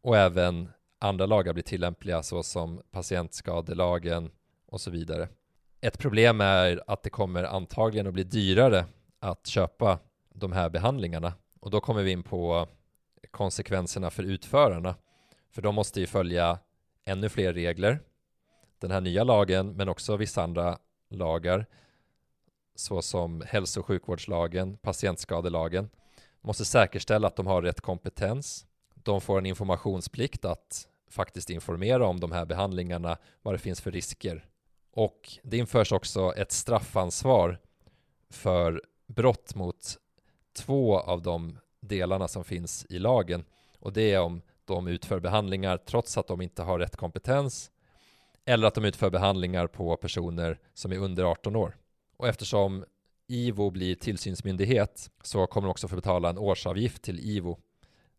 och 0.01 0.17
även 0.17 0.69
andra 1.05 1.25
lagar 1.25 1.53
blir 1.53 1.63
tillämpliga 1.63 2.23
såsom 2.23 2.81
patientskadelagen 2.91 4.31
och 4.65 4.81
så 4.81 4.91
vidare. 4.91 5.29
Ett 5.81 5.97
problem 5.97 6.41
är 6.41 6.83
att 6.87 7.03
det 7.03 7.09
kommer 7.09 7.43
antagligen 7.43 8.07
att 8.07 8.13
bli 8.13 8.23
dyrare 8.23 8.85
att 9.19 9.47
köpa 9.47 9.99
de 10.33 10.51
här 10.51 10.69
behandlingarna 10.69 11.33
och 11.59 11.71
då 11.71 11.81
kommer 11.81 12.03
vi 12.03 12.11
in 12.11 12.23
på 12.23 12.67
konsekvenserna 13.31 14.09
för 14.09 14.23
utförarna. 14.23 14.95
För 15.49 15.61
de 15.61 15.75
måste 15.75 15.99
ju 15.99 16.07
följa 16.07 16.59
ännu 17.05 17.29
fler 17.29 17.53
regler. 17.53 17.99
Den 18.79 18.91
här 18.91 19.01
nya 19.01 19.23
lagen, 19.23 19.73
men 19.73 19.89
också 19.89 20.17
vissa 20.17 20.43
andra 20.43 20.77
lagar, 21.09 21.65
såsom 22.75 23.43
hälso 23.47 23.79
och 23.79 23.85
sjukvårdslagen, 23.85 24.77
patientskadelagen, 24.77 25.89
måste 26.41 26.65
säkerställa 26.65 27.27
att 27.27 27.35
de 27.35 27.47
har 27.47 27.61
rätt 27.61 27.81
kompetens. 27.81 28.65
De 28.93 29.21
får 29.21 29.37
en 29.37 29.45
informationsplikt 29.45 30.45
att 30.45 30.87
faktiskt 31.07 31.49
informera 31.49 32.07
om 32.07 32.19
de 32.19 32.31
här 32.31 32.45
behandlingarna, 32.45 33.17
vad 33.41 33.53
det 33.53 33.57
finns 33.57 33.81
för 33.81 33.91
risker. 33.91 34.45
Och 34.91 35.39
det 35.43 35.57
införs 35.57 35.91
också 35.91 36.33
ett 36.37 36.51
straffansvar 36.51 37.59
för 38.29 38.81
brott 39.07 39.55
mot 39.55 39.97
två 40.53 40.99
av 40.99 41.21
de 41.21 41.59
delarna 41.79 42.27
som 42.27 42.43
finns 42.43 42.85
i 42.89 42.99
lagen 42.99 43.45
och 43.79 43.93
det 43.93 44.13
är 44.13 44.19
om 44.19 44.41
de 44.65 44.87
utför 44.87 45.19
behandlingar 45.19 45.77
trots 45.77 46.17
att 46.17 46.27
de 46.27 46.41
inte 46.41 46.63
har 46.63 46.79
rätt 46.79 46.95
kompetens 46.95 47.71
eller 48.45 48.67
att 48.67 48.75
de 48.75 48.85
utför 48.85 49.09
behandlingar 49.09 49.67
på 49.67 49.97
personer 49.97 50.59
som 50.73 50.91
är 50.91 50.97
under 50.97 51.23
18 51.23 51.55
år. 51.55 51.77
Och 52.17 52.27
eftersom 52.27 52.85
IVO 53.27 53.69
blir 53.69 53.95
tillsynsmyndighet 53.95 55.11
så 55.21 55.47
kommer 55.47 55.67
de 55.67 55.71
också 55.71 55.87
få 55.87 55.95
betala 55.95 56.29
en 56.29 56.37
årsavgift 56.37 57.01
till 57.01 57.19
IVO 57.19 57.57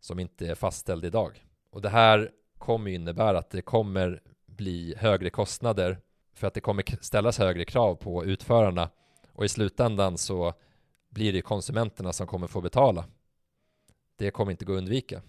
som 0.01 0.19
inte 0.19 0.47
är 0.47 0.55
fastställd 0.55 1.05
idag. 1.05 1.45
Och 1.71 1.83
det 1.83 1.89
här 1.89 2.31
kommer 2.59 2.91
innebära 2.91 3.39
att 3.39 3.51
det 3.51 3.63
kommer 3.63 4.21
bli 4.47 4.95
högre 4.99 5.31
kostnader 5.31 5.99
för 6.35 6.47
att 6.47 6.55
det 6.55 6.61
kommer 6.61 6.85
ställas 7.05 7.39
högre 7.39 7.65
krav 7.65 7.95
på 7.95 8.25
utförarna 8.25 8.91
och 9.33 9.45
i 9.45 9.49
slutändan 9.49 10.19
så 10.19 10.55
blir 11.11 11.33
det 11.33 11.43
konsumenterna 11.43 12.13
som 12.13 12.27
kommer 12.27 12.47
få 12.47 12.61
betala. 12.61 13.05
Det 14.19 14.31
kommer 14.31 14.51
inte 14.51 14.65
gå 14.65 14.73
att 14.73 14.79
undvika. 14.79 15.23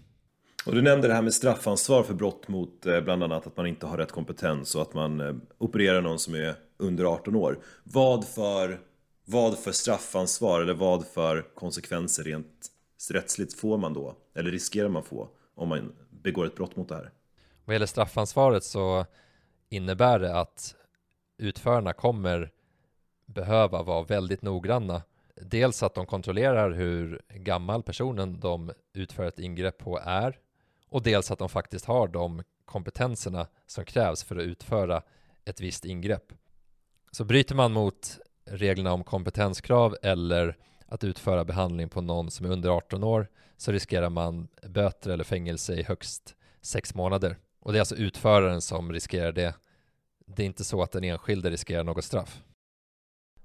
Och 0.66 0.74
du 0.74 0.82
nämnde 0.82 1.08
det 1.08 1.14
här 1.14 1.22
med 1.22 1.34
straffansvar 1.34 2.02
för 2.02 2.14
brott 2.14 2.48
mot 2.48 2.86
eh, 2.86 3.00
bland 3.00 3.22
annat 3.22 3.46
att 3.46 3.56
man 3.56 3.66
inte 3.66 3.86
har 3.86 3.96
rätt 3.96 4.12
kompetens 4.12 4.74
och 4.74 4.82
att 4.82 4.94
man 4.94 5.20
eh, 5.20 5.34
opererar 5.58 6.02
någon 6.02 6.18
som 6.18 6.34
är 6.34 6.54
under 6.76 7.04
18 7.04 7.36
år. 7.36 7.58
Vad 7.84 8.24
för, 8.24 8.80
vad 9.24 9.58
för 9.58 9.72
straffansvar 9.72 10.60
eller 10.60 10.74
vad 10.74 11.06
för 11.06 11.54
konsekvenser 11.54 12.24
rent 12.24 12.66
rättsligt 13.10 13.54
får 13.54 13.78
man 13.78 13.94
då? 13.94 14.16
Eller 14.34 14.50
riskerar 14.50 14.88
man 14.88 15.02
få 15.02 15.28
om 15.54 15.68
man 15.68 15.92
begår 16.10 16.46
ett 16.46 16.54
brott 16.54 16.76
mot 16.76 16.88
det 16.88 16.94
här? 16.94 17.10
Vad 17.68 17.74
gäller 17.74 17.86
straffansvaret 17.86 18.64
så 18.64 19.06
innebär 19.68 20.18
det 20.18 20.40
att 20.40 20.74
utförarna 21.38 21.92
kommer 21.92 22.52
behöva 23.26 23.82
vara 23.82 24.02
väldigt 24.02 24.42
noggranna. 24.42 25.02
Dels 25.34 25.82
att 25.82 25.94
de 25.94 26.06
kontrollerar 26.06 26.70
hur 26.70 27.22
gammal 27.28 27.82
personen 27.82 28.40
de 28.40 28.72
utför 28.92 29.24
ett 29.24 29.38
ingrepp 29.38 29.78
på 29.78 29.98
är 29.98 30.38
och 30.88 31.02
dels 31.02 31.30
att 31.30 31.38
de 31.38 31.48
faktiskt 31.48 31.84
har 31.84 32.08
de 32.08 32.42
kompetenserna 32.64 33.46
som 33.66 33.84
krävs 33.84 34.24
för 34.24 34.36
att 34.36 34.42
utföra 34.42 35.02
ett 35.44 35.60
visst 35.60 35.84
ingrepp. 35.84 36.32
Så 37.10 37.24
bryter 37.24 37.54
man 37.54 37.72
mot 37.72 38.18
reglerna 38.44 38.92
om 38.92 39.04
kompetenskrav 39.04 39.96
eller 40.02 40.56
att 40.86 41.04
utföra 41.04 41.44
behandling 41.44 41.88
på 41.88 42.00
någon 42.00 42.30
som 42.30 42.46
är 42.46 42.50
under 42.50 42.70
18 42.70 43.04
år 43.04 43.28
så 43.56 43.72
riskerar 43.72 44.10
man 44.10 44.48
böter 44.62 45.10
eller 45.10 45.24
fängelse 45.24 45.74
i 45.74 45.82
högst 45.82 46.34
sex 46.62 46.94
månader. 46.94 47.36
Och 47.68 47.72
det 47.72 47.78
är 47.78 47.80
alltså 47.80 47.96
utföraren 47.96 48.60
som 48.60 48.92
riskerar 48.92 49.32
det. 49.32 49.54
Det 50.26 50.42
är 50.42 50.46
inte 50.46 50.64
så 50.64 50.82
att 50.82 50.92
den 50.92 51.04
enskilde 51.04 51.50
riskerar 51.50 51.84
något 51.84 52.04
straff. 52.04 52.42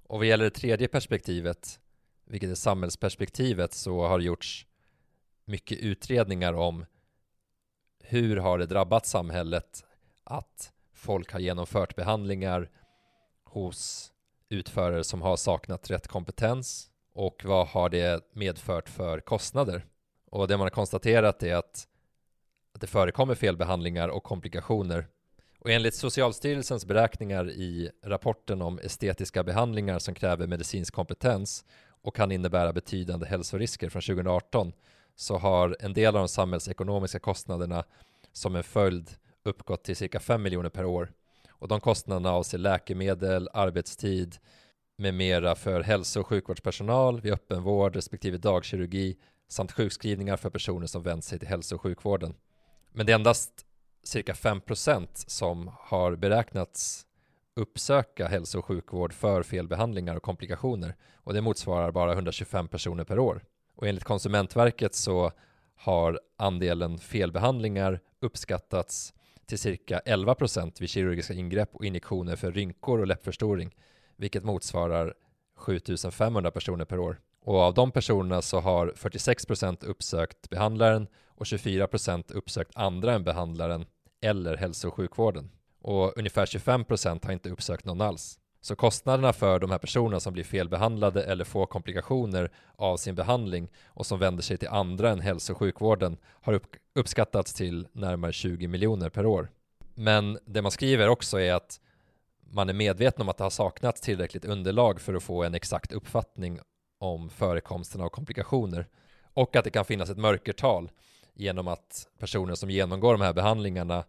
Och 0.03 0.17
vad 0.17 0.27
gäller 0.27 0.43
det 0.43 0.49
tredje 0.49 0.87
perspektivet, 0.87 1.79
vilket 2.25 2.49
är 2.49 2.55
samhällsperspektivet, 2.55 3.73
så 3.73 4.07
har 4.07 4.19
det 4.19 4.25
gjorts 4.25 4.65
mycket 5.45 5.77
utredningar 5.77 6.53
om 6.53 6.85
hur 8.03 8.37
har 8.37 8.57
det 8.57 8.65
drabbat 8.65 9.05
samhället 9.05 9.83
att 10.23 10.73
folk 10.93 11.31
har 11.31 11.39
genomfört 11.39 11.95
behandlingar 11.95 12.69
hos 13.43 14.11
utförare 14.49 15.03
som 15.03 15.21
har 15.21 15.35
saknat 15.35 15.91
rätt 15.91 16.07
kompetens 16.07 16.89
och 17.13 17.41
vad 17.45 17.67
har 17.67 17.89
det 17.89 18.33
medfört 18.33 18.89
för 18.89 19.19
kostnader? 19.19 19.85
Och 20.25 20.47
det 20.47 20.57
man 20.57 20.65
har 20.65 20.69
konstaterat 20.69 21.43
är 21.43 21.55
att, 21.55 21.87
att 22.73 22.81
det 22.81 22.87
förekommer 22.87 23.35
felbehandlingar 23.35 24.09
och 24.09 24.23
komplikationer. 24.23 25.07
Och 25.59 25.71
enligt 25.71 25.95
Socialstyrelsens 25.95 26.85
beräkningar 26.85 27.49
i 27.49 27.89
rapporten 28.05 28.61
om 28.61 28.79
estetiska 28.79 29.43
behandlingar 29.43 29.99
som 29.99 30.13
kräver 30.13 30.47
medicinsk 30.47 30.93
kompetens 30.93 31.65
och 32.01 32.15
kan 32.15 32.31
innebära 32.31 32.73
betydande 32.73 33.25
hälsorisker 33.25 33.89
från 33.89 34.01
2018 34.01 34.73
så 35.15 35.37
har 35.37 35.77
en 35.79 35.93
del 35.93 36.15
av 36.15 36.21
de 36.21 36.27
samhällsekonomiska 36.27 37.19
kostnaderna 37.19 37.83
som 38.31 38.55
en 38.55 38.63
följd 38.63 39.09
uppgått 39.43 39.83
till 39.83 39.95
cirka 39.95 40.19
5 40.19 40.41
miljoner 40.41 40.69
per 40.69 40.85
år. 40.85 41.11
Och 41.49 41.67
de 41.67 41.79
kostnaderna 41.79 42.31
avser 42.31 42.57
läkemedel, 42.57 43.49
arbetstid 43.53 44.37
med 44.97 45.13
mera 45.13 45.55
för 45.55 45.81
hälso 45.81 46.19
och 46.19 46.27
sjukvårdspersonal 46.27 47.21
vid 47.21 47.33
öppenvård 47.33 47.95
respektive 47.95 48.37
dagkirurgi 48.37 49.17
samt 49.49 49.71
sjukskrivningar 49.71 50.37
för 50.37 50.49
personer 50.49 50.87
som 50.87 51.03
vänt 51.03 51.25
sig 51.25 51.39
till 51.39 51.47
hälso 51.47 51.75
och 51.75 51.81
sjukvården. 51.81 52.35
Men 52.93 53.05
det 53.05 53.11
är 53.11 53.15
endast 53.15 53.65
cirka 54.03 54.33
5% 54.33 55.07
som 55.13 55.71
har 55.79 56.15
beräknats 56.15 57.05
uppsöka 57.55 58.27
hälso 58.27 58.59
och 58.59 58.65
sjukvård 58.65 59.13
för 59.13 59.43
felbehandlingar 59.43 60.15
och 60.15 60.23
komplikationer 60.23 60.95
och 61.15 61.33
det 61.33 61.41
motsvarar 61.41 61.91
bara 61.91 62.13
125 62.13 62.67
personer 62.67 63.03
per 63.03 63.19
år. 63.19 63.43
Och 63.75 63.87
enligt 63.87 64.03
Konsumentverket 64.03 64.95
så 64.95 65.31
har 65.75 66.19
andelen 66.37 66.97
felbehandlingar 66.97 67.99
uppskattats 68.19 69.13
till 69.45 69.59
cirka 69.59 70.01
11% 70.05 70.79
vid 70.79 70.89
kirurgiska 70.89 71.33
ingrepp 71.33 71.75
och 71.75 71.85
injektioner 71.85 72.35
för 72.35 72.51
rynkor 72.51 72.99
och 72.99 73.07
läppförstoring, 73.07 73.75
vilket 74.15 74.43
motsvarar 74.43 75.13
7500 75.55 76.51
personer 76.51 76.85
per 76.85 76.99
år. 76.99 77.19
Och 77.45 77.59
av 77.59 77.73
de 77.73 77.91
personerna 77.91 78.41
så 78.41 78.59
har 78.59 78.93
46% 78.95 79.85
uppsökt 79.85 80.49
behandlaren 80.49 81.07
och 81.27 81.45
24% 81.45 82.33
uppsökt 82.33 82.71
andra 82.75 83.13
än 83.13 83.23
behandlaren 83.23 83.85
eller 84.21 84.57
hälso 84.57 84.87
och 84.87 84.93
sjukvården. 84.93 85.51
Och 85.81 86.17
ungefär 86.17 86.45
25% 86.45 87.25
har 87.25 87.33
inte 87.33 87.49
uppsökt 87.49 87.85
någon 87.85 88.01
alls. 88.01 88.39
Så 88.61 88.75
kostnaderna 88.75 89.33
för 89.33 89.59
de 89.59 89.71
här 89.71 89.77
personerna 89.77 90.19
som 90.19 90.33
blir 90.33 90.43
felbehandlade 90.43 91.23
eller 91.23 91.43
får 91.43 91.65
komplikationer 91.65 92.51
av 92.75 92.97
sin 92.97 93.15
behandling 93.15 93.69
och 93.85 94.05
som 94.05 94.19
vänder 94.19 94.43
sig 94.43 94.57
till 94.57 94.67
andra 94.67 95.09
än 95.09 95.19
hälso 95.19 95.53
och 95.53 95.59
sjukvården 95.59 96.17
har 96.41 96.59
uppskattats 96.95 97.53
till 97.53 97.87
närmare 97.91 98.33
20 98.33 98.67
miljoner 98.67 99.09
per 99.09 99.25
år. 99.25 99.49
Men 99.95 100.39
det 100.45 100.61
man 100.61 100.71
skriver 100.71 101.07
också 101.07 101.39
är 101.39 101.53
att 101.53 101.79
man 102.51 102.69
är 102.69 102.73
medveten 102.73 103.21
om 103.21 103.29
att 103.29 103.37
det 103.37 103.43
har 103.43 103.49
saknats 103.49 104.01
tillräckligt 104.01 104.45
underlag 104.45 105.01
för 105.01 105.13
att 105.13 105.23
få 105.23 105.43
en 105.43 105.55
exakt 105.55 105.91
uppfattning 105.91 106.59
om 107.03 107.29
förekomsten 107.29 108.01
av 108.01 108.09
komplikationer 108.09 108.87
och 109.33 109.55
att 109.55 109.63
det 109.63 109.69
kan 109.69 109.85
finnas 109.85 110.09
ett 110.09 110.17
mörkertal 110.17 110.91
genom 111.33 111.67
att 111.67 112.07
personer 112.19 112.55
som 112.55 112.69
genomgår 112.69 113.13
de 113.13 113.21
här 113.21 113.33
behandlingarna 113.33 114.03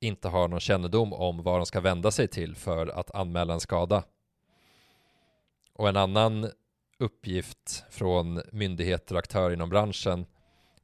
inte 0.00 0.28
har 0.28 0.48
någon 0.48 0.60
kännedom 0.60 1.12
om 1.12 1.42
vad 1.42 1.58
de 1.58 1.66
ska 1.66 1.80
vända 1.80 2.10
sig 2.10 2.28
till 2.28 2.56
för 2.56 2.86
att 2.86 3.14
anmäla 3.14 3.54
en 3.54 3.60
skada. 3.60 4.02
Och 5.74 5.88
en 5.88 5.96
annan 5.96 6.50
uppgift 6.98 7.84
från 7.90 8.42
myndigheter 8.52 9.14
och 9.14 9.18
aktörer 9.18 9.52
inom 9.52 9.68
branschen 9.68 10.26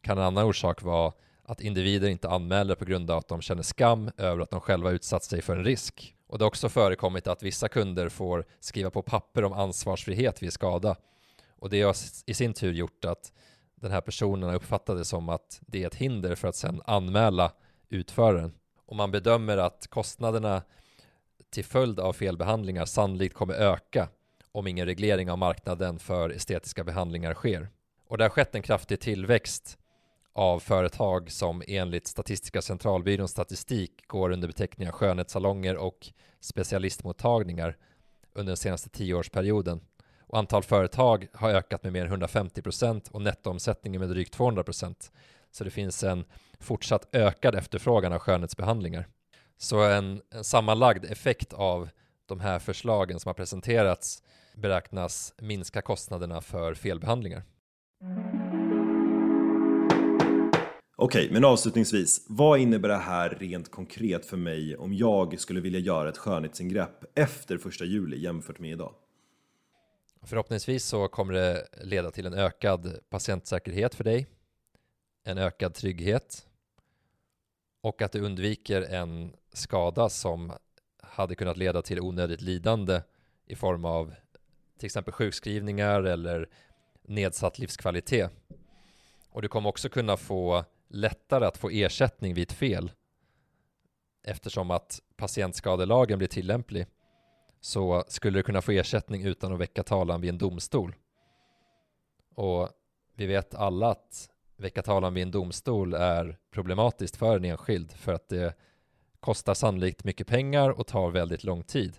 kan 0.00 0.18
en 0.18 0.24
annan 0.24 0.44
orsak 0.44 0.82
vara 0.82 1.12
att 1.44 1.60
individer 1.60 2.08
inte 2.08 2.28
anmäler 2.28 2.74
på 2.74 2.84
grund 2.84 3.10
av 3.10 3.18
att 3.18 3.28
de 3.28 3.40
känner 3.40 3.62
skam 3.62 4.10
över 4.16 4.42
att 4.42 4.50
de 4.50 4.60
själva 4.60 4.90
utsatt 4.90 5.24
sig 5.24 5.42
för 5.42 5.56
en 5.56 5.64
risk. 5.64 6.14
Och 6.26 6.38
det 6.38 6.44
har 6.44 6.48
också 6.48 6.68
förekommit 6.68 7.26
att 7.26 7.42
vissa 7.42 7.68
kunder 7.68 8.08
får 8.08 8.44
skriva 8.60 8.90
på 8.90 9.02
papper 9.02 9.44
om 9.44 9.52
ansvarsfrihet 9.52 10.42
vid 10.42 10.52
skada. 10.52 10.96
Och 11.64 11.70
det 11.70 11.82
har 11.82 11.96
i 12.26 12.34
sin 12.34 12.54
tur 12.54 12.72
gjort 12.72 13.04
att 13.04 13.32
den 13.74 13.90
här 13.90 14.00
personen 14.00 14.54
uppfattar 14.54 14.94
det 14.94 15.04
som 15.04 15.28
att 15.28 15.60
det 15.66 15.82
är 15.82 15.86
ett 15.86 15.94
hinder 15.94 16.34
för 16.34 16.48
att 16.48 16.56
sedan 16.56 16.82
anmäla 16.84 17.52
utföraren 17.88 18.54
och 18.86 18.96
man 18.96 19.10
bedömer 19.10 19.56
att 19.56 19.86
kostnaderna 19.90 20.62
till 21.50 21.64
följd 21.64 22.00
av 22.00 22.12
felbehandlingar 22.12 22.84
sannolikt 22.84 23.34
kommer 23.34 23.54
öka 23.54 24.08
om 24.52 24.66
ingen 24.66 24.86
reglering 24.86 25.30
av 25.30 25.38
marknaden 25.38 25.98
för 25.98 26.30
estetiska 26.30 26.84
behandlingar 26.84 27.34
sker. 27.34 27.68
Och 28.08 28.18
det 28.18 28.24
har 28.24 28.30
skett 28.30 28.54
en 28.54 28.62
kraftig 28.62 29.00
tillväxt 29.00 29.78
av 30.32 30.60
företag 30.60 31.30
som 31.30 31.62
enligt 31.68 32.06
Statistiska 32.06 32.62
centralbyråns 32.62 33.30
statistik 33.30 34.08
går 34.08 34.30
under 34.30 34.48
beteckningar 34.48 34.92
skönhetssalonger 34.92 35.76
och 35.76 36.08
specialistmottagningar 36.40 37.76
under 38.32 38.50
den 38.50 38.56
senaste 38.56 38.88
tioårsperioden. 38.88 39.80
Och 40.26 40.38
antal 40.38 40.62
företag 40.62 41.26
har 41.32 41.50
ökat 41.50 41.82
med 41.82 41.92
mer 41.92 42.04
än 42.04 42.22
150% 42.22 43.10
och 43.10 43.22
nettoomsättningen 43.22 44.00
med 44.00 44.10
drygt 44.10 44.38
200%. 44.38 45.10
Så 45.50 45.64
det 45.64 45.70
finns 45.70 46.04
en 46.04 46.24
fortsatt 46.60 47.08
ökad 47.12 47.54
efterfrågan 47.54 48.12
av 48.12 48.18
skönhetsbehandlingar. 48.18 49.08
Så 49.56 49.82
en, 49.82 50.20
en 50.30 50.44
sammanlagd 50.44 51.04
effekt 51.04 51.52
av 51.52 51.88
de 52.26 52.40
här 52.40 52.58
förslagen 52.58 53.20
som 53.20 53.28
har 53.28 53.34
presenterats 53.34 54.22
beräknas 54.54 55.34
minska 55.38 55.82
kostnaderna 55.82 56.40
för 56.40 56.74
felbehandlingar. 56.74 57.42
Okej, 60.96 61.28
men 61.32 61.44
avslutningsvis, 61.44 62.26
vad 62.28 62.58
innebär 62.60 62.88
det 62.88 62.96
här 62.96 63.36
rent 63.40 63.70
konkret 63.70 64.26
för 64.26 64.36
mig 64.36 64.76
om 64.76 64.94
jag 64.94 65.40
skulle 65.40 65.60
vilja 65.60 65.80
göra 65.80 66.08
ett 66.08 66.18
skönhetsingrepp 66.18 67.18
efter 67.18 67.58
första 67.58 67.84
juli 67.84 68.22
jämfört 68.22 68.58
med 68.58 68.70
idag? 68.70 68.94
Förhoppningsvis 70.26 70.84
så 70.84 71.08
kommer 71.08 71.34
det 71.34 71.68
leda 71.82 72.10
till 72.10 72.26
en 72.26 72.34
ökad 72.34 72.98
patientsäkerhet 73.08 73.94
för 73.94 74.04
dig, 74.04 74.26
en 75.24 75.38
ökad 75.38 75.74
trygghet 75.74 76.46
och 77.80 78.02
att 78.02 78.12
du 78.12 78.20
undviker 78.20 78.82
en 78.82 79.36
skada 79.52 80.08
som 80.08 80.52
hade 81.02 81.34
kunnat 81.34 81.56
leda 81.56 81.82
till 81.82 82.00
onödigt 82.00 82.40
lidande 82.40 83.02
i 83.46 83.56
form 83.56 83.84
av 83.84 84.14
till 84.78 84.86
exempel 84.86 85.12
sjukskrivningar 85.12 86.02
eller 86.02 86.48
nedsatt 87.02 87.58
livskvalitet. 87.58 88.30
Och 89.30 89.42
du 89.42 89.48
kommer 89.48 89.68
också 89.68 89.88
kunna 89.88 90.16
få 90.16 90.64
lättare 90.88 91.46
att 91.46 91.56
få 91.56 91.70
ersättning 91.70 92.34
vid 92.34 92.50
ett 92.50 92.56
fel 92.56 92.90
eftersom 94.22 94.70
att 94.70 95.00
patientskadelagen 95.16 96.18
blir 96.18 96.28
tillämplig 96.28 96.86
så 97.64 98.04
skulle 98.08 98.38
du 98.38 98.42
kunna 98.42 98.62
få 98.62 98.72
ersättning 98.72 99.22
utan 99.22 99.52
att 99.52 99.60
väcka 99.60 99.82
talan 99.82 100.20
vid 100.20 100.30
en 100.30 100.38
domstol. 100.38 100.94
Och 102.34 102.68
vi 103.14 103.26
vet 103.26 103.54
alla 103.54 103.90
att 103.90 104.30
väcka 104.56 104.82
talan 104.82 105.14
vid 105.14 105.22
en 105.22 105.30
domstol 105.30 105.94
är 105.94 106.38
problematiskt 106.50 107.16
för 107.16 107.36
en 107.36 107.44
enskild 107.44 107.92
för 107.92 108.12
att 108.12 108.28
det 108.28 108.56
kostar 109.20 109.54
sannolikt 109.54 110.04
mycket 110.04 110.26
pengar 110.26 110.70
och 110.70 110.86
tar 110.86 111.10
väldigt 111.10 111.44
lång 111.44 111.62
tid. 111.62 111.96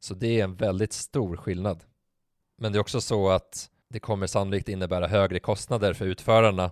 Så 0.00 0.14
det 0.14 0.40
är 0.40 0.44
en 0.44 0.54
väldigt 0.54 0.92
stor 0.92 1.36
skillnad. 1.36 1.84
Men 2.56 2.72
det 2.72 2.78
är 2.78 2.80
också 2.80 3.00
så 3.00 3.30
att 3.30 3.70
det 3.88 4.00
kommer 4.00 4.26
sannolikt 4.26 4.68
innebära 4.68 5.06
högre 5.06 5.40
kostnader 5.40 5.94
för 5.94 6.06
utförarna 6.06 6.70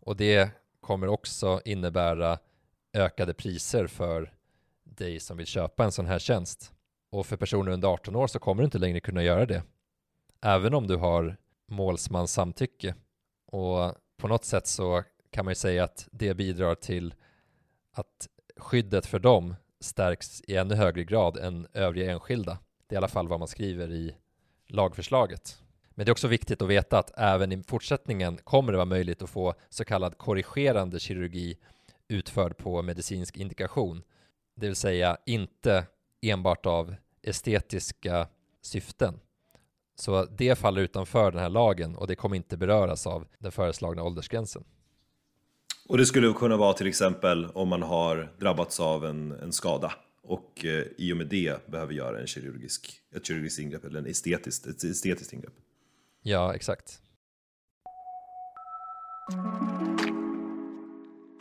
och 0.00 0.16
det 0.16 0.50
kommer 0.80 1.06
också 1.08 1.60
innebära 1.64 2.38
ökade 2.92 3.34
priser 3.34 3.86
för 3.86 4.34
dig 4.84 5.20
som 5.20 5.36
vill 5.36 5.46
köpa 5.46 5.84
en 5.84 5.92
sån 5.92 6.06
här 6.06 6.18
tjänst. 6.18 6.74
Och 7.10 7.26
för 7.26 7.36
personer 7.36 7.72
under 7.72 7.88
18 7.88 8.16
år 8.16 8.26
så 8.26 8.38
kommer 8.38 8.62
du 8.62 8.64
inte 8.64 8.78
längre 8.78 9.00
kunna 9.00 9.22
göra 9.22 9.46
det. 9.46 9.62
Även 10.42 10.74
om 10.74 10.86
du 10.86 10.96
har 10.96 11.36
målsmans 11.68 12.32
samtycke. 12.32 12.94
Och 13.46 13.94
på 14.16 14.28
något 14.28 14.44
sätt 14.44 14.66
så 14.66 15.02
kan 15.30 15.44
man 15.44 15.50
ju 15.50 15.56
säga 15.56 15.84
att 15.84 16.08
det 16.12 16.34
bidrar 16.34 16.74
till 16.74 17.14
att 17.92 18.28
skyddet 18.56 19.06
för 19.06 19.18
dem 19.18 19.54
stärks 19.80 20.40
i 20.40 20.56
ännu 20.56 20.74
högre 20.74 21.04
grad 21.04 21.36
än 21.36 21.66
övriga 21.72 22.12
enskilda. 22.12 22.58
Det 22.86 22.94
är 22.94 22.96
i 22.96 22.98
alla 22.98 23.08
fall 23.08 23.28
vad 23.28 23.38
man 23.38 23.48
skriver 23.48 23.90
i 23.90 24.14
lagförslaget. 24.66 25.62
Men 25.90 26.06
det 26.06 26.10
är 26.10 26.12
också 26.12 26.28
viktigt 26.28 26.62
att 26.62 26.68
veta 26.68 26.98
att 26.98 27.18
även 27.18 27.52
i 27.52 27.62
fortsättningen 27.62 28.36
kommer 28.36 28.72
det 28.72 28.78
vara 28.78 28.84
möjligt 28.84 29.22
att 29.22 29.30
få 29.30 29.54
så 29.68 29.84
kallad 29.84 30.18
korrigerande 30.18 30.98
kirurgi 30.98 31.58
utförd 32.08 32.56
på 32.56 32.82
medicinsk 32.82 33.36
indikation. 33.36 34.02
Det 34.56 34.66
vill 34.66 34.76
säga 34.76 35.16
inte 35.26 35.86
enbart 36.22 36.66
av 36.66 36.94
estetiska 37.22 38.28
syften. 38.62 39.20
Så 39.94 40.24
det 40.24 40.58
faller 40.58 40.82
utanför 40.82 41.30
den 41.30 41.40
här 41.40 41.48
lagen 41.48 41.96
och 41.96 42.06
det 42.06 42.14
kommer 42.14 42.36
inte 42.36 42.56
beröras 42.56 43.06
av 43.06 43.26
den 43.38 43.52
föreslagna 43.52 44.02
åldersgränsen. 44.02 44.64
Och 45.88 45.98
det 45.98 46.06
skulle 46.06 46.32
kunna 46.32 46.56
vara 46.56 46.72
till 46.72 46.86
exempel 46.86 47.46
om 47.46 47.68
man 47.68 47.82
har 47.82 48.32
drabbats 48.38 48.80
av 48.80 49.04
en, 49.04 49.32
en 49.32 49.52
skada 49.52 49.92
och 50.22 50.64
eh, 50.64 50.84
i 50.98 51.12
och 51.12 51.16
med 51.16 51.26
det 51.26 51.66
behöver 51.66 51.92
göra 51.92 52.20
en 52.20 52.26
kirurgisk, 52.26 53.00
ett 53.14 53.26
kirurgiskt 53.26 53.58
ingrepp 53.58 53.84
eller 53.84 53.98
en 53.98 54.06
estetiskt, 54.06 54.66
ett 54.66 54.84
estetiskt 54.84 55.32
ingrepp. 55.32 55.54
Ja, 56.22 56.54
exakt. 56.54 57.00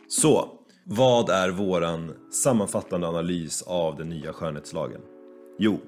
Så, 0.08 0.59
vad 0.92 1.30
är 1.30 1.50
våran 1.50 2.14
sammanfattande 2.32 3.08
analys 3.08 3.62
av 3.62 3.98
den 3.98 4.10
nya 4.10 4.34
skönhetslagen? 4.34 5.02
Jo, 5.60 5.80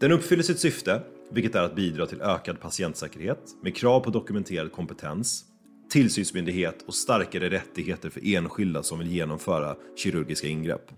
den 0.00 0.12
uppfyller 0.12 0.42
sitt 0.42 0.58
syfte, 0.58 1.02
vilket 1.30 1.54
är 1.54 1.62
att 1.62 1.74
bidra 1.74 2.06
till 2.06 2.22
ökad 2.22 2.60
patientsäkerhet 2.60 3.38
med 3.62 3.76
krav 3.76 4.00
på 4.00 4.10
dokumenterad 4.10 4.72
kompetens, 4.72 5.44
tillsynsmyndighet 5.90 6.82
och 6.86 6.94
starkare 6.94 7.50
rättigheter 7.50 8.10
för 8.10 8.34
enskilda 8.34 8.82
som 8.82 8.98
vill 8.98 9.12
genomföra 9.12 9.76
kirurgiska 9.96 10.46
ingrepp. 10.46 10.90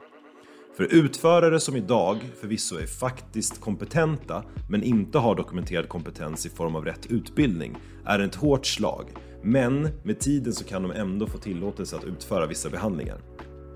För 0.76 0.94
utförare 0.94 1.60
som 1.60 1.76
idag 1.76 2.20
förvisso 2.40 2.76
är 2.76 2.86
faktiskt 2.86 3.60
kompetenta 3.60 4.44
men 4.68 4.82
inte 4.82 5.18
har 5.18 5.34
dokumenterad 5.34 5.88
kompetens 5.88 6.46
i 6.46 6.50
form 6.50 6.76
av 6.76 6.84
rätt 6.84 7.06
utbildning 7.06 7.76
är 8.04 8.18
det 8.18 8.24
ett 8.24 8.34
hårt 8.34 8.66
slag. 8.66 9.06
Men 9.42 9.88
med 10.02 10.20
tiden 10.20 10.52
så 10.52 10.64
kan 10.64 10.82
de 10.82 10.90
ändå 10.90 11.26
få 11.26 11.38
tillåtelse 11.38 11.96
att 11.96 12.04
utföra 12.04 12.46
vissa 12.46 12.70
behandlingar. 12.70 13.18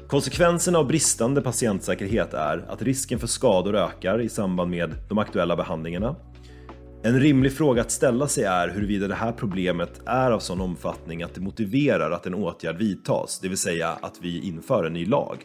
Konsekvenserna 0.09 0.79
av 0.79 0.87
bristande 0.87 1.43
patientsäkerhet 1.43 2.35
är 2.35 2.65
att 2.69 2.83
risken 2.83 3.19
för 3.19 3.27
skador 3.27 3.77
ökar 3.77 4.21
i 4.21 4.29
samband 4.29 4.71
med 4.71 4.95
de 5.09 5.19
aktuella 5.19 5.57
behandlingarna. 5.57 6.17
En 7.03 7.21
rimlig 7.21 7.53
fråga 7.53 7.83
att 7.83 7.91
ställa 7.91 8.29
sig 8.29 8.45
är 8.45 8.69
huruvida 8.69 9.09
det 9.09 9.15
här 9.15 9.33
problemet 9.33 10.01
är 10.07 10.31
av 10.31 10.39
sån 10.39 10.61
omfattning 10.61 11.23
att 11.23 11.35
det 11.35 11.41
motiverar 11.41 12.11
att 12.11 12.27
en 12.27 12.35
åtgärd 12.35 12.77
vidtas, 12.77 13.41
det 13.43 13.49
vill 13.49 13.59
säga 13.59 13.89
att 13.89 14.19
vi 14.23 14.41
inför 14.41 14.85
en 14.85 14.93
ny 14.93 15.07
lag. 15.07 15.45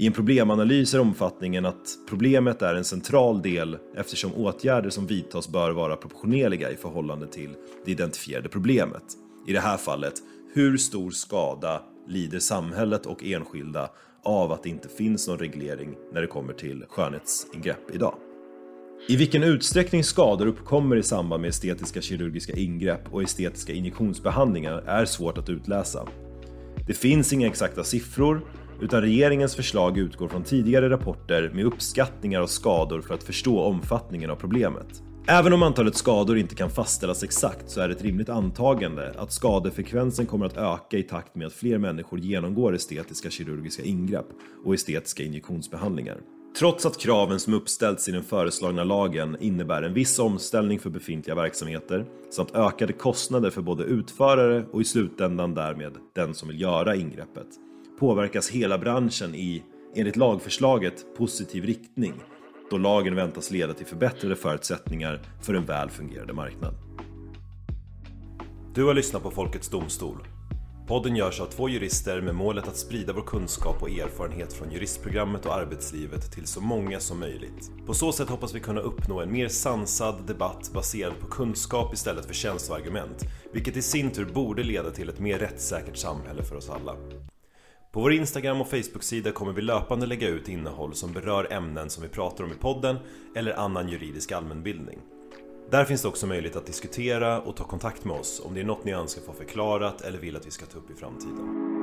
I 0.00 0.06
en 0.06 0.12
problemanalys 0.12 0.94
är 0.94 1.00
omfattningen 1.00 1.66
att 1.66 1.98
problemet 2.08 2.62
är 2.62 2.74
en 2.74 2.84
central 2.84 3.42
del 3.42 3.78
eftersom 3.96 4.34
åtgärder 4.34 4.90
som 4.90 5.06
vidtas 5.06 5.48
bör 5.48 5.70
vara 5.70 5.96
proportionerliga 5.96 6.70
i 6.70 6.76
förhållande 6.76 7.26
till 7.26 7.54
det 7.84 7.90
identifierade 7.90 8.48
problemet. 8.48 9.02
I 9.46 9.52
det 9.52 9.60
här 9.60 9.76
fallet, 9.76 10.12
hur 10.54 10.76
stor 10.76 11.10
skada 11.10 11.82
lider 12.08 12.38
samhället 12.38 13.06
och 13.06 13.24
enskilda 13.24 13.90
av 14.24 14.52
att 14.52 14.62
det 14.62 14.68
inte 14.68 14.88
finns 14.88 15.28
någon 15.28 15.38
reglering 15.38 15.94
när 16.12 16.20
det 16.20 16.26
kommer 16.26 16.52
till 16.52 16.84
skönhetsingrepp 16.88 17.94
idag? 17.94 18.14
I 19.08 19.16
vilken 19.16 19.42
utsträckning 19.42 20.04
skador 20.04 20.46
uppkommer 20.46 20.96
i 20.96 21.02
samband 21.02 21.40
med 21.40 21.48
estetiska 21.48 22.00
kirurgiska 22.00 22.52
ingrepp 22.52 23.14
och 23.14 23.22
estetiska 23.22 23.72
injektionsbehandlingar 23.72 24.82
är 24.86 25.04
svårt 25.04 25.38
att 25.38 25.48
utläsa. 25.48 26.08
Det 26.86 26.94
finns 26.94 27.32
inga 27.32 27.46
exakta 27.46 27.84
siffror 27.84 28.42
utan 28.80 29.02
regeringens 29.02 29.56
förslag 29.56 29.98
utgår 29.98 30.28
från 30.28 30.42
tidigare 30.42 30.90
rapporter 30.90 31.50
med 31.54 31.64
uppskattningar 31.64 32.40
av 32.40 32.46
skador 32.46 33.00
för 33.00 33.14
att 33.14 33.22
förstå 33.22 33.60
omfattningen 33.60 34.30
av 34.30 34.36
problemet. 34.36 35.02
Även 35.30 35.52
om 35.52 35.62
antalet 35.62 35.96
skador 35.96 36.38
inte 36.38 36.54
kan 36.54 36.70
fastställas 36.70 37.22
exakt 37.22 37.70
så 37.70 37.80
är 37.80 37.88
det 37.88 37.94
ett 37.94 38.02
rimligt 38.02 38.28
antagande 38.28 39.14
att 39.16 39.32
skadefrekvensen 39.32 40.26
kommer 40.26 40.46
att 40.46 40.56
öka 40.56 40.96
i 40.96 41.02
takt 41.02 41.34
med 41.34 41.46
att 41.46 41.52
fler 41.52 41.78
människor 41.78 42.18
genomgår 42.18 42.74
estetiska 42.74 43.30
kirurgiska 43.30 43.82
ingrepp 43.82 44.26
och 44.64 44.74
estetiska 44.74 45.22
injektionsbehandlingar. 45.22 46.18
Trots 46.58 46.86
att 46.86 46.98
kraven 46.98 47.40
som 47.40 47.54
uppställts 47.54 48.08
i 48.08 48.12
den 48.12 48.22
föreslagna 48.22 48.84
lagen 48.84 49.36
innebär 49.40 49.82
en 49.82 49.94
viss 49.94 50.18
omställning 50.18 50.78
för 50.78 50.90
befintliga 50.90 51.34
verksamheter 51.34 52.06
samt 52.30 52.54
ökade 52.54 52.92
kostnader 52.92 53.50
för 53.50 53.62
både 53.62 53.84
utförare 53.84 54.64
och 54.72 54.80
i 54.80 54.84
slutändan 54.84 55.54
därmed 55.54 55.92
den 56.14 56.34
som 56.34 56.48
vill 56.48 56.60
göra 56.60 56.96
ingreppet 56.96 57.67
påverkas 57.98 58.50
hela 58.50 58.78
branschen 58.78 59.34
i, 59.34 59.62
enligt 59.94 60.16
lagförslaget, 60.16 61.16
positiv 61.16 61.64
riktning 61.64 62.14
då 62.70 62.78
lagen 62.78 63.14
väntas 63.14 63.50
leda 63.50 63.74
till 63.74 63.86
förbättrade 63.86 64.36
förutsättningar 64.36 65.20
för 65.42 65.54
en 65.54 65.64
väl 65.64 65.90
fungerande 65.90 66.32
marknad. 66.32 66.74
Du 68.74 68.84
har 68.84 68.94
lyssnat 68.94 69.22
på 69.22 69.30
Folkets 69.30 69.68
Domstol. 69.68 70.16
Podden 70.88 71.16
görs 71.16 71.40
av 71.40 71.46
två 71.46 71.68
jurister 71.68 72.20
med 72.20 72.34
målet 72.34 72.68
att 72.68 72.76
sprida 72.76 73.12
vår 73.12 73.22
kunskap 73.22 73.82
och 73.82 73.90
erfarenhet 73.90 74.52
från 74.52 74.72
juristprogrammet 74.72 75.46
och 75.46 75.54
arbetslivet 75.54 76.32
till 76.32 76.46
så 76.46 76.60
många 76.60 77.00
som 77.00 77.20
möjligt. 77.20 77.70
På 77.86 77.94
så 77.94 78.12
sätt 78.12 78.28
hoppas 78.28 78.54
vi 78.54 78.60
kunna 78.60 78.80
uppnå 78.80 79.20
en 79.20 79.32
mer 79.32 79.48
sansad 79.48 80.26
debatt 80.26 80.70
baserad 80.74 81.12
på 81.20 81.26
kunskap 81.26 81.94
istället 81.94 82.26
för 82.26 82.34
känsloargument, 82.34 83.24
vilket 83.52 83.76
i 83.76 83.82
sin 83.82 84.10
tur 84.10 84.24
borde 84.34 84.62
leda 84.62 84.90
till 84.90 85.08
ett 85.08 85.20
mer 85.20 85.38
rättssäkert 85.38 85.96
samhälle 85.96 86.42
för 86.42 86.56
oss 86.56 86.70
alla. 86.70 86.96
På 87.92 88.00
vår 88.00 88.12
Instagram 88.12 88.60
och 88.60 88.70
Facebook-sida 88.70 89.32
kommer 89.32 89.52
vi 89.52 89.62
löpande 89.62 90.06
lägga 90.06 90.28
ut 90.28 90.48
innehåll 90.48 90.94
som 90.94 91.12
berör 91.12 91.52
ämnen 91.52 91.90
som 91.90 92.02
vi 92.02 92.08
pratar 92.08 92.44
om 92.44 92.50
i 92.50 92.54
podden 92.54 92.96
eller 93.36 93.52
annan 93.52 93.88
juridisk 93.88 94.32
allmänbildning. 94.32 94.98
Där 95.70 95.84
finns 95.84 96.02
det 96.02 96.08
också 96.08 96.26
möjlighet 96.26 96.56
att 96.56 96.66
diskutera 96.66 97.40
och 97.40 97.56
ta 97.56 97.64
kontakt 97.64 98.04
med 98.04 98.16
oss 98.16 98.42
om 98.44 98.54
det 98.54 98.60
är 98.60 98.64
något 98.64 98.84
ni 98.84 98.92
önskar 98.92 99.22
få 99.22 99.32
förklarat 99.32 100.00
eller 100.00 100.18
vill 100.18 100.36
att 100.36 100.46
vi 100.46 100.50
ska 100.50 100.66
ta 100.66 100.78
upp 100.78 100.90
i 100.90 100.94
framtiden. 100.94 101.77